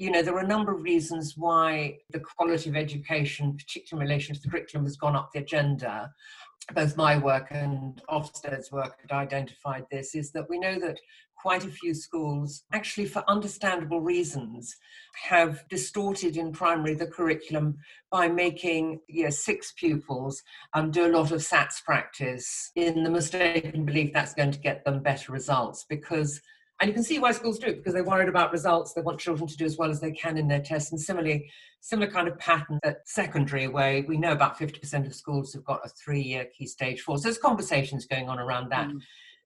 you 0.00 0.10
know, 0.10 0.22
there 0.22 0.34
are 0.34 0.40
a 0.40 0.46
number 0.46 0.72
of 0.72 0.82
reasons 0.82 1.34
why 1.36 1.98
the 2.08 2.20
quality 2.20 2.70
of 2.70 2.76
education, 2.76 3.54
particularly 3.54 4.06
in 4.06 4.10
relation 4.10 4.34
to 4.34 4.40
the 4.40 4.48
curriculum, 4.48 4.86
has 4.86 4.96
gone 4.96 5.14
up 5.14 5.30
the 5.30 5.40
agenda. 5.40 6.10
Both 6.74 6.96
my 6.96 7.18
work 7.18 7.48
and 7.50 8.00
Ofsted's 8.08 8.72
work 8.72 8.96
had 9.02 9.12
identified 9.14 9.84
this, 9.90 10.14
is 10.14 10.30
that 10.32 10.48
we 10.48 10.58
know 10.58 10.80
that 10.80 10.98
quite 11.36 11.66
a 11.66 11.70
few 11.70 11.92
schools, 11.92 12.62
actually 12.72 13.08
for 13.08 13.22
understandable 13.28 14.00
reasons, 14.00 14.74
have 15.22 15.68
distorted 15.68 16.38
in 16.38 16.50
primary 16.50 16.94
the 16.94 17.06
curriculum 17.06 17.76
by 18.10 18.26
making 18.26 19.00
year 19.06 19.30
six 19.30 19.74
pupils 19.76 20.42
um, 20.72 20.90
do 20.90 21.04
a 21.04 21.14
lot 21.14 21.30
of 21.30 21.40
SATs 21.40 21.84
practice 21.84 22.70
in 22.74 23.04
the 23.04 23.10
mistaken 23.10 23.84
belief 23.84 24.14
that's 24.14 24.32
going 24.32 24.50
to 24.50 24.60
get 24.60 24.82
them 24.86 25.02
better 25.02 25.30
results 25.30 25.84
because 25.90 26.40
and 26.80 26.88
you 26.88 26.94
can 26.94 27.02
see 27.02 27.18
why 27.18 27.32
schools 27.32 27.58
do 27.58 27.66
it 27.66 27.76
because 27.76 27.92
they're 27.92 28.02
worried 28.02 28.28
about 28.28 28.52
results. 28.52 28.94
They 28.94 29.02
want 29.02 29.20
children 29.20 29.46
to 29.46 29.56
do 29.56 29.66
as 29.66 29.76
well 29.76 29.90
as 29.90 30.00
they 30.00 30.12
can 30.12 30.38
in 30.38 30.48
their 30.48 30.62
tests. 30.62 30.92
And 30.92 31.00
similarly, 31.00 31.50
similar 31.80 32.10
kind 32.10 32.26
of 32.26 32.38
pattern 32.38 32.80
at 32.82 33.06
secondary, 33.06 33.68
where 33.68 34.02
we 34.08 34.16
know 34.16 34.32
about 34.32 34.58
50% 34.58 35.06
of 35.06 35.14
schools 35.14 35.52
have 35.52 35.64
got 35.64 35.84
a 35.84 35.90
three-year 35.90 36.46
key 36.56 36.66
stage 36.66 37.02
four. 37.02 37.18
So 37.18 37.24
there's 37.24 37.38
conversations 37.38 38.06
going 38.06 38.30
on 38.30 38.38
around 38.38 38.70
that. 38.70 38.88
Mm. 38.88 39.00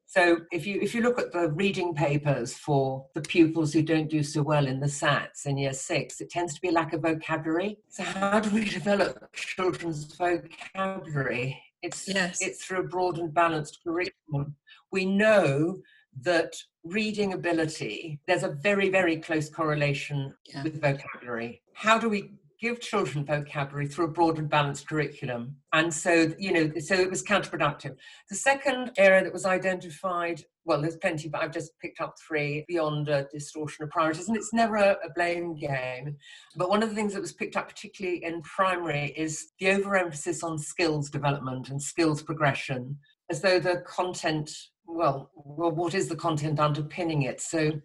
So 0.06 0.40
if 0.52 0.64
you 0.66 0.78
if 0.80 0.94
you 0.94 1.02
look 1.02 1.18
at 1.18 1.32
the 1.32 1.50
reading 1.50 1.94
papers 1.94 2.54
for 2.54 3.06
the 3.14 3.22
pupils 3.22 3.72
who 3.72 3.82
don't 3.82 4.08
do 4.08 4.22
so 4.22 4.42
well 4.42 4.66
in 4.66 4.78
the 4.78 4.86
SATs 4.86 5.46
in 5.46 5.58
year 5.58 5.72
six, 5.72 6.20
it 6.20 6.30
tends 6.30 6.54
to 6.54 6.60
be 6.60 6.68
a 6.68 6.72
lack 6.72 6.92
of 6.92 7.02
vocabulary. 7.02 7.78
So 7.88 8.04
how 8.04 8.38
do 8.38 8.50
we 8.50 8.64
develop 8.64 9.32
children's 9.32 10.04
vocabulary? 10.04 11.60
It's 11.82 12.06
yes. 12.06 12.38
it's 12.40 12.64
through 12.64 12.80
a 12.80 12.84
broad 12.84 13.18
and 13.18 13.34
balanced 13.34 13.80
curriculum. 13.82 14.54
We 14.92 15.04
know 15.04 15.80
that 16.22 16.54
reading 16.84 17.32
ability, 17.32 18.20
there's 18.26 18.42
a 18.42 18.48
very, 18.48 18.88
very 18.90 19.16
close 19.16 19.48
correlation 19.48 20.34
yeah. 20.46 20.62
with 20.62 20.80
vocabulary. 20.80 21.62
How 21.74 21.98
do 21.98 22.08
we 22.08 22.30
give 22.60 22.80
children 22.80 23.26
vocabulary 23.26 23.86
through 23.86 24.06
a 24.06 24.10
broad 24.10 24.38
and 24.38 24.48
balanced 24.48 24.88
curriculum? 24.88 25.56
And 25.72 25.92
so, 25.92 26.32
you 26.38 26.52
know, 26.52 26.72
so 26.78 26.94
it 26.94 27.10
was 27.10 27.22
counterproductive. 27.22 27.96
The 28.30 28.36
second 28.36 28.92
area 28.96 29.22
that 29.24 29.32
was 29.32 29.44
identified, 29.44 30.42
well, 30.64 30.80
there's 30.80 30.96
plenty, 30.96 31.28
but 31.28 31.42
I've 31.42 31.52
just 31.52 31.72
picked 31.80 32.00
up 32.00 32.14
three 32.26 32.64
beyond 32.68 33.08
a 33.08 33.26
distortion 33.32 33.84
of 33.84 33.90
priorities, 33.90 34.28
and 34.28 34.36
it's 34.36 34.52
never 34.52 34.76
a, 34.76 34.92
a 35.04 35.12
blame 35.14 35.56
game. 35.56 36.16
But 36.56 36.70
one 36.70 36.82
of 36.82 36.88
the 36.88 36.94
things 36.94 37.12
that 37.14 37.20
was 37.20 37.32
picked 37.32 37.56
up, 37.56 37.68
particularly 37.68 38.24
in 38.24 38.40
primary, 38.42 39.12
is 39.16 39.52
the 39.58 39.70
overemphasis 39.70 40.42
on 40.42 40.58
skills 40.58 41.10
development 41.10 41.68
and 41.70 41.82
skills 41.82 42.22
progression, 42.22 42.96
as 43.30 43.40
though 43.40 43.58
the 43.58 43.82
content 43.86 44.50
well, 44.86 45.30
well, 45.34 45.70
what 45.70 45.94
is 45.94 46.08
the 46.08 46.16
content 46.16 46.60
underpinning 46.60 47.22
it? 47.22 47.40
So, 47.40 47.80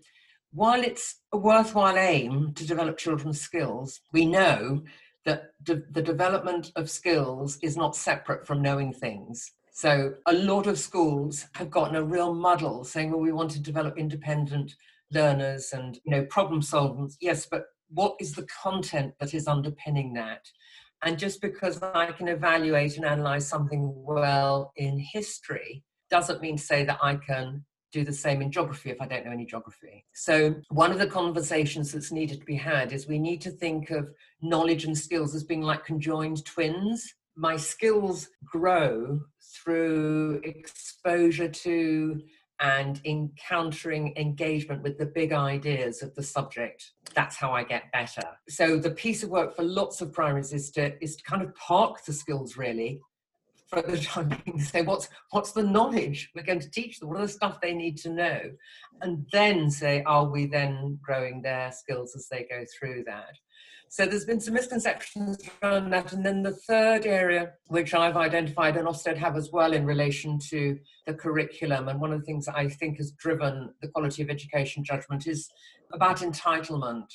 while 0.51 0.81
it's 0.81 1.21
a 1.31 1.37
worthwhile 1.37 1.97
aim 1.97 2.53
to 2.55 2.65
develop 2.65 2.97
children's 2.97 3.39
skills, 3.39 4.01
we 4.11 4.25
know 4.25 4.83
that 5.25 5.51
de- 5.63 5.83
the 5.91 6.01
development 6.01 6.71
of 6.75 6.89
skills 6.89 7.59
is 7.61 7.77
not 7.77 7.95
separate 7.95 8.47
from 8.47 8.61
knowing 8.61 8.93
things. 8.93 9.51
So, 9.71 10.15
a 10.25 10.33
lot 10.33 10.67
of 10.67 10.79
schools 10.79 11.45
have 11.53 11.69
gotten 11.69 11.95
a 11.95 12.03
real 12.03 12.33
muddle 12.33 12.83
saying, 12.83 13.11
well, 13.11 13.19
we 13.19 13.31
want 13.31 13.51
to 13.51 13.59
develop 13.59 13.97
independent 13.97 14.75
learners 15.11 15.71
and 15.73 15.99
you 16.03 16.11
know 16.11 16.25
problem 16.25 16.61
solvers 16.61 17.15
yes 17.19 17.45
but 17.45 17.65
what 17.89 18.15
is 18.19 18.33
the 18.33 18.47
content 18.61 19.13
that 19.19 19.33
is 19.33 19.47
underpinning 19.47 20.13
that 20.13 20.45
And 21.01 21.17
just 21.17 21.41
because 21.41 21.81
I 21.81 22.11
can 22.11 22.27
evaluate 22.27 22.97
and 22.97 23.05
analyze 23.05 23.47
something 23.47 23.91
well 23.95 24.71
in 24.75 24.99
history 24.99 25.83
doesn't 26.09 26.41
mean 26.41 26.57
to 26.57 26.63
say 26.63 26.83
that 26.85 26.99
I 27.01 27.15
can 27.15 27.65
do 27.91 28.03
the 28.03 28.13
same 28.13 28.41
in 28.41 28.51
geography 28.51 28.91
if 28.91 29.01
I 29.01 29.07
don't 29.07 29.25
know 29.25 29.31
any 29.31 29.45
geography. 29.45 30.05
So, 30.13 30.55
one 30.69 30.91
of 30.91 30.99
the 30.99 31.07
conversations 31.07 31.91
that's 31.91 32.11
needed 32.11 32.39
to 32.39 32.45
be 32.45 32.55
had 32.55 32.93
is 32.93 33.07
we 33.07 33.19
need 33.19 33.41
to 33.41 33.51
think 33.51 33.89
of 33.89 34.09
knowledge 34.41 34.85
and 34.85 34.97
skills 34.97 35.33
as 35.33 35.43
being 35.43 35.61
like 35.61 35.85
conjoined 35.85 36.45
twins. 36.45 37.13
My 37.35 37.57
skills 37.57 38.29
grow 38.45 39.21
through 39.63 40.41
exposure 40.43 41.47
to 41.47 42.21
and 42.61 42.99
encountering 43.05 44.13
engagement 44.17 44.83
with 44.83 44.97
the 44.97 45.05
big 45.05 45.31
ideas 45.31 46.01
of 46.03 46.13
the 46.15 46.23
subject 46.23 46.91
that's 47.15 47.37
how 47.37 47.53
i 47.53 47.63
get 47.63 47.89
better 47.93 48.21
so 48.49 48.77
the 48.77 48.91
piece 48.91 49.23
of 49.23 49.29
work 49.29 49.55
for 49.55 49.63
lots 49.63 50.01
of 50.01 50.11
primaries 50.11 50.51
is 50.51 50.69
to 50.69 51.01
is 51.01 51.15
to 51.15 51.23
kind 51.23 51.41
of 51.41 51.55
park 51.55 52.03
the 52.03 52.11
skills 52.11 52.57
really 52.57 52.99
for 53.69 53.81
the 53.87 53.97
time 53.97 54.35
being 54.45 54.59
say 54.59 54.81
what's 54.81 55.09
what's 55.31 55.51
the 55.51 55.63
knowledge? 55.63 56.29
We're 56.35 56.43
going 56.43 56.59
to 56.59 56.71
teach 56.71 56.99
them. 56.99 57.09
What 57.09 57.19
are 57.19 57.27
the 57.27 57.31
stuff 57.31 57.61
they 57.61 57.73
need 57.73 57.97
to 57.99 58.09
know? 58.09 58.39
And 59.01 59.25
then 59.31 59.69
say 59.69 60.03
are 60.03 60.25
we 60.25 60.45
then 60.47 60.99
growing 61.01 61.41
their 61.41 61.71
skills 61.71 62.15
as 62.15 62.27
they 62.29 62.45
go 62.49 62.65
through 62.77 63.03
that? 63.05 63.35
So 63.91 64.05
there's 64.05 64.25
been 64.25 64.39
some 64.39 64.53
misconceptions 64.53 65.39
around 65.63 65.89
that. 65.89 66.13
And 66.13 66.23
then 66.23 66.43
the 66.43 66.51
third 66.53 67.07
area, 67.07 67.53
which 67.67 67.95
I've 67.95 68.17
identified 68.17 68.77
and 68.77 68.87
Ofsted 68.87 69.17
have 69.17 69.35
as 69.35 69.49
well 69.51 69.73
in 69.73 69.83
relation 69.83 70.37
to 70.49 70.77
the 71.07 71.13
curriculum, 71.15 71.89
and 71.89 71.99
one 71.99 72.13
of 72.13 72.19
the 72.19 72.25
things 72.25 72.47
I 72.47 72.67
think 72.67 72.97
has 72.97 73.11
driven 73.13 73.73
the 73.81 73.87
quality 73.87 74.21
of 74.21 74.29
education 74.29 74.83
judgment 74.83 75.25
is 75.25 75.49
about 75.91 76.17
entitlement. 76.17 77.07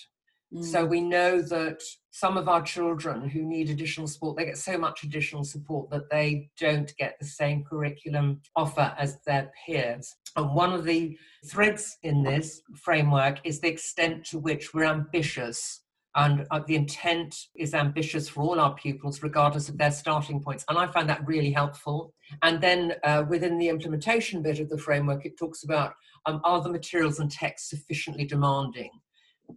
Mm. 0.55 0.65
So 0.65 0.85
we 0.85 1.01
know 1.01 1.43
that 1.43 1.83
some 2.13 2.37
of 2.37 2.49
our 2.49 2.63
children 2.63 3.29
who 3.29 3.43
need 3.43 3.71
additional 3.71 4.07
support, 4.07 4.37
they 4.37 4.45
get 4.45 4.59
so 4.59 4.79
much 4.79 5.03
additional 5.03 5.43
support 5.43 5.91
that 5.91 6.09
they 6.11 6.49
don't 6.61 6.95
get 6.97 7.17
the 7.19 7.27
same 7.27 7.65
curriculum 7.65 8.41
offer 8.55 8.95
as 8.99 9.19
their 9.27 9.51
peers. 9.67 10.15
And 10.37 10.55
one 10.55 10.73
of 10.73 10.85
the 10.85 11.19
threads 11.47 11.97
in 12.03 12.23
this 12.23 12.63
framework 12.77 13.39
is 13.45 13.61
the 13.61 13.69
extent 13.69 14.25
to 14.27 14.39
which 14.39 14.73
we're 14.73 14.85
ambitious 14.85 15.81
and 16.17 16.47
uh, 16.53 16.61
the 16.67 16.77
intent 16.77 17.35
is 17.57 17.75
ambitious 17.75 18.29
for 18.29 18.43
all 18.43 18.61
our 18.61 18.75
pupils 18.75 19.23
regardless 19.23 19.69
of 19.69 19.77
their 19.79 19.91
starting 19.91 20.41
points 20.41 20.65
and 20.69 20.79
i 20.79 20.87
find 20.87 21.09
that 21.09 21.27
really 21.27 21.51
helpful 21.51 22.15
and 22.43 22.61
then 22.61 22.95
uh, 23.03 23.25
within 23.29 23.59
the 23.59 23.69
implementation 23.69 24.43
bit 24.43 24.61
of 24.61 24.69
the 24.69 24.79
framework 24.79 25.27
it 25.27 25.37
talks 25.37 25.65
about 25.65 25.95
um, 26.27 26.41
are 26.45 26.63
the 26.63 26.69
materials 26.69 27.19
and 27.19 27.31
texts 27.31 27.71
sufficiently 27.71 28.25
demanding 28.25 28.91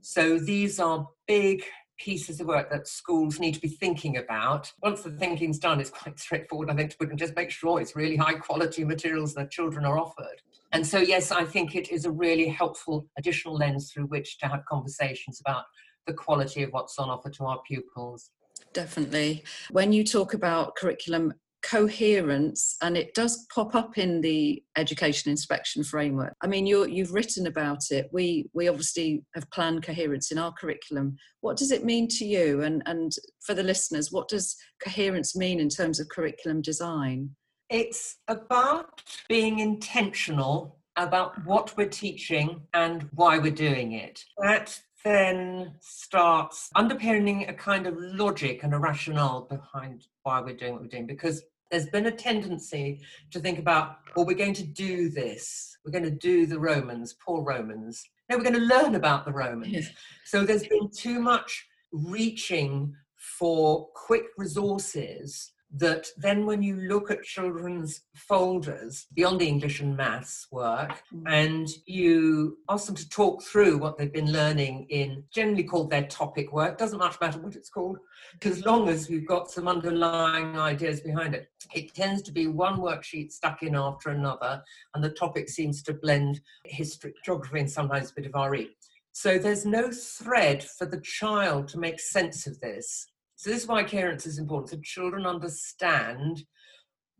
so 0.01 0.39
these 0.39 0.79
are 0.79 1.07
big 1.27 1.63
pieces 1.97 2.39
of 2.39 2.47
work 2.47 2.69
that 2.69 2.87
schools 2.87 3.39
need 3.39 3.53
to 3.53 3.59
be 3.59 3.67
thinking 3.67 4.17
about. 4.17 4.71
Once 4.83 5.01
the 5.01 5.11
thinking's 5.11 5.59
done, 5.59 5.79
it's 5.79 5.89
quite 5.89 6.19
straightforward, 6.27 6.69
I 6.69 6.75
think, 6.75 6.97
to 6.97 7.15
just 7.15 7.35
make 7.35 7.49
sure 7.49 7.81
it's 7.81 7.95
really 7.95 8.15
high 8.15 8.35
quality 8.35 8.83
materials 8.83 9.33
that 9.33 9.51
children 9.51 9.85
are 9.85 9.97
offered. 9.97 10.41
And 10.73 10.85
so, 10.85 10.99
yes, 10.99 11.31
I 11.31 11.45
think 11.45 11.75
it 11.75 11.91
is 11.91 12.05
a 12.05 12.11
really 12.11 12.47
helpful 12.47 13.07
additional 13.17 13.55
lens 13.55 13.91
through 13.91 14.05
which 14.05 14.37
to 14.39 14.47
have 14.47 14.65
conversations 14.65 15.39
about 15.39 15.63
the 16.05 16.13
quality 16.13 16.63
of 16.63 16.71
what's 16.71 16.99
on 16.99 17.09
offer 17.09 17.29
to 17.29 17.45
our 17.45 17.59
pupils. 17.67 18.31
Definitely. 18.73 19.43
When 19.71 19.93
you 19.93 20.03
talk 20.03 20.33
about 20.33 20.75
curriculum 20.75 21.33
coherence 21.63 22.77
and 22.81 22.95
it 22.95 23.13
does 23.13 23.45
pop 23.53 23.75
up 23.75 23.97
in 23.97 24.21
the 24.21 24.63
education 24.77 25.31
inspection 25.31 25.83
framework. 25.83 26.33
I 26.41 26.47
mean 26.47 26.65
you 26.65 26.85
you've 26.87 27.13
written 27.13 27.47
about 27.47 27.89
it. 27.89 28.09
We 28.11 28.49
we 28.53 28.67
obviously 28.67 29.23
have 29.35 29.49
planned 29.51 29.83
coherence 29.83 30.31
in 30.31 30.37
our 30.37 30.53
curriculum. 30.53 31.17
What 31.41 31.57
does 31.57 31.71
it 31.71 31.83
mean 31.83 32.07
to 32.09 32.25
you? 32.25 32.61
And 32.61 32.83
and 32.85 33.11
for 33.45 33.53
the 33.53 33.63
listeners 33.63 34.11
what 34.11 34.29
does 34.29 34.55
coherence 34.83 35.35
mean 35.35 35.59
in 35.59 35.69
terms 35.69 35.99
of 35.99 36.09
curriculum 36.09 36.61
design? 36.61 37.31
It's 37.69 38.17
about 38.27 39.01
being 39.27 39.59
intentional 39.59 40.77
about 40.95 41.45
what 41.45 41.75
we're 41.77 41.87
teaching 41.87 42.61
and 42.73 43.07
why 43.13 43.37
we're 43.37 43.51
doing 43.51 43.91
it. 43.91 44.23
That 44.39 44.79
then 45.03 45.73
starts 45.79 46.69
underpinning 46.75 47.47
a 47.47 47.53
kind 47.53 47.87
of 47.87 47.95
logic 47.97 48.63
and 48.63 48.73
a 48.73 48.79
rationale 48.79 49.41
behind 49.41 50.07
why 50.23 50.41
we're 50.41 50.55
doing 50.55 50.73
what 50.73 50.81
we're 50.81 50.87
doing 50.87 51.05
because 51.05 51.43
there's 51.71 51.87
been 51.87 52.07
a 52.07 52.11
tendency 52.11 53.01
to 53.31 53.39
think 53.39 53.59
about 53.59 53.97
well 54.15 54.25
we're 54.25 54.33
going 54.33 54.53
to 54.53 54.63
do 54.63 55.09
this. 55.09 55.77
We're 55.85 55.91
going 55.91 56.03
to 56.05 56.11
do 56.11 56.45
the 56.45 56.59
romans 56.59 57.15
poor 57.25 57.43
romans. 57.43 58.03
No 58.29 58.37
we're 58.37 58.43
going 58.43 58.55
to 58.55 58.75
learn 58.75 58.95
about 58.95 59.25
the 59.25 59.31
romans. 59.31 59.71
Yeah. 59.71 59.81
so 60.25 60.43
there's 60.43 60.67
been 60.67 60.89
too 60.89 61.19
much 61.19 61.67
reaching 61.91 62.93
for 63.15 63.87
quick 63.93 64.25
resources 64.37 65.51
that 65.75 66.07
then 66.17 66.45
when 66.45 66.63
you 66.63 66.77
look 66.77 67.11
at 67.11 67.23
children's 67.23 68.01
folders 68.15 69.05
beyond 69.13 69.41
the 69.41 69.47
English 69.47 69.81
and 69.81 69.97
maths 69.97 70.47
work 70.51 71.03
mm. 71.13 71.23
and 71.27 71.67
you 71.85 72.57
ask 72.69 72.85
them 72.85 72.95
to 72.95 73.09
talk 73.09 73.43
through 73.43 73.77
what 73.77 73.97
they've 73.97 74.13
been 74.13 74.31
learning 74.31 74.87
in 74.89 75.23
generally 75.33 75.63
called 75.63 75.89
their 75.89 76.07
topic 76.07 76.53
work, 76.53 76.77
doesn't 76.77 76.99
much 76.99 77.19
matter 77.19 77.39
what 77.39 77.55
it's 77.55 77.69
called, 77.69 77.97
as 78.43 78.65
long 78.65 78.87
as 78.87 79.09
you've 79.09 79.27
got 79.27 79.51
some 79.51 79.67
underlying 79.67 80.57
ideas 80.57 81.01
behind 81.01 81.35
it. 81.35 81.49
It 81.75 81.93
tends 81.93 82.21
to 82.23 82.31
be 82.31 82.47
one 82.47 82.79
worksheet 82.79 83.31
stuck 83.31 83.61
in 83.61 83.75
after 83.75 84.09
another 84.09 84.63
and 84.95 85.03
the 85.03 85.09
topic 85.09 85.49
seems 85.49 85.83
to 85.83 85.93
blend 85.93 86.39
history, 86.63 87.13
geography 87.25 87.59
and 87.59 87.69
sometimes 87.69 88.11
a 88.11 88.21
bit 88.21 88.31
of 88.33 88.49
RE. 88.49 88.69
So 89.11 89.37
there's 89.37 89.65
no 89.65 89.91
thread 89.91 90.63
for 90.63 90.85
the 90.85 91.01
child 91.01 91.67
to 91.69 91.79
make 91.79 91.99
sense 91.99 92.47
of 92.47 92.59
this 92.61 93.07
so 93.37 93.51
this 93.51 93.61
is 93.61 93.67
why 93.67 93.83
coherence 93.83 94.25
is 94.25 94.39
important. 94.39 94.71
So 94.71 94.79
children 94.83 95.27
understand 95.27 96.43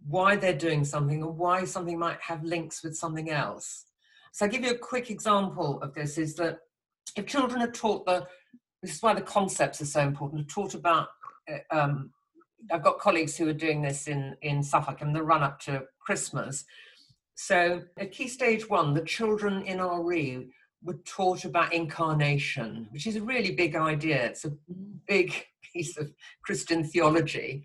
why 0.06 0.36
they're 0.36 0.52
doing 0.52 0.84
something 0.84 1.24
or 1.24 1.32
why 1.32 1.64
something 1.64 1.98
might 1.98 2.20
have 2.22 2.44
links 2.44 2.84
with 2.84 2.98
something 2.98 3.30
else. 3.30 3.86
So 4.32 4.46
I'll 4.46 4.52
give 4.52 4.64
you 4.64 4.72
a 4.72 4.78
quick 4.78 5.12
example 5.12 5.80
of 5.84 5.94
this 5.94 6.18
is 6.18 6.34
that 6.36 6.58
if 7.16 7.28
children 7.28 7.62
are 7.62 7.72
taught 7.72 8.08
the, 8.08 8.26
this 8.82 8.96
is 8.96 9.02
why 9.02 9.14
the 9.14 9.22
concepts 9.22 9.80
are 9.80 9.86
so 9.86 10.02
important, 10.02 10.42
are 10.42 10.54
taught 10.54 10.74
about, 10.74 11.10
uh, 11.52 11.76
um, 11.76 12.12
I've 12.72 12.84
got 12.84 12.98
colleagues 12.98 13.38
who 13.38 13.48
are 13.48 13.54
doing 13.54 13.84
this 13.84 14.08
in, 14.08 14.36
in 14.42 14.64
Suffolk 14.64 15.04
in 15.04 15.14
the 15.14 15.22
run 15.22 15.44
up 15.44 15.60
to 15.62 15.84
Christmas. 16.00 16.66
So 17.36 17.84
at 18.00 18.12
key 18.12 18.28
stage 18.28 18.68
one, 18.68 18.96
the 18.96 19.02
children 19.02 19.62
in 19.62 19.80
RE 19.80 20.48
were 20.84 20.98
taught 21.06 21.46
about 21.46 21.74
incarnation, 21.74 22.88
which 22.90 23.06
is 23.06 23.18
a 23.18 23.22
really 23.22 23.52
big 23.52 23.76
idea. 23.76 24.26
It's 24.26 24.46
a 24.46 24.54
big 25.08 25.46
piece 25.78 25.98
of 25.98 26.12
Christian 26.44 26.84
theology. 26.84 27.64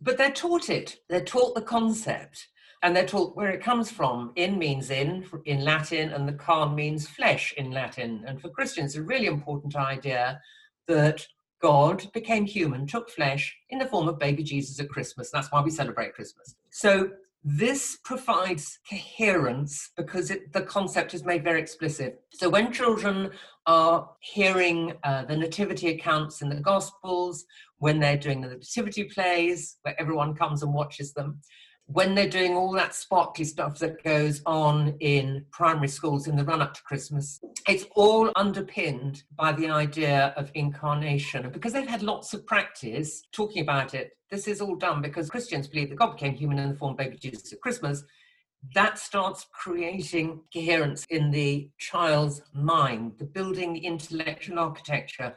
But 0.00 0.16
they're 0.16 0.32
taught 0.32 0.70
it, 0.70 0.96
they're 1.08 1.24
taught 1.24 1.54
the 1.54 1.62
concept, 1.62 2.48
and 2.82 2.96
they're 2.96 3.06
taught 3.06 3.36
where 3.36 3.50
it 3.50 3.62
comes 3.62 3.90
from. 3.90 4.32
In 4.36 4.58
means 4.58 4.90
in, 4.90 5.26
in 5.44 5.62
Latin, 5.64 6.12
and 6.12 6.26
the 6.26 6.32
carn 6.32 6.74
means 6.74 7.06
flesh 7.06 7.52
in 7.56 7.70
Latin. 7.70 8.24
And 8.26 8.40
for 8.40 8.48
Christians, 8.48 8.92
it's 8.92 9.02
a 9.02 9.02
really 9.02 9.26
important 9.26 9.76
idea 9.76 10.40
that 10.88 11.26
God 11.60 12.10
became 12.14 12.46
human, 12.46 12.86
took 12.86 13.10
flesh 13.10 13.54
in 13.68 13.78
the 13.78 13.86
form 13.86 14.08
of 14.08 14.18
baby 14.18 14.42
Jesus 14.42 14.80
at 14.80 14.88
Christmas. 14.88 15.30
That's 15.30 15.52
why 15.52 15.60
we 15.60 15.70
celebrate 15.70 16.14
Christmas. 16.14 16.54
So 16.70 17.10
this 17.42 17.98
provides 18.04 18.78
coherence 18.88 19.90
because 19.96 20.30
it, 20.30 20.52
the 20.52 20.62
concept 20.62 21.14
is 21.14 21.24
made 21.24 21.42
very 21.42 21.60
explicit. 21.60 22.20
So 22.32 22.50
when 22.50 22.72
children 22.72 23.30
are 23.66 24.10
hearing 24.20 24.92
uh, 25.04 25.24
the 25.24 25.36
nativity 25.36 25.88
accounts 25.88 26.42
in 26.42 26.50
the 26.50 26.56
Gospels, 26.56 27.44
when 27.78 27.98
they're 27.98 28.18
doing 28.18 28.42
the 28.42 28.48
nativity 28.48 29.04
plays, 29.04 29.78
where 29.82 29.98
everyone 29.98 30.34
comes 30.34 30.62
and 30.62 30.74
watches 30.74 31.14
them, 31.14 31.40
when 31.92 32.14
they're 32.14 32.28
doing 32.28 32.54
all 32.54 32.70
that 32.72 32.94
sparkly 32.94 33.44
stuff 33.44 33.78
that 33.80 34.02
goes 34.04 34.42
on 34.46 34.94
in 35.00 35.44
primary 35.50 35.88
schools 35.88 36.28
in 36.28 36.36
the 36.36 36.44
run 36.44 36.62
up 36.62 36.72
to 36.74 36.82
Christmas, 36.84 37.40
it's 37.66 37.84
all 37.96 38.30
underpinned 38.36 39.24
by 39.34 39.50
the 39.52 39.68
idea 39.68 40.32
of 40.36 40.52
incarnation. 40.54 41.50
Because 41.50 41.72
they've 41.72 41.88
had 41.88 42.02
lots 42.02 42.32
of 42.32 42.46
practice 42.46 43.22
talking 43.32 43.62
about 43.62 43.94
it, 43.94 44.12
this 44.30 44.46
is 44.46 44.60
all 44.60 44.76
done 44.76 45.02
because 45.02 45.28
Christians 45.28 45.66
believe 45.66 45.88
that 45.88 45.96
God 45.96 46.12
became 46.12 46.34
human 46.34 46.60
in 46.60 46.68
the 46.68 46.76
form 46.76 46.92
of 46.92 46.98
baby 46.98 47.16
Jesus 47.16 47.52
at 47.52 47.60
Christmas. 47.60 48.04
That 48.74 48.96
starts 48.96 49.46
creating 49.52 50.42
coherence 50.54 51.06
in 51.10 51.32
the 51.32 51.70
child's 51.78 52.40
mind, 52.54 53.14
the 53.18 53.24
building 53.24 53.82
intellectual 53.82 54.60
architecture. 54.60 55.34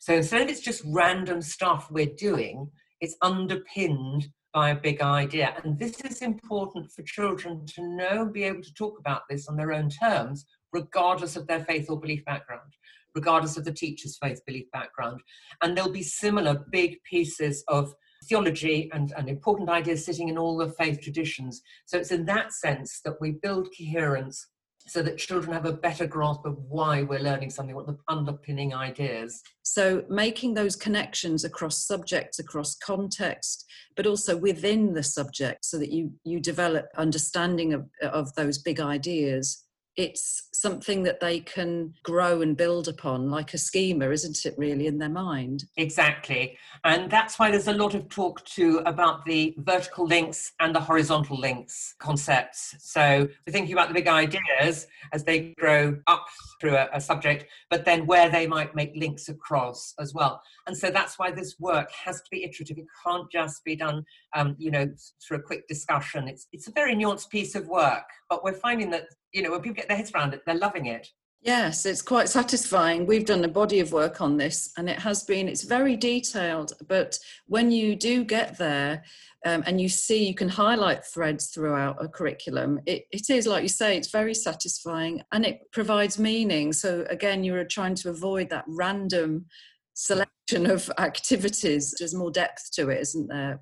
So 0.00 0.12
instead 0.12 0.42
of 0.42 0.48
it's 0.50 0.60
just 0.60 0.82
random 0.84 1.40
stuff 1.40 1.90
we're 1.90 2.14
doing, 2.14 2.70
it's 3.00 3.16
underpinned 3.22 4.28
by 4.54 4.70
a 4.70 4.74
big 4.76 5.02
idea. 5.02 5.52
And 5.64 5.76
this 5.76 6.00
is 6.02 6.22
important 6.22 6.90
for 6.92 7.02
children 7.02 7.66
to 7.74 7.82
know 7.96 8.22
and 8.22 8.32
be 8.32 8.44
able 8.44 8.62
to 8.62 8.72
talk 8.74 8.98
about 9.00 9.22
this 9.28 9.48
on 9.48 9.56
their 9.56 9.72
own 9.72 9.90
terms, 9.90 10.46
regardless 10.72 11.34
of 11.34 11.48
their 11.48 11.64
faith 11.64 11.90
or 11.90 12.00
belief 12.00 12.24
background, 12.24 12.72
regardless 13.16 13.56
of 13.56 13.64
the 13.64 13.72
teacher's 13.72 14.16
faith 14.22 14.40
belief 14.46 14.70
background. 14.72 15.20
And 15.60 15.76
there'll 15.76 15.90
be 15.90 16.04
similar 16.04 16.64
big 16.70 17.02
pieces 17.02 17.64
of 17.66 17.92
theology 18.28 18.88
and, 18.94 19.12
and 19.18 19.28
important 19.28 19.68
ideas 19.68 20.06
sitting 20.06 20.28
in 20.28 20.38
all 20.38 20.56
the 20.56 20.70
faith 20.70 21.00
traditions. 21.02 21.60
So 21.86 21.98
it's 21.98 22.12
in 22.12 22.24
that 22.26 22.52
sense 22.52 23.00
that 23.04 23.20
we 23.20 23.32
build 23.32 23.68
coherence 23.76 24.46
so 24.86 25.02
that 25.02 25.18
children 25.18 25.52
have 25.52 25.64
a 25.64 25.72
better 25.72 26.06
grasp 26.06 26.44
of 26.44 26.58
why 26.68 27.02
we're 27.02 27.18
learning 27.18 27.50
something, 27.50 27.74
what 27.74 27.86
the 27.86 27.98
underpinning 28.08 28.74
ideas. 28.74 29.40
So, 29.62 30.04
making 30.08 30.54
those 30.54 30.76
connections 30.76 31.44
across 31.44 31.86
subjects, 31.86 32.38
across 32.38 32.74
context, 32.76 33.64
but 33.96 34.06
also 34.06 34.36
within 34.36 34.92
the 34.92 35.02
subject, 35.02 35.64
so 35.64 35.78
that 35.78 35.90
you 35.90 36.12
you 36.24 36.40
develop 36.40 36.86
understanding 36.96 37.72
of, 37.72 37.88
of 38.02 38.34
those 38.34 38.58
big 38.58 38.80
ideas 38.80 39.63
it's 39.96 40.48
something 40.52 41.02
that 41.04 41.20
they 41.20 41.40
can 41.40 41.94
grow 42.02 42.42
and 42.42 42.56
build 42.56 42.88
upon 42.88 43.30
like 43.30 43.54
a 43.54 43.58
schema 43.58 44.10
isn't 44.10 44.44
it 44.44 44.54
really 44.58 44.86
in 44.86 44.98
their 44.98 45.08
mind? 45.08 45.64
Exactly. 45.76 46.56
And 46.84 47.10
that's 47.10 47.38
why 47.38 47.50
there's 47.50 47.68
a 47.68 47.72
lot 47.72 47.94
of 47.94 48.08
talk 48.08 48.44
too 48.44 48.82
about 48.86 49.24
the 49.24 49.54
vertical 49.58 50.06
links 50.06 50.52
and 50.60 50.74
the 50.74 50.80
horizontal 50.80 51.38
links 51.38 51.94
concepts. 51.98 52.74
So 52.78 53.28
we're 53.46 53.52
thinking 53.52 53.72
about 53.72 53.88
the 53.88 53.94
big 53.94 54.08
ideas 54.08 54.86
as 55.12 55.24
they 55.24 55.54
grow 55.58 55.96
up 56.06 56.26
through 56.60 56.76
a, 56.76 56.88
a 56.92 57.00
subject 57.00 57.46
but 57.70 57.84
then 57.84 58.06
where 58.06 58.28
they 58.28 58.46
might 58.46 58.74
make 58.74 58.92
links 58.96 59.28
across 59.28 59.94
as 60.00 60.12
well. 60.12 60.42
And 60.66 60.76
so 60.76 60.90
that's 60.90 61.18
why 61.18 61.30
this 61.30 61.56
work 61.60 61.90
has 62.04 62.16
to 62.16 62.28
be 62.30 62.44
iterative. 62.44 62.78
It 62.78 62.86
can't 63.06 63.30
just 63.30 63.64
be 63.64 63.76
done 63.76 64.04
um, 64.34 64.56
you 64.58 64.70
know 64.70 64.90
through 65.26 65.38
a 65.38 65.42
quick 65.42 65.68
discussion. 65.68 66.26
It's 66.28 66.46
it's 66.52 66.68
a 66.68 66.72
very 66.72 66.94
nuanced 66.94 67.30
piece 67.30 67.54
of 67.54 67.68
work 67.68 68.04
but 68.34 68.42
we're 68.42 68.52
finding 68.52 68.90
that 68.90 69.06
you 69.34 69.42
know, 69.42 69.50
when 69.50 69.60
people 69.60 69.74
get 69.74 69.88
their 69.88 69.96
heads 69.96 70.12
around 70.14 70.32
it, 70.32 70.42
they're 70.46 70.54
loving 70.54 70.86
it. 70.86 71.08
Yes, 71.42 71.84
it's 71.84 72.00
quite 72.00 72.30
satisfying. 72.30 73.04
We've 73.04 73.26
done 73.26 73.44
a 73.44 73.48
body 73.48 73.80
of 73.80 73.92
work 73.92 74.22
on 74.22 74.38
this 74.38 74.72
and 74.78 74.88
it 74.88 74.98
has 75.00 75.24
been, 75.24 75.46
it's 75.46 75.64
very 75.64 75.94
detailed, 75.94 76.72
but 76.88 77.18
when 77.46 77.70
you 77.70 77.96
do 77.96 78.24
get 78.24 78.56
there 78.56 79.04
um, 79.44 79.62
and 79.66 79.78
you 79.78 79.90
see 79.90 80.26
you 80.26 80.34
can 80.34 80.48
highlight 80.48 81.04
threads 81.04 81.48
throughout 81.48 82.02
a 82.02 82.08
curriculum, 82.08 82.80
it, 82.86 83.04
it 83.10 83.28
is, 83.28 83.46
like 83.46 83.62
you 83.62 83.68
say, 83.68 83.98
it's 83.98 84.10
very 84.10 84.32
satisfying 84.32 85.20
and 85.32 85.44
it 85.44 85.70
provides 85.70 86.18
meaning. 86.18 86.72
So 86.72 87.04
again, 87.10 87.44
you're 87.44 87.64
trying 87.64 87.96
to 87.96 88.08
avoid 88.08 88.48
that 88.48 88.64
random 88.66 89.44
selection 89.92 90.70
of 90.70 90.90
activities. 90.96 91.94
There's 91.98 92.14
more 92.14 92.30
depth 92.30 92.70
to 92.76 92.88
it, 92.88 93.02
isn't 93.02 93.28
there? 93.28 93.60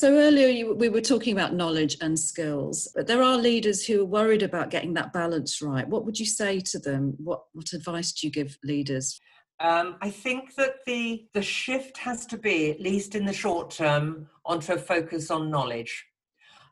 So 0.00 0.16
earlier 0.16 0.46
you, 0.46 0.74
we 0.74 0.88
were 0.88 1.00
talking 1.00 1.32
about 1.32 1.54
knowledge 1.54 1.96
and 2.00 2.16
skills, 2.16 2.86
but 2.94 3.08
there 3.08 3.20
are 3.20 3.36
leaders 3.36 3.84
who 3.84 4.02
are 4.02 4.04
worried 4.04 4.44
about 4.44 4.70
getting 4.70 4.94
that 4.94 5.12
balance 5.12 5.60
right. 5.60 5.88
What 5.88 6.04
would 6.04 6.20
you 6.20 6.26
say 6.26 6.60
to 6.60 6.78
them? 6.78 7.14
What 7.18 7.42
what 7.52 7.72
advice 7.72 8.12
do 8.12 8.28
you 8.28 8.32
give 8.32 8.56
leaders? 8.62 9.20
Um, 9.58 9.96
I 10.00 10.10
think 10.10 10.54
that 10.54 10.76
the 10.86 11.26
the 11.34 11.42
shift 11.42 11.98
has 11.98 12.26
to 12.26 12.38
be, 12.38 12.70
at 12.70 12.80
least 12.80 13.16
in 13.16 13.26
the 13.26 13.32
short 13.32 13.72
term, 13.72 14.28
onto 14.44 14.72
a 14.72 14.78
focus 14.78 15.32
on 15.32 15.50
knowledge, 15.50 16.06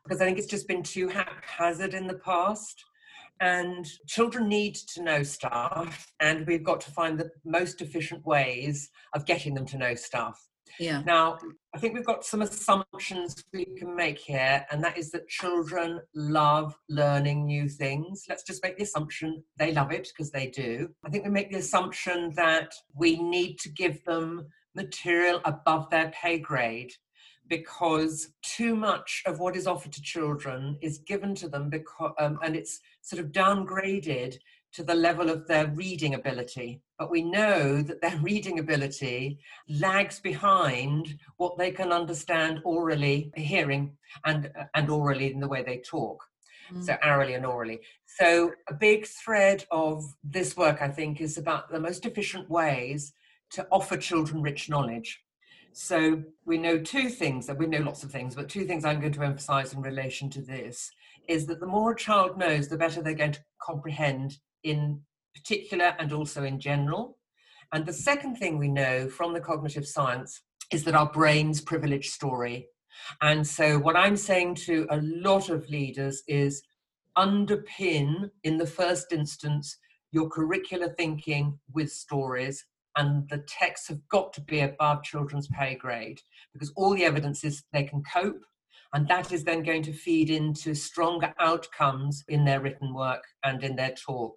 because 0.05 0.21
I 0.21 0.25
think 0.25 0.37
it's 0.37 0.47
just 0.47 0.69
been 0.69 0.83
too 0.83 1.09
haphazard 1.09 1.93
in 1.93 2.07
the 2.07 2.19
past. 2.19 2.81
And 3.41 3.85
children 4.07 4.47
need 4.47 4.75
to 4.93 5.03
know 5.03 5.21
stuff, 5.21 6.11
and 6.21 6.47
we've 6.47 6.63
got 6.63 6.79
to 6.81 6.91
find 6.91 7.19
the 7.19 7.29
most 7.43 7.81
efficient 7.81 8.25
ways 8.25 8.89
of 9.13 9.25
getting 9.25 9.53
them 9.53 9.65
to 9.67 9.77
know 9.77 9.95
stuff. 9.95 10.41
Yeah. 10.79 11.01
Now, 11.05 11.37
I 11.73 11.79
think 11.79 11.93
we've 11.93 12.05
got 12.05 12.25
some 12.25 12.41
assumptions 12.41 13.43
we 13.53 13.65
can 13.77 13.95
make 13.95 14.19
here, 14.19 14.65
and 14.71 14.83
that 14.83 14.97
is 14.97 15.11
that 15.11 15.27
children 15.27 15.99
love 16.15 16.75
learning 16.89 17.45
new 17.45 17.69
things. 17.69 18.25
Let's 18.29 18.43
just 18.43 18.63
make 18.63 18.77
the 18.77 18.83
assumption 18.83 19.43
they 19.57 19.73
love 19.73 19.91
it 19.91 20.09
because 20.15 20.31
they 20.31 20.47
do. 20.47 20.89
I 21.05 21.09
think 21.09 21.23
we 21.23 21.29
make 21.29 21.51
the 21.51 21.59
assumption 21.59 22.33
that 22.35 22.73
we 22.95 23.21
need 23.21 23.59
to 23.59 23.69
give 23.69 24.03
them 24.05 24.47
material 24.75 25.41
above 25.45 25.89
their 25.89 26.11
pay 26.11 26.37
grade 26.37 26.91
because 27.49 28.29
too 28.43 28.75
much 28.75 29.23
of 29.25 29.39
what 29.39 29.55
is 29.55 29.67
offered 29.67 29.93
to 29.93 30.01
children 30.01 30.77
is 30.81 30.99
given 30.99 31.33
to 31.35 31.47
them 31.47 31.69
because 31.69 32.11
um, 32.19 32.39
and 32.43 32.55
it's 32.55 32.79
sort 33.01 33.23
of 33.23 33.31
downgraded 33.31 34.37
to 34.77 34.83
the 34.83 34.93
level 34.93 35.27
of 35.31 35.47
their 35.47 35.65
reading 35.69 36.13
ability. 36.13 36.79
But 36.99 37.09
we 37.09 37.23
know 37.23 37.81
that 37.81 37.99
their 37.99 38.15
reading 38.21 38.59
ability 38.59 39.39
lags 39.67 40.19
behind 40.19 41.17
what 41.37 41.57
they 41.57 41.71
can 41.71 41.91
understand 41.91 42.61
orally, 42.63 43.31
hearing, 43.35 43.97
and, 44.23 44.51
and 44.75 44.89
orally 44.91 45.33
in 45.33 45.39
the 45.39 45.47
way 45.47 45.63
they 45.63 45.79
talk. 45.79 46.23
Mm. 46.71 46.83
So, 46.83 46.95
orally 47.03 47.33
and 47.33 47.43
orally. 47.43 47.79
So, 48.05 48.51
a 48.69 48.73
big 48.75 49.07
thread 49.07 49.65
of 49.71 50.03
this 50.23 50.55
work, 50.55 50.79
I 50.79 50.89
think, 50.89 51.21
is 51.21 51.39
about 51.39 51.71
the 51.71 51.79
most 51.79 52.05
efficient 52.05 52.47
ways 52.47 53.13
to 53.53 53.65
offer 53.71 53.97
children 53.97 54.43
rich 54.43 54.69
knowledge. 54.69 55.23
So, 55.73 56.21
we 56.45 56.59
know 56.59 56.77
two 56.77 57.09
things, 57.09 57.47
that 57.47 57.57
we 57.57 57.65
know 57.65 57.79
lots 57.79 58.03
of 58.03 58.11
things, 58.11 58.35
but 58.35 58.47
two 58.47 58.65
things 58.65 58.85
I'm 58.85 58.99
going 58.99 59.13
to 59.13 59.23
emphasize 59.23 59.73
in 59.73 59.81
relation 59.81 60.29
to 60.31 60.41
this 60.41 60.91
is 61.27 61.47
that 61.47 61.59
the 61.59 61.65
more 61.65 61.93
a 61.93 61.95
child 61.95 62.37
knows, 62.37 62.67
the 62.67 62.77
better 62.77 63.01
they're 63.01 63.13
going 63.13 63.31
to 63.31 63.43
comprehend 63.59 64.37
in 64.63 65.01
particular 65.35 65.95
and 65.99 66.11
also 66.11 66.43
in 66.43 66.59
general. 66.59 67.17
And 67.73 67.85
the 67.85 67.93
second 67.93 68.37
thing 68.37 68.57
we 68.57 68.69
know 68.69 69.09
from 69.09 69.33
the 69.33 69.41
cognitive 69.41 69.87
science 69.87 70.41
is 70.71 70.83
that 70.85 70.95
our 70.95 71.11
brains 71.11 71.61
privilege 71.61 72.09
story. 72.09 72.67
And 73.21 73.45
so, 73.45 73.77
what 73.77 73.95
I'm 73.95 74.17
saying 74.17 74.55
to 74.65 74.87
a 74.89 74.97
lot 75.01 75.49
of 75.49 75.69
leaders 75.69 76.23
is 76.27 76.63
underpin, 77.17 78.29
in 78.43 78.57
the 78.57 78.65
first 78.65 79.11
instance, 79.11 79.77
your 80.11 80.29
curricular 80.29 80.95
thinking 80.95 81.59
with 81.73 81.91
stories. 81.91 82.65
And 82.95 83.29
the 83.29 83.43
texts 83.47 83.89
have 83.89 83.99
got 84.09 84.33
to 84.33 84.41
be 84.41 84.61
above 84.61 85.03
children's 85.03 85.47
pay 85.49 85.75
grade 85.75 86.19
because 86.51 86.73
all 86.75 86.95
the 86.95 87.05
evidence 87.05 87.43
is 87.43 87.63
they 87.71 87.83
can 87.83 88.01
cope. 88.11 88.43
And 88.93 89.07
that 89.07 89.31
is 89.31 89.43
then 89.43 89.61
going 89.61 89.83
to 89.83 89.93
feed 89.93 90.31
into 90.31 90.73
stronger 90.73 91.31
outcomes 91.39 92.23
in 92.27 92.43
their 92.45 92.59
written 92.59 92.95
work 92.95 93.23
and 93.43 93.63
in 93.63 93.75
their 93.75 93.91
talk 93.91 94.33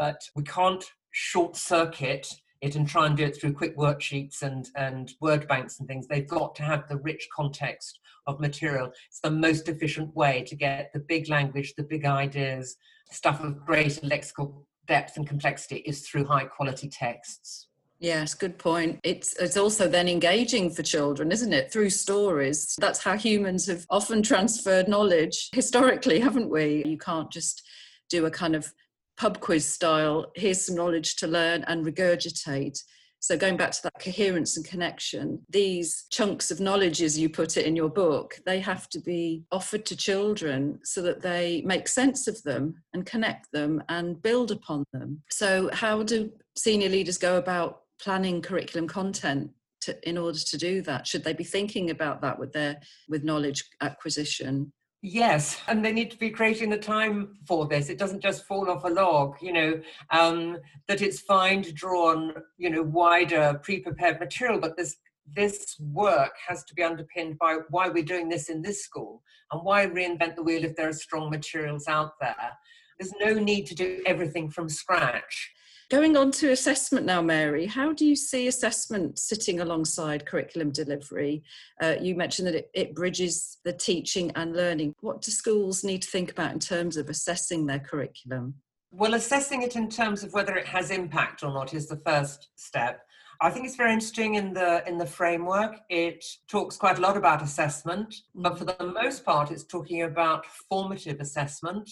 but 0.00 0.22
we 0.34 0.42
can't 0.42 0.82
short 1.10 1.54
circuit 1.54 2.26
it 2.62 2.74
and 2.74 2.88
try 2.88 3.06
and 3.06 3.18
do 3.18 3.24
it 3.24 3.38
through 3.38 3.52
quick 3.52 3.76
worksheets 3.76 4.40
and, 4.40 4.66
and 4.74 5.12
word 5.20 5.46
banks 5.46 5.78
and 5.78 5.86
things. 5.86 6.06
They've 6.06 6.26
got 6.26 6.54
to 6.54 6.62
have 6.62 6.88
the 6.88 6.96
rich 6.96 7.28
context 7.36 8.00
of 8.26 8.40
material. 8.40 8.90
It's 9.08 9.20
the 9.20 9.30
most 9.30 9.68
efficient 9.68 10.16
way 10.16 10.42
to 10.46 10.56
get 10.56 10.90
the 10.94 11.00
big 11.00 11.28
language, 11.28 11.74
the 11.76 11.82
big 11.82 12.06
ideas, 12.06 12.76
stuff 13.10 13.44
of 13.44 13.64
greater 13.66 14.00
lexical 14.00 14.64
depth 14.86 15.18
and 15.18 15.26
complexity 15.26 15.76
is 15.86 16.00
through 16.08 16.24
high 16.24 16.44
quality 16.44 16.88
texts. 16.88 17.68
Yes, 17.98 18.32
good 18.32 18.56
point. 18.56 19.00
It's 19.04 19.36
it's 19.36 19.58
also 19.58 19.86
then 19.86 20.08
engaging 20.08 20.70
for 20.70 20.82
children, 20.82 21.30
isn't 21.30 21.52
it? 21.52 21.70
Through 21.70 21.90
stories. 21.90 22.74
That's 22.80 23.04
how 23.04 23.18
humans 23.18 23.66
have 23.66 23.84
often 23.90 24.22
transferred 24.22 24.88
knowledge 24.88 25.50
historically, 25.52 26.20
haven't 26.20 26.48
we? 26.48 26.82
You 26.86 26.96
can't 26.96 27.30
just 27.30 27.62
do 28.08 28.24
a 28.24 28.30
kind 28.30 28.56
of 28.56 28.72
pub 29.20 29.38
quiz 29.38 29.66
style 29.66 30.32
here's 30.34 30.64
some 30.64 30.74
knowledge 30.74 31.16
to 31.16 31.26
learn 31.26 31.62
and 31.66 31.84
regurgitate. 31.84 32.82
So 33.18 33.36
going 33.36 33.58
back 33.58 33.72
to 33.72 33.82
that 33.82 34.00
coherence 34.00 34.56
and 34.56 34.64
connection 34.66 35.42
these 35.50 36.06
chunks 36.10 36.50
of 36.50 36.58
knowledge 36.58 37.02
as 37.02 37.18
you 37.18 37.28
put 37.28 37.58
it 37.58 37.66
in 37.66 37.76
your 37.76 37.90
book 37.90 38.38
they 38.46 38.60
have 38.60 38.88
to 38.88 38.98
be 38.98 39.44
offered 39.52 39.84
to 39.86 39.94
children 39.94 40.78
so 40.84 41.02
that 41.02 41.20
they 41.20 41.62
make 41.66 41.86
sense 41.86 42.28
of 42.28 42.42
them 42.44 42.82
and 42.94 43.04
connect 43.04 43.52
them 43.52 43.82
and 43.90 44.22
build 44.22 44.50
upon 44.50 44.84
them. 44.94 45.20
So 45.30 45.68
how 45.74 46.02
do 46.02 46.30
senior 46.56 46.88
leaders 46.88 47.18
go 47.18 47.36
about 47.36 47.82
planning 48.00 48.40
curriculum 48.40 48.88
content 48.88 49.50
to, 49.82 50.08
in 50.08 50.16
order 50.16 50.38
to 50.38 50.56
do 50.56 50.80
that? 50.82 51.06
Should 51.06 51.24
they 51.24 51.34
be 51.34 51.44
thinking 51.44 51.90
about 51.90 52.22
that 52.22 52.38
with 52.38 52.54
their 52.54 52.80
with 53.06 53.22
knowledge 53.22 53.64
acquisition 53.82 54.72
Yes, 55.02 55.58
and 55.66 55.82
they 55.82 55.92
need 55.92 56.10
to 56.10 56.18
be 56.18 56.28
creating 56.28 56.68
the 56.68 56.76
time 56.76 57.38
for 57.46 57.66
this. 57.66 57.88
It 57.88 57.96
doesn't 57.96 58.20
just 58.20 58.44
fall 58.44 58.70
off 58.70 58.84
a 58.84 58.88
log, 58.88 59.36
you 59.40 59.52
know, 59.52 59.80
um, 60.10 60.58
that 60.88 61.00
it's 61.00 61.20
fine 61.20 61.62
to 61.62 61.72
draw 61.72 62.10
on, 62.10 62.34
you 62.58 62.68
know, 62.68 62.82
wider 62.82 63.58
pre-prepared 63.62 64.20
material, 64.20 64.60
but 64.60 64.76
this 64.76 64.96
this 65.32 65.76
work 65.78 66.32
has 66.48 66.64
to 66.64 66.74
be 66.74 66.82
underpinned 66.82 67.38
by 67.38 67.58
why 67.70 67.88
we're 67.88 68.02
doing 68.02 68.28
this 68.28 68.48
in 68.48 68.62
this 68.62 68.82
school 68.82 69.22
and 69.52 69.62
why 69.62 69.86
reinvent 69.86 70.34
the 70.34 70.42
wheel 70.42 70.64
if 70.64 70.74
there 70.74 70.88
are 70.88 70.92
strong 70.92 71.30
materials 71.30 71.86
out 71.86 72.18
there. 72.20 72.50
There's 72.98 73.12
no 73.20 73.34
need 73.34 73.66
to 73.66 73.74
do 73.76 74.02
everything 74.06 74.50
from 74.50 74.68
scratch. 74.68 75.52
Going 75.90 76.16
on 76.16 76.30
to 76.32 76.52
assessment 76.52 77.04
now, 77.04 77.20
Mary, 77.20 77.66
how 77.66 77.92
do 77.92 78.06
you 78.06 78.14
see 78.14 78.46
assessment 78.46 79.18
sitting 79.18 79.58
alongside 79.58 80.24
curriculum 80.24 80.70
delivery? 80.70 81.42
Uh, 81.82 81.96
you 82.00 82.14
mentioned 82.14 82.46
that 82.46 82.54
it, 82.54 82.70
it, 82.74 82.94
bridges 82.94 83.58
the 83.64 83.72
teaching 83.72 84.30
and 84.36 84.54
learning. 84.54 84.94
What 85.00 85.20
do 85.20 85.32
schools 85.32 85.82
need 85.82 86.02
to 86.02 86.08
think 86.08 86.30
about 86.30 86.52
in 86.52 86.60
terms 86.60 86.96
of 86.96 87.08
assessing 87.08 87.66
their 87.66 87.80
curriculum? 87.80 88.54
Well, 88.92 89.14
assessing 89.14 89.62
it 89.62 89.74
in 89.74 89.88
terms 89.88 90.22
of 90.22 90.32
whether 90.32 90.54
it 90.54 90.66
has 90.66 90.92
impact 90.92 91.42
or 91.42 91.52
not 91.52 91.74
is 91.74 91.88
the 91.88 92.00
first 92.06 92.50
step. 92.54 93.00
I 93.40 93.50
think 93.50 93.66
it's 93.66 93.74
very 93.74 93.92
interesting 93.92 94.36
in 94.36 94.52
the 94.52 94.86
in 94.86 94.96
the 94.96 95.06
framework. 95.06 95.80
It 95.88 96.24
talks 96.46 96.76
quite 96.76 96.98
a 96.98 97.00
lot 97.00 97.16
about 97.16 97.42
assessment, 97.42 98.14
but 98.36 98.56
for 98.56 98.64
the 98.64 98.92
most 98.94 99.24
part, 99.24 99.50
it's 99.50 99.64
talking 99.64 100.02
about 100.02 100.46
formative 100.68 101.18
assessment. 101.18 101.90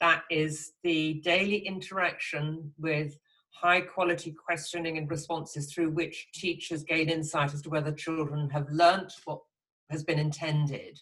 That 0.00 0.22
is 0.30 0.72
the 0.82 1.20
daily 1.24 1.58
interaction 1.58 2.72
with 2.78 3.18
high 3.60 3.80
quality 3.80 4.32
questioning 4.32 4.98
and 4.98 5.10
responses 5.10 5.72
through 5.72 5.90
which 5.90 6.28
teachers 6.32 6.84
gain 6.84 7.08
insight 7.08 7.54
as 7.54 7.62
to 7.62 7.70
whether 7.70 7.92
children 7.92 8.50
have 8.50 8.68
learnt 8.70 9.12
what 9.24 9.40
has 9.90 10.04
been 10.04 10.18
intended. 10.18 11.00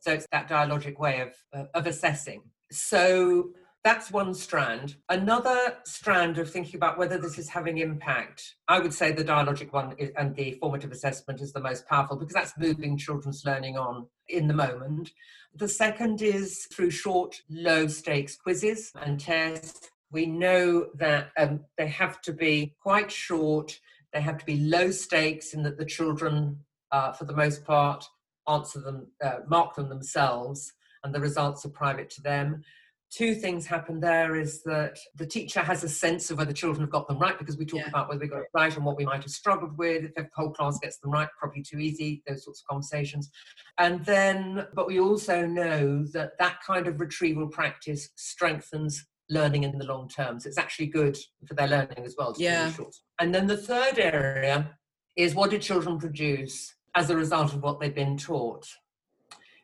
So 0.00 0.12
it's 0.12 0.26
that 0.32 0.48
dialogic 0.48 0.98
way 0.98 1.20
of, 1.20 1.34
uh, 1.52 1.66
of 1.74 1.86
assessing. 1.86 2.42
So 2.70 3.50
that's 3.84 4.10
one 4.10 4.34
strand. 4.34 4.96
Another 5.08 5.78
strand 5.84 6.38
of 6.38 6.50
thinking 6.50 6.76
about 6.76 6.98
whether 6.98 7.18
this 7.18 7.38
is 7.38 7.48
having 7.48 7.78
impact, 7.78 8.56
I 8.68 8.80
would 8.80 8.92
say 8.92 9.12
the 9.12 9.24
dialogic 9.24 9.72
one 9.72 9.94
is, 9.98 10.10
and 10.16 10.34
the 10.34 10.58
formative 10.60 10.92
assessment 10.92 11.40
is 11.40 11.52
the 11.52 11.60
most 11.60 11.86
powerful 11.88 12.16
because 12.16 12.34
that's 12.34 12.58
moving 12.58 12.98
children's 12.98 13.44
learning 13.44 13.76
on 13.76 14.06
in 14.28 14.46
the 14.46 14.54
moment. 14.54 15.12
The 15.54 15.68
second 15.68 16.22
is 16.22 16.66
through 16.72 16.90
short, 16.90 17.40
low 17.48 17.86
stakes 17.86 18.36
quizzes 18.36 18.92
and 19.00 19.18
tests. 19.18 19.90
We 20.10 20.26
know 20.26 20.86
that 20.94 21.30
um, 21.36 21.60
they 21.76 21.88
have 21.88 22.20
to 22.22 22.32
be 22.32 22.74
quite 22.82 23.10
short, 23.10 23.78
they 24.12 24.20
have 24.20 24.38
to 24.38 24.46
be 24.46 24.56
low 24.56 24.90
stakes 24.90 25.52
in 25.52 25.62
that 25.64 25.78
the 25.78 25.84
children, 25.84 26.60
uh, 26.92 27.12
for 27.12 27.24
the 27.24 27.36
most 27.36 27.64
part, 27.64 28.04
answer 28.48 28.80
them, 28.80 29.06
uh, 29.22 29.40
mark 29.48 29.74
them 29.74 29.88
themselves, 29.88 30.72
and 31.04 31.14
the 31.14 31.20
results 31.20 31.64
are 31.64 31.70
private 31.70 32.10
to 32.10 32.22
them. 32.22 32.62
Two 33.10 33.34
things 33.34 33.66
happen 33.66 34.00
there 34.00 34.36
is 34.36 34.62
that 34.64 34.98
the 35.14 35.26
teacher 35.26 35.60
has 35.60 35.82
a 35.82 35.88
sense 35.88 36.30
of 36.30 36.36
whether 36.36 36.52
children 36.52 36.82
have 36.82 36.90
got 36.90 37.08
them 37.08 37.18
right 37.18 37.38
because 37.38 37.56
we 37.56 37.64
talk 37.64 37.80
yeah. 37.80 37.88
about 37.88 38.06
whether 38.06 38.20
we 38.20 38.28
got 38.28 38.40
it 38.40 38.48
right 38.52 38.74
and 38.76 38.84
what 38.84 38.98
we 38.98 39.06
might 39.06 39.22
have 39.22 39.30
struggled 39.30 39.78
with. 39.78 40.04
If 40.04 40.14
the 40.14 40.28
whole 40.36 40.50
class 40.50 40.78
gets 40.78 40.98
them 40.98 41.10
right 41.10 41.28
probably 41.38 41.62
too 41.62 41.78
easy 41.78 42.22
those 42.26 42.44
sorts 42.44 42.60
of 42.60 42.66
conversations. 42.66 43.30
And 43.78 44.04
then 44.04 44.66
but 44.74 44.86
we 44.86 45.00
also 45.00 45.46
know 45.46 46.04
that 46.12 46.32
that 46.38 46.58
kind 46.66 46.86
of 46.86 47.00
retrieval 47.00 47.48
practice 47.48 48.10
strengthens 48.16 49.06
learning 49.30 49.64
in 49.64 49.78
the 49.78 49.84
long 49.84 50.08
term 50.08 50.38
so 50.40 50.48
it's 50.48 50.58
actually 50.58 50.86
good 50.86 51.16
for 51.46 51.54
their 51.54 51.68
learning 51.68 52.04
as 52.04 52.14
well 52.16 52.34
yeah 52.38 52.72
and 53.20 53.34
then 53.34 53.46
the 53.46 53.56
third 53.56 53.98
area 53.98 54.76
is 55.16 55.34
what 55.34 55.50
do 55.50 55.58
children 55.58 55.98
produce 55.98 56.74
as 56.94 57.10
a 57.10 57.16
result 57.16 57.52
of 57.52 57.62
what 57.62 57.80
they've 57.80 57.94
been 57.94 58.16
taught 58.16 58.66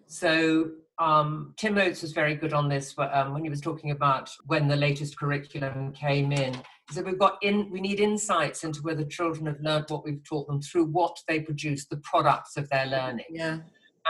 so 0.07 0.71
um, 0.99 1.55
Tim 1.57 1.77
Oates 1.77 2.03
was 2.03 2.13
very 2.13 2.35
good 2.37 2.53
on 2.53 2.69
this 2.69 2.95
um, 2.99 3.33
when 3.33 3.43
he 3.43 3.51
was 3.51 3.61
talking 3.61 3.91
about 3.91 4.31
when 4.47 4.69
the 4.69 4.77
latest 4.77 5.19
curriculum 5.19 5.93
came 5.93 6.31
in. 6.33 6.55
He 6.55 6.95
said 6.95 7.07
we've 7.07 7.19
got 7.19 7.39
in, 7.43 7.71
we 7.71 7.81
need 7.81 7.99
insights 7.99 8.63
into 8.63 8.83
whether 8.83 9.05
children 9.05 9.47
have 9.47 9.61
learned 9.61 9.87
what 9.89 10.05
we've 10.05 10.23
taught 10.23 10.47
them 10.47 10.61
through 10.61 10.87
what 10.87 11.17
they 11.27 11.41
produce, 11.41 11.87
the 11.87 11.97
products 11.99 12.57
of 12.57 12.69
their 12.69 12.87
learning. 12.87 13.25
Yeah. 13.31 13.59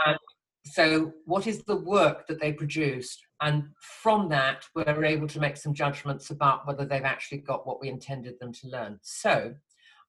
And 0.05 0.17
so, 0.65 1.13
what 1.25 1.47
is 1.47 1.63
the 1.63 1.75
work 1.75 2.27
that 2.27 2.41
they 2.41 2.51
produced? 2.51 3.21
And 3.41 3.65
from 3.79 4.29
that, 4.29 4.65
we're 4.75 5.05
able 5.05 5.27
to 5.27 5.39
make 5.39 5.57
some 5.57 5.73
judgments 5.73 6.31
about 6.31 6.65
whether 6.65 6.85
they've 6.85 7.03
actually 7.03 7.39
got 7.39 7.67
what 7.67 7.79
we 7.79 7.89
intended 7.89 8.39
them 8.39 8.51
to 8.53 8.67
learn. 8.67 8.99
So, 9.01 9.53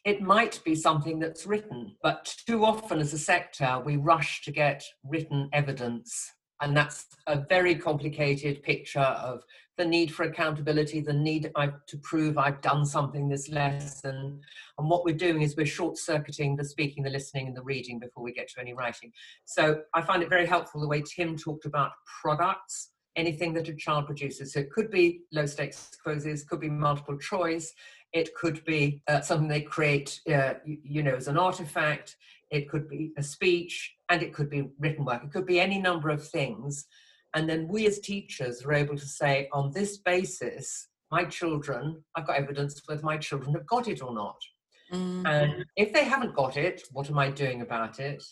it 0.05 0.23
might 0.23 0.61
be 0.65 0.75
something 0.75 1.19
that's 1.19 1.47
written, 1.47 1.97
but 2.03 2.35
too 2.47 2.65
often 2.65 3.01
as 3.01 3.13
a 3.13 3.19
sector, 3.19 3.83
we 3.85 3.97
rush 3.97 4.43
to 4.43 4.53
get 4.53 4.85
written 5.05 5.49
evidence 5.53 6.33
and 6.61 6.77
that's 6.77 7.07
a 7.27 7.39
very 7.49 7.75
complicated 7.75 8.63
picture 8.63 9.01
of 9.01 9.43
the 9.77 9.85
need 9.85 10.13
for 10.13 10.25
accountability, 10.25 11.01
the 11.01 11.13
need 11.13 11.51
to 11.87 11.99
prove 11.99 12.39
I've 12.39 12.61
done 12.61 12.85
something 12.85 13.29
this 13.29 13.49
lesson. 13.49 14.41
And 14.79 14.91
what 14.91 15.05
we're 15.05 15.17
doing 15.17 15.43
is 15.43 15.57
we're 15.57 15.67
short 15.67 15.99
circuiting 15.99 16.57
the 16.57 16.65
speaking, 16.65 17.03
the 17.03 17.11
listening, 17.11 17.47
and 17.47 17.57
the 17.57 17.63
reading 17.63 17.99
before 17.99 18.23
we 18.23 18.33
get 18.33 18.49
to 18.51 18.61
any 18.61 18.73
writing. 18.73 19.13
So 19.45 19.83
I 19.95 20.03
find 20.03 20.23
it 20.23 20.31
very 20.31 20.47
helpful 20.47 20.81
the 20.81 20.89
way 20.89 21.03
Tim 21.03 21.37
talked 21.37 21.67
about 21.67 21.93
products, 22.23 22.91
anything 23.17 23.53
that 23.55 23.69
a 23.69 23.75
child 23.75 24.07
produces. 24.07 24.53
So 24.53 24.61
it 24.61 24.71
could 24.71 24.91
be 24.91 25.21
low 25.33 25.47
stakes 25.47 25.91
quizzes, 26.03 26.45
could 26.45 26.61
be 26.61 26.71
multiple 26.71 27.19
choice, 27.19 27.73
it 28.13 28.35
could 28.35 28.65
be 28.65 29.03
uh, 29.09 29.21
something 29.21 29.49
they 29.49 29.61
create, 29.61 30.21
uh, 30.33 30.55
you, 30.65 30.79
you 30.83 31.03
know, 31.03 31.17
as 31.17 31.29
an 31.29 31.37
artifact 31.37 32.17
it 32.51 32.69
could 32.69 32.89
be 32.89 33.13
a 33.17 33.23
speech, 33.23 33.95
and 34.09 34.23
it 34.23 34.33
could 34.33 34.49
be 34.49 34.69
written 34.79 35.05
work. 35.05 35.25
It 35.25 35.33
could 35.33 35.47
be 35.47 35.61
any 35.61 35.79
number 35.79 36.11
of 36.11 36.27
things. 36.27 36.87
And 37.37 37.47
then 37.47 37.69
we 37.69 37.87
as 37.87 37.99
teachers 37.99 38.65
are 38.65 38.73
able 38.73 38.97
to 38.97 39.07
say, 39.07 39.51
on 39.53 39.71
this 39.71 39.99
basis, 39.99 40.89
my 41.11 41.23
children, 41.25 42.03
I've 42.15 42.27
got 42.27 42.39
evidence 42.39 42.81
whether 42.87 43.03
my 43.03 43.19
children 43.19 43.55
have 43.55 43.67
got 43.67 43.89
it 43.89 44.03
or 44.03 44.15
not. 44.15 44.39
Mm-hmm. 44.91 45.27
And 45.27 45.65
if 45.77 45.93
they 45.93 46.05
haven't 46.05 46.35
got 46.35 46.57
it, 46.57 46.85
what 46.93 47.11
am 47.11 47.19
I 47.19 47.31
doing 47.31 47.61
about 47.61 48.01
it? 48.01 48.25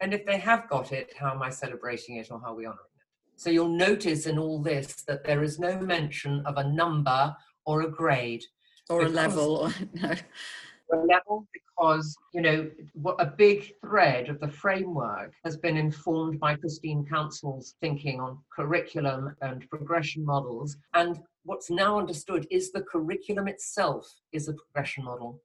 And 0.00 0.12
if 0.12 0.26
they 0.26 0.38
have 0.38 0.68
got 0.68 0.90
it, 0.90 1.12
how 1.16 1.30
am 1.30 1.40
I 1.40 1.50
celebrating 1.50 2.16
it 2.16 2.32
or 2.32 2.40
how 2.40 2.52
are 2.52 2.56
we 2.56 2.66
honoring 2.66 2.80
it? 2.96 3.40
So 3.40 3.48
you'll 3.48 3.68
notice 3.68 4.26
in 4.26 4.40
all 4.40 4.60
this 4.60 5.04
that 5.06 5.22
there 5.22 5.44
is 5.44 5.60
no 5.60 5.78
mention 5.78 6.42
of 6.44 6.56
a 6.56 6.68
number 6.68 7.36
or 7.64 7.82
a 7.82 7.90
grade. 7.90 8.42
Or 8.90 9.02
a 9.02 9.08
level. 9.08 9.56
Or, 9.56 9.74
no 9.94 11.04
level 11.04 11.46
because 11.78 12.16
you 12.32 12.40
know 12.40 12.70
a 13.18 13.26
big 13.26 13.72
thread 13.80 14.28
of 14.28 14.40
the 14.40 14.48
framework 14.48 15.32
has 15.44 15.56
been 15.56 15.76
informed 15.76 16.40
by 16.40 16.54
Christine 16.54 17.04
Counsell's 17.06 17.74
thinking 17.80 18.20
on 18.20 18.38
curriculum 18.54 19.36
and 19.42 19.68
progression 19.70 20.24
models. 20.24 20.76
And 20.94 21.20
what's 21.44 21.70
now 21.70 21.98
understood 21.98 22.46
is 22.50 22.72
the 22.72 22.82
curriculum 22.82 23.48
itself 23.48 24.06
is 24.32 24.48
a 24.48 24.54
progression 24.54 25.04
model. 25.04 25.40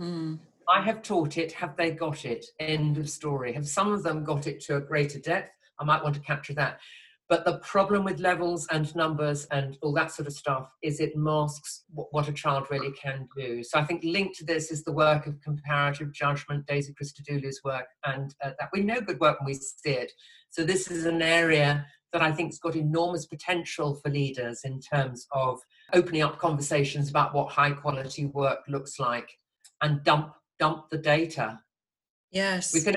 Mm. 0.00 0.38
I 0.68 0.82
have 0.82 1.02
taught 1.02 1.38
it. 1.38 1.52
Have 1.52 1.76
they 1.76 1.92
got 1.92 2.24
it? 2.24 2.44
End 2.58 2.98
of 2.98 3.08
story. 3.08 3.52
Have 3.52 3.68
some 3.68 3.92
of 3.92 4.02
them 4.02 4.24
got 4.24 4.46
it 4.46 4.60
to 4.62 4.76
a 4.76 4.80
greater 4.80 5.20
depth? 5.20 5.52
I 5.78 5.84
might 5.84 6.02
want 6.02 6.16
to 6.16 6.20
capture 6.20 6.54
that 6.54 6.80
but 7.28 7.44
the 7.44 7.58
problem 7.58 8.04
with 8.04 8.20
levels 8.20 8.68
and 8.70 8.94
numbers 8.94 9.46
and 9.50 9.76
all 9.82 9.92
that 9.94 10.12
sort 10.12 10.28
of 10.28 10.32
stuff 10.32 10.70
is 10.82 11.00
it 11.00 11.16
masks 11.16 11.82
what, 11.92 12.28
a 12.28 12.32
child 12.32 12.66
really 12.70 12.92
can 12.92 13.28
do. 13.36 13.64
So 13.64 13.78
I 13.78 13.84
think 13.84 14.04
linked 14.04 14.36
to 14.36 14.44
this 14.44 14.70
is 14.70 14.84
the 14.84 14.92
work 14.92 15.26
of 15.26 15.40
comparative 15.40 16.12
judgment, 16.12 16.66
Daisy 16.66 16.94
Christodoulou's 16.94 17.60
work, 17.64 17.86
and 18.04 18.32
uh, 18.44 18.50
that 18.60 18.68
we 18.72 18.82
know 18.82 19.00
good 19.00 19.18
work 19.18 19.40
when 19.40 19.46
we 19.46 19.54
see 19.54 19.90
it. 19.90 20.12
So 20.50 20.64
this 20.64 20.88
is 20.88 21.04
an 21.04 21.20
area 21.20 21.86
that 22.12 22.22
I 22.22 22.30
think 22.30 22.50
has 22.52 22.58
got 22.58 22.76
enormous 22.76 23.26
potential 23.26 23.96
for 23.96 24.10
leaders 24.10 24.60
in 24.64 24.80
terms 24.80 25.26
of 25.32 25.58
opening 25.92 26.22
up 26.22 26.38
conversations 26.38 27.10
about 27.10 27.34
what 27.34 27.50
high 27.50 27.72
quality 27.72 28.26
work 28.26 28.60
looks 28.68 29.00
like 29.00 29.28
and 29.82 30.02
dump 30.04 30.32
dump 30.58 30.88
the 30.90 30.98
data. 30.98 31.58
Yes. 32.30 32.72
We 32.72 32.80
can 32.80 32.94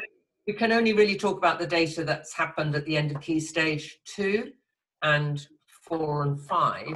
we 0.50 0.54
can 0.54 0.72
only 0.72 0.94
really 0.94 1.16
talk 1.16 1.38
about 1.38 1.60
the 1.60 1.68
data 1.68 2.04
that's 2.04 2.34
happened 2.34 2.74
at 2.74 2.84
the 2.86 2.98
end 2.98 3.12
of 3.12 3.22
key 3.22 3.40
stage 3.40 4.00
two 4.04 4.52
and 5.04 5.46
four 5.84 6.24
and 6.24 6.42
five. 6.42 6.88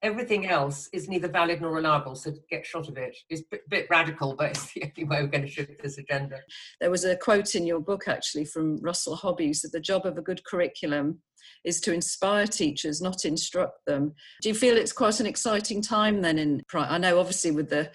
Everything 0.00 0.46
else 0.46 0.88
is 0.92 1.08
neither 1.08 1.26
valid 1.26 1.60
nor 1.60 1.72
reliable, 1.72 2.14
so 2.14 2.32
get 2.48 2.64
shot 2.64 2.88
of 2.88 2.96
it. 2.96 3.16
It's 3.28 3.42
a 3.52 3.58
bit, 3.68 3.88
radical, 3.90 4.36
but 4.36 4.52
it's 4.52 4.72
the 4.74 4.84
only 4.84 5.08
way 5.08 5.22
we're 5.22 5.26
going 5.26 5.42
to 5.42 5.50
shift 5.50 5.82
this 5.82 5.98
agenda. 5.98 6.38
There 6.80 6.88
was 6.88 7.04
a 7.04 7.16
quote 7.16 7.56
in 7.56 7.66
your 7.66 7.80
book 7.80 8.06
actually 8.06 8.44
from 8.44 8.80
Russell 8.80 9.16
Hobby 9.16 9.52
that 9.60 9.72
the 9.72 9.80
job 9.80 10.06
of 10.06 10.16
a 10.16 10.22
good 10.22 10.44
curriculum 10.44 11.18
is 11.64 11.80
to 11.80 11.92
inspire 11.92 12.46
teachers, 12.46 13.02
not 13.02 13.24
instruct 13.24 13.86
them. 13.88 14.14
Do 14.40 14.50
you 14.50 14.54
feel 14.54 14.76
it's 14.76 14.92
quite 14.92 15.18
an 15.18 15.26
exciting 15.26 15.82
time 15.82 16.20
then? 16.20 16.38
In 16.38 16.62
I 16.74 16.96
know 16.98 17.18
obviously 17.18 17.50
with 17.50 17.70
the 17.70 17.90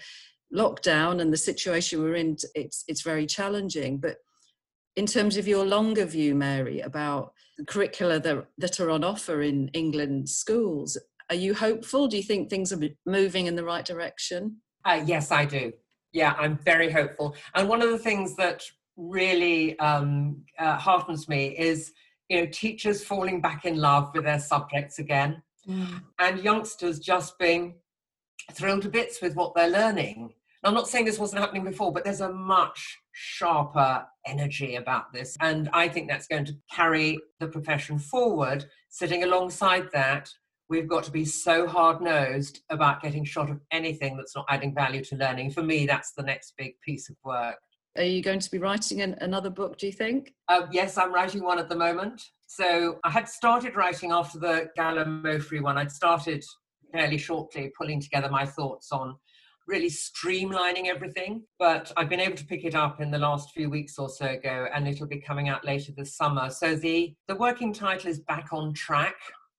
lockdown 0.54 1.22
and 1.22 1.32
the 1.32 1.38
situation 1.38 2.02
we're 2.02 2.16
in, 2.16 2.36
it's 2.54 2.84
it's 2.86 3.00
very 3.00 3.24
challenging, 3.24 3.96
but 3.96 4.16
in 4.96 5.06
terms 5.06 5.36
of 5.36 5.46
your 5.46 5.64
longer 5.64 6.06
view, 6.06 6.34
Mary, 6.34 6.80
about 6.80 7.32
the 7.58 7.64
curricula 7.64 8.18
that, 8.20 8.46
that 8.58 8.80
are 8.80 8.90
on 8.90 9.04
offer 9.04 9.42
in 9.42 9.68
England 9.68 10.28
schools, 10.28 10.98
are 11.28 11.36
you 11.36 11.54
hopeful? 11.54 12.08
Do 12.08 12.16
you 12.16 12.22
think 12.22 12.48
things 12.48 12.72
are 12.72 12.80
moving 13.04 13.46
in 13.46 13.56
the 13.56 13.64
right 13.64 13.84
direction? 13.84 14.56
Uh, 14.84 15.02
yes, 15.04 15.30
I 15.30 15.44
do. 15.44 15.72
Yeah, 16.12 16.34
I'm 16.38 16.56
very 16.58 16.90
hopeful. 16.90 17.36
And 17.54 17.68
one 17.68 17.82
of 17.82 17.90
the 17.90 17.98
things 17.98 18.36
that 18.36 18.62
really 18.96 19.78
um, 19.80 20.42
uh, 20.58 20.76
heartens 20.76 21.28
me 21.28 21.48
is, 21.58 21.92
you 22.28 22.40
know, 22.40 22.46
teachers 22.46 23.04
falling 23.04 23.40
back 23.40 23.66
in 23.66 23.76
love 23.76 24.10
with 24.14 24.24
their 24.24 24.38
subjects 24.38 24.98
again, 24.98 25.42
mm. 25.68 26.00
and 26.18 26.42
youngsters 26.42 26.98
just 27.00 27.38
being 27.38 27.74
thrilled 28.52 28.82
to 28.82 28.88
bits 28.88 29.20
with 29.20 29.34
what 29.34 29.54
they're 29.54 29.68
learning. 29.68 30.32
I'm 30.66 30.74
not 30.74 30.88
saying 30.88 31.04
this 31.04 31.18
wasn't 31.20 31.42
happening 31.42 31.62
before, 31.62 31.92
but 31.92 32.02
there's 32.02 32.20
a 32.20 32.32
much 32.32 32.98
sharper 33.12 34.04
energy 34.26 34.74
about 34.74 35.12
this. 35.12 35.36
And 35.40 35.70
I 35.72 35.88
think 35.88 36.08
that's 36.08 36.26
going 36.26 36.44
to 36.46 36.56
carry 36.72 37.18
the 37.38 37.46
profession 37.46 38.00
forward. 38.00 38.66
Sitting 38.88 39.22
alongside 39.22 39.88
that, 39.92 40.28
we've 40.68 40.88
got 40.88 41.04
to 41.04 41.12
be 41.12 41.24
so 41.24 41.68
hard 41.68 42.00
nosed 42.00 42.62
about 42.68 43.00
getting 43.00 43.24
shot 43.24 43.48
of 43.48 43.60
anything 43.70 44.16
that's 44.16 44.34
not 44.34 44.44
adding 44.48 44.74
value 44.74 45.04
to 45.04 45.16
learning. 45.16 45.52
For 45.52 45.62
me, 45.62 45.86
that's 45.86 46.14
the 46.14 46.24
next 46.24 46.54
big 46.58 46.72
piece 46.84 47.08
of 47.08 47.16
work. 47.24 47.58
Are 47.96 48.02
you 48.02 48.20
going 48.20 48.40
to 48.40 48.50
be 48.50 48.58
writing 48.58 49.02
an, 49.02 49.16
another 49.20 49.50
book, 49.50 49.78
do 49.78 49.86
you 49.86 49.92
think? 49.92 50.34
Uh, 50.48 50.66
yes, 50.72 50.98
I'm 50.98 51.14
writing 51.14 51.44
one 51.44 51.60
at 51.60 51.68
the 51.68 51.76
moment. 51.76 52.20
So 52.48 52.98
I 53.04 53.10
had 53.10 53.28
started 53.28 53.76
writing 53.76 54.10
after 54.10 54.40
the 54.40 54.68
Gallimaufry 54.76 55.62
one. 55.62 55.78
I'd 55.78 55.92
started 55.92 56.44
fairly 56.92 57.18
shortly 57.18 57.72
pulling 57.78 58.00
together 58.00 58.28
my 58.28 58.44
thoughts 58.44 58.90
on 58.90 59.14
really 59.66 59.90
streamlining 59.90 60.86
everything. 60.86 61.42
But 61.58 61.92
I've 61.96 62.08
been 62.08 62.20
able 62.20 62.36
to 62.36 62.46
pick 62.46 62.64
it 62.64 62.74
up 62.74 63.00
in 63.00 63.10
the 63.10 63.18
last 63.18 63.52
few 63.52 63.68
weeks 63.68 63.98
or 63.98 64.08
so 64.08 64.26
ago, 64.26 64.66
and 64.74 64.86
it'll 64.86 65.06
be 65.06 65.20
coming 65.20 65.48
out 65.48 65.64
later 65.64 65.92
this 65.96 66.16
summer. 66.16 66.50
So 66.50 66.76
the, 66.76 67.14
the 67.28 67.36
working 67.36 67.72
title 67.72 68.10
is 68.10 68.20
Back 68.20 68.48
on 68.52 68.72
Track. 68.74 69.16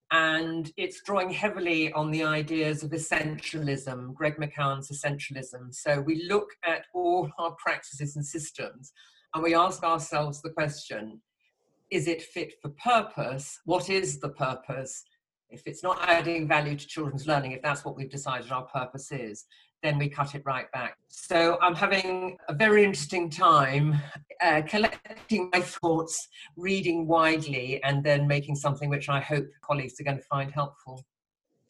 And 0.10 0.72
it's 0.78 1.01
drawing 1.01 1.30
heavily 1.30 1.91
on 1.91 2.12
the 2.12 2.24
ideas 2.24 2.82
of 2.82 2.91
essentialism, 2.91 4.14
Greg 4.14 4.38
McKeown's 4.38 4.89
essentialism. 4.89 5.76
So 5.76 5.99
we 5.99 6.26
look 6.30 6.47
at 6.64 6.86
all 6.93 7.30
our 7.38 7.51
practices 7.62 8.16
and 8.16 8.26
systems 8.26 8.93
and 9.34 9.43
we 9.43 9.53
ask 9.53 9.84
ourselves 9.84 10.41
the 10.41 10.51
question 10.51 11.22
is 11.91 12.08
it 12.08 12.22
fit 12.22 12.53
for 12.62 12.70
purpose? 12.70 13.60
What 13.66 13.89
is 13.89 14.20
the 14.20 14.30
purpose? 14.30 15.03
if 15.49 15.64
it's 15.66 15.84
not 15.84 15.97
adding 16.08 16.47
value 16.47 16.76
to 16.76 16.88
children's 16.88 17.28
learning, 17.28 17.53
if 17.53 17.62
that's 17.62 17.86
what 17.86 17.95
we've 17.95 18.10
decided 18.10 18.51
our 18.51 18.66
purpose 18.66 19.12
is, 19.12 19.45
then 19.84 19.97
we 19.97 20.09
cut 20.09 20.36
it 20.36 20.41
right 20.45 20.71
back. 20.71 20.97
So 21.07 21.57
I'm 21.61 21.75
having 21.75 22.38
a 22.49 22.53
very 22.53 22.84
interesting 22.84 23.30
time 23.30 23.95
uh, 24.41 24.61
collecting 24.67 25.49
my 25.53 25.61
thoughts, 25.61 26.28
reading 26.55 27.07
widely, 27.07 27.82
and 27.84 28.03
then 28.03 28.28
making 28.28 28.55
something 28.55 28.89
which 28.89 29.09
I 29.09 29.19
hope 29.19 29.45
colleagues 29.61 29.99
are 29.99 30.03
going 30.03 30.17
to 30.17 30.23
find 30.23 30.51
helpful. 30.51 31.03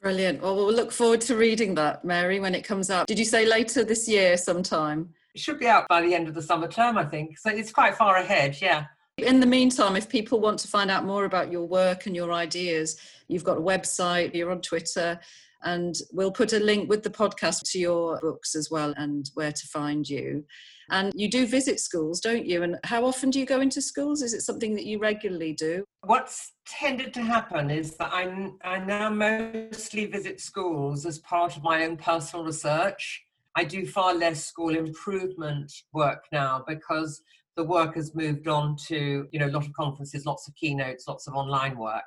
Brilliant. 0.01 0.41
Well, 0.41 0.55
we'll 0.55 0.73
look 0.73 0.91
forward 0.91 1.21
to 1.21 1.35
reading 1.35 1.75
that, 1.75 2.05
Mary, 2.05 2.39
when 2.39 2.53
it 2.53 2.63
comes 2.63 2.89
out. 2.89 3.07
Did 3.07 3.19
you 3.19 3.25
say 3.25 3.45
later 3.45 3.83
this 3.83 4.07
year 4.07 4.37
sometime? 4.37 5.13
It 5.33 5.41
should 5.41 5.59
be 5.59 5.67
out 5.67 5.87
by 5.87 6.01
the 6.01 6.13
end 6.13 6.27
of 6.27 6.33
the 6.33 6.41
summer 6.41 6.67
term, 6.67 6.97
I 6.97 7.05
think. 7.05 7.37
So 7.37 7.49
it's 7.49 7.71
quite 7.71 7.95
far 7.95 8.17
ahead, 8.17 8.57
yeah. 8.61 8.85
In 9.17 9.39
the 9.39 9.47
meantime, 9.47 9.95
if 9.95 10.07
people 10.07 10.39
want 10.39 10.59
to 10.59 10.67
find 10.67 10.91
out 10.91 11.03
more 11.03 11.25
about 11.25 11.51
your 11.51 11.67
work 11.67 12.05
and 12.05 12.15
your 12.15 12.31
ideas, 12.31 12.99
you've 13.27 13.43
got 13.43 13.57
a 13.57 13.61
website, 13.61 14.35
you're 14.35 14.51
on 14.51 14.61
Twitter, 14.61 15.19
and 15.63 15.95
we'll 16.11 16.31
put 16.31 16.53
a 16.53 16.59
link 16.59 16.89
with 16.89 17.03
the 17.03 17.09
podcast 17.09 17.71
to 17.71 17.79
your 17.79 18.19
books 18.21 18.55
as 18.55 18.69
well 18.69 18.93
and 18.97 19.29
where 19.33 19.51
to 19.51 19.67
find 19.67 20.07
you. 20.07 20.43
And 20.89 21.11
you 21.15 21.29
do 21.29 21.45
visit 21.45 21.79
schools, 21.79 22.21
don't 22.21 22.45
you? 22.45 22.63
And 22.63 22.77
how 22.85 23.05
often 23.05 23.29
do 23.29 23.39
you 23.39 23.45
go 23.45 23.59
into 23.59 23.81
schools? 23.81 24.21
Is 24.21 24.33
it 24.33 24.41
something 24.41 24.73
that 24.75 24.85
you 24.85 24.99
regularly 24.99 25.53
do? 25.53 25.83
What's 26.05 26.53
tended 26.65 27.13
to 27.15 27.21
happen 27.21 27.69
is 27.69 27.97
that 27.97 28.11
I, 28.13 28.51
I 28.63 28.79
now 28.79 29.09
mostly 29.09 30.05
visit 30.05 30.39
schools 30.39 31.05
as 31.05 31.19
part 31.19 31.57
of 31.57 31.63
my 31.63 31.83
own 31.83 31.97
personal 31.97 32.45
research. 32.45 33.23
I 33.55 33.63
do 33.63 33.85
far 33.85 34.13
less 34.13 34.45
school 34.45 34.75
improvement 34.75 35.73
work 35.91 36.25
now 36.31 36.63
because 36.67 37.21
the 37.57 37.63
work 37.63 37.95
has 37.95 38.13
moved 38.15 38.47
on 38.47 38.75
to 38.87 39.27
you 39.31 39.39
know 39.39 39.47
a 39.47 39.49
lot 39.49 39.65
of 39.65 39.73
conferences, 39.73 40.25
lots 40.25 40.47
of 40.47 40.55
keynotes, 40.55 41.07
lots 41.07 41.27
of 41.27 41.33
online 41.33 41.77
work. 41.77 42.03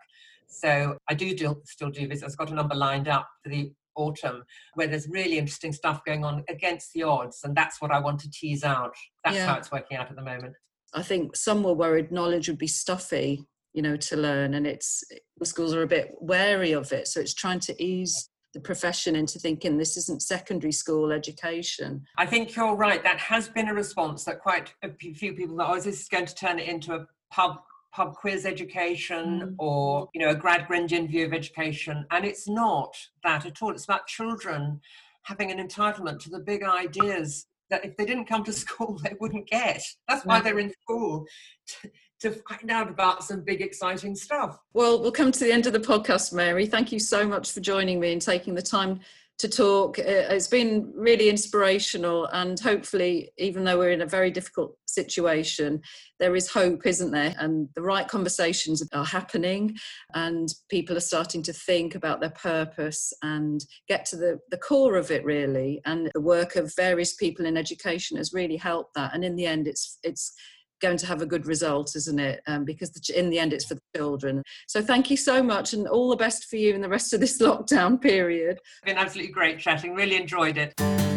So 0.50 0.96
I 1.08 1.14
do, 1.14 1.34
do 1.34 1.60
still 1.64 1.90
do 1.90 2.06
visits. 2.06 2.32
I've 2.32 2.38
got 2.38 2.50
a 2.50 2.54
number 2.54 2.74
lined 2.74 3.08
up 3.08 3.28
for 3.42 3.48
the 3.48 3.72
autumn 3.96 4.42
where 4.74 4.86
there's 4.86 5.08
really 5.08 5.38
interesting 5.38 5.72
stuff 5.72 6.04
going 6.04 6.24
on 6.24 6.44
against 6.48 6.92
the 6.92 7.02
odds, 7.02 7.40
and 7.44 7.56
that's 7.56 7.80
what 7.80 7.90
I 7.90 8.00
want 8.00 8.20
to 8.20 8.30
tease 8.30 8.64
out. 8.64 8.94
That's 9.24 9.36
yeah. 9.36 9.46
how 9.46 9.58
it's 9.58 9.70
working 9.70 9.96
out 9.96 10.10
at 10.10 10.16
the 10.16 10.22
moment. 10.22 10.54
I 10.94 11.02
think 11.02 11.36
some 11.36 11.62
were 11.62 11.72
worried 11.72 12.10
knowledge 12.10 12.48
would 12.48 12.58
be 12.58 12.66
stuffy, 12.66 13.44
you 13.72 13.82
know, 13.82 13.96
to 13.96 14.16
learn, 14.16 14.54
and 14.54 14.66
it's 14.66 15.04
the 15.38 15.46
schools 15.46 15.74
are 15.74 15.82
a 15.82 15.86
bit 15.86 16.14
wary 16.20 16.72
of 16.72 16.92
it. 16.92 17.08
So 17.08 17.20
it's 17.20 17.34
trying 17.34 17.60
to 17.60 17.82
ease 17.82 18.28
the 18.52 18.60
profession 18.60 19.14
into 19.14 19.38
thinking 19.38 19.78
this 19.78 19.96
isn't 19.96 20.22
secondary 20.22 20.72
school 20.72 21.12
education. 21.12 22.04
I 22.18 22.26
think 22.26 22.56
you're 22.56 22.74
right. 22.74 23.02
That 23.04 23.18
has 23.18 23.48
been 23.48 23.68
a 23.68 23.74
response 23.74 24.24
that 24.24 24.40
quite 24.40 24.74
a 24.82 24.90
few 24.90 25.34
people 25.34 25.56
thought, 25.56 25.70
oh, 25.70 25.76
is 25.76 25.84
this 25.84 26.08
going 26.08 26.26
to 26.26 26.34
turn 26.34 26.58
it 26.58 26.68
into 26.68 26.94
a 26.94 27.06
pub 27.30 27.60
pub 27.92 28.14
quiz 28.14 28.46
education 28.46 29.40
mm. 29.40 29.54
or 29.58 30.08
you 30.14 30.20
know 30.20 30.30
a 30.30 30.34
grad 30.34 30.66
Gradgrindian 30.66 31.08
view 31.08 31.26
of 31.26 31.32
education 31.32 32.06
and 32.10 32.24
it's 32.24 32.48
not 32.48 32.96
that 33.24 33.46
at 33.46 33.62
all. 33.62 33.72
It's 33.72 33.84
about 33.84 34.06
children 34.06 34.80
having 35.22 35.50
an 35.50 35.66
entitlement 35.66 36.20
to 36.20 36.30
the 36.30 36.40
big 36.40 36.62
ideas 36.62 37.46
that 37.68 37.84
if 37.84 37.96
they 37.96 38.04
didn't 38.04 38.26
come 38.26 38.44
to 38.44 38.52
school 38.64 38.98
they 39.02 39.14
wouldn't 39.20 39.48
get. 39.48 39.82
That's 40.08 40.24
why 40.24 40.40
they're 40.40 40.58
in 40.58 40.72
school 40.82 41.26
to, 41.66 41.90
to 42.20 42.30
find 42.48 42.70
out 42.70 42.88
about 42.88 43.24
some 43.24 43.42
big 43.42 43.60
exciting 43.60 44.14
stuff. 44.14 44.58
Well 44.72 45.00
we'll 45.00 45.12
come 45.12 45.32
to 45.32 45.44
the 45.44 45.52
end 45.52 45.66
of 45.66 45.72
the 45.72 45.80
podcast 45.80 46.32
mary. 46.32 46.66
Thank 46.66 46.92
you 46.92 46.98
so 46.98 47.26
much 47.26 47.52
for 47.52 47.60
joining 47.60 48.00
me 48.00 48.12
and 48.12 48.22
taking 48.22 48.54
the 48.54 48.62
time 48.62 49.00
to 49.40 49.48
talk. 49.48 49.98
Uh, 49.98 50.02
it's 50.30 50.46
been 50.46 50.92
really 50.94 51.28
inspirational, 51.28 52.26
and 52.26 52.60
hopefully, 52.60 53.30
even 53.38 53.64
though 53.64 53.78
we're 53.78 53.90
in 53.90 54.02
a 54.02 54.06
very 54.06 54.30
difficult 54.30 54.76
situation, 54.86 55.80
there 56.18 56.36
is 56.36 56.50
hope, 56.50 56.86
isn't 56.86 57.10
there? 57.10 57.34
And 57.38 57.68
the 57.74 57.82
right 57.82 58.06
conversations 58.06 58.86
are 58.92 59.04
happening, 59.04 59.76
and 60.14 60.48
people 60.68 60.96
are 60.96 61.00
starting 61.00 61.42
to 61.44 61.52
think 61.52 61.94
about 61.94 62.20
their 62.20 62.30
purpose 62.30 63.12
and 63.22 63.64
get 63.88 64.04
to 64.06 64.16
the, 64.16 64.38
the 64.50 64.58
core 64.58 64.96
of 64.96 65.10
it, 65.10 65.24
really. 65.24 65.80
And 65.86 66.10
the 66.14 66.20
work 66.20 66.56
of 66.56 66.74
various 66.76 67.14
people 67.14 67.46
in 67.46 67.56
education 67.56 68.18
has 68.18 68.34
really 68.34 68.56
helped 68.56 68.94
that. 68.94 69.14
And 69.14 69.24
in 69.24 69.36
the 69.36 69.46
end, 69.46 69.66
it's 69.66 69.98
it's 70.02 70.32
going 70.80 70.96
to 70.98 71.06
have 71.06 71.22
a 71.22 71.26
good 71.26 71.46
result, 71.46 71.94
isn't 71.96 72.18
it? 72.18 72.40
Um, 72.46 72.64
because 72.64 72.90
the, 72.90 73.18
in 73.18 73.30
the 73.30 73.38
end, 73.38 73.52
it's 73.52 73.66
for 73.66 73.74
the 73.74 73.82
children. 73.96 74.42
So 74.66 74.82
thank 74.82 75.10
you 75.10 75.16
so 75.16 75.42
much, 75.42 75.72
and 75.72 75.86
all 75.86 76.10
the 76.10 76.16
best 76.16 76.48
for 76.48 76.56
you 76.56 76.74
in 76.74 76.80
the 76.80 76.88
rest 76.88 77.12
of 77.12 77.20
this 77.20 77.38
lockdown 77.42 78.00
period. 78.00 78.58
It's 78.58 78.84
been 78.84 78.98
absolutely 78.98 79.32
great 79.32 79.58
chatting. 79.58 79.94
Really 79.94 80.16
enjoyed 80.16 80.58
it. 80.58 81.09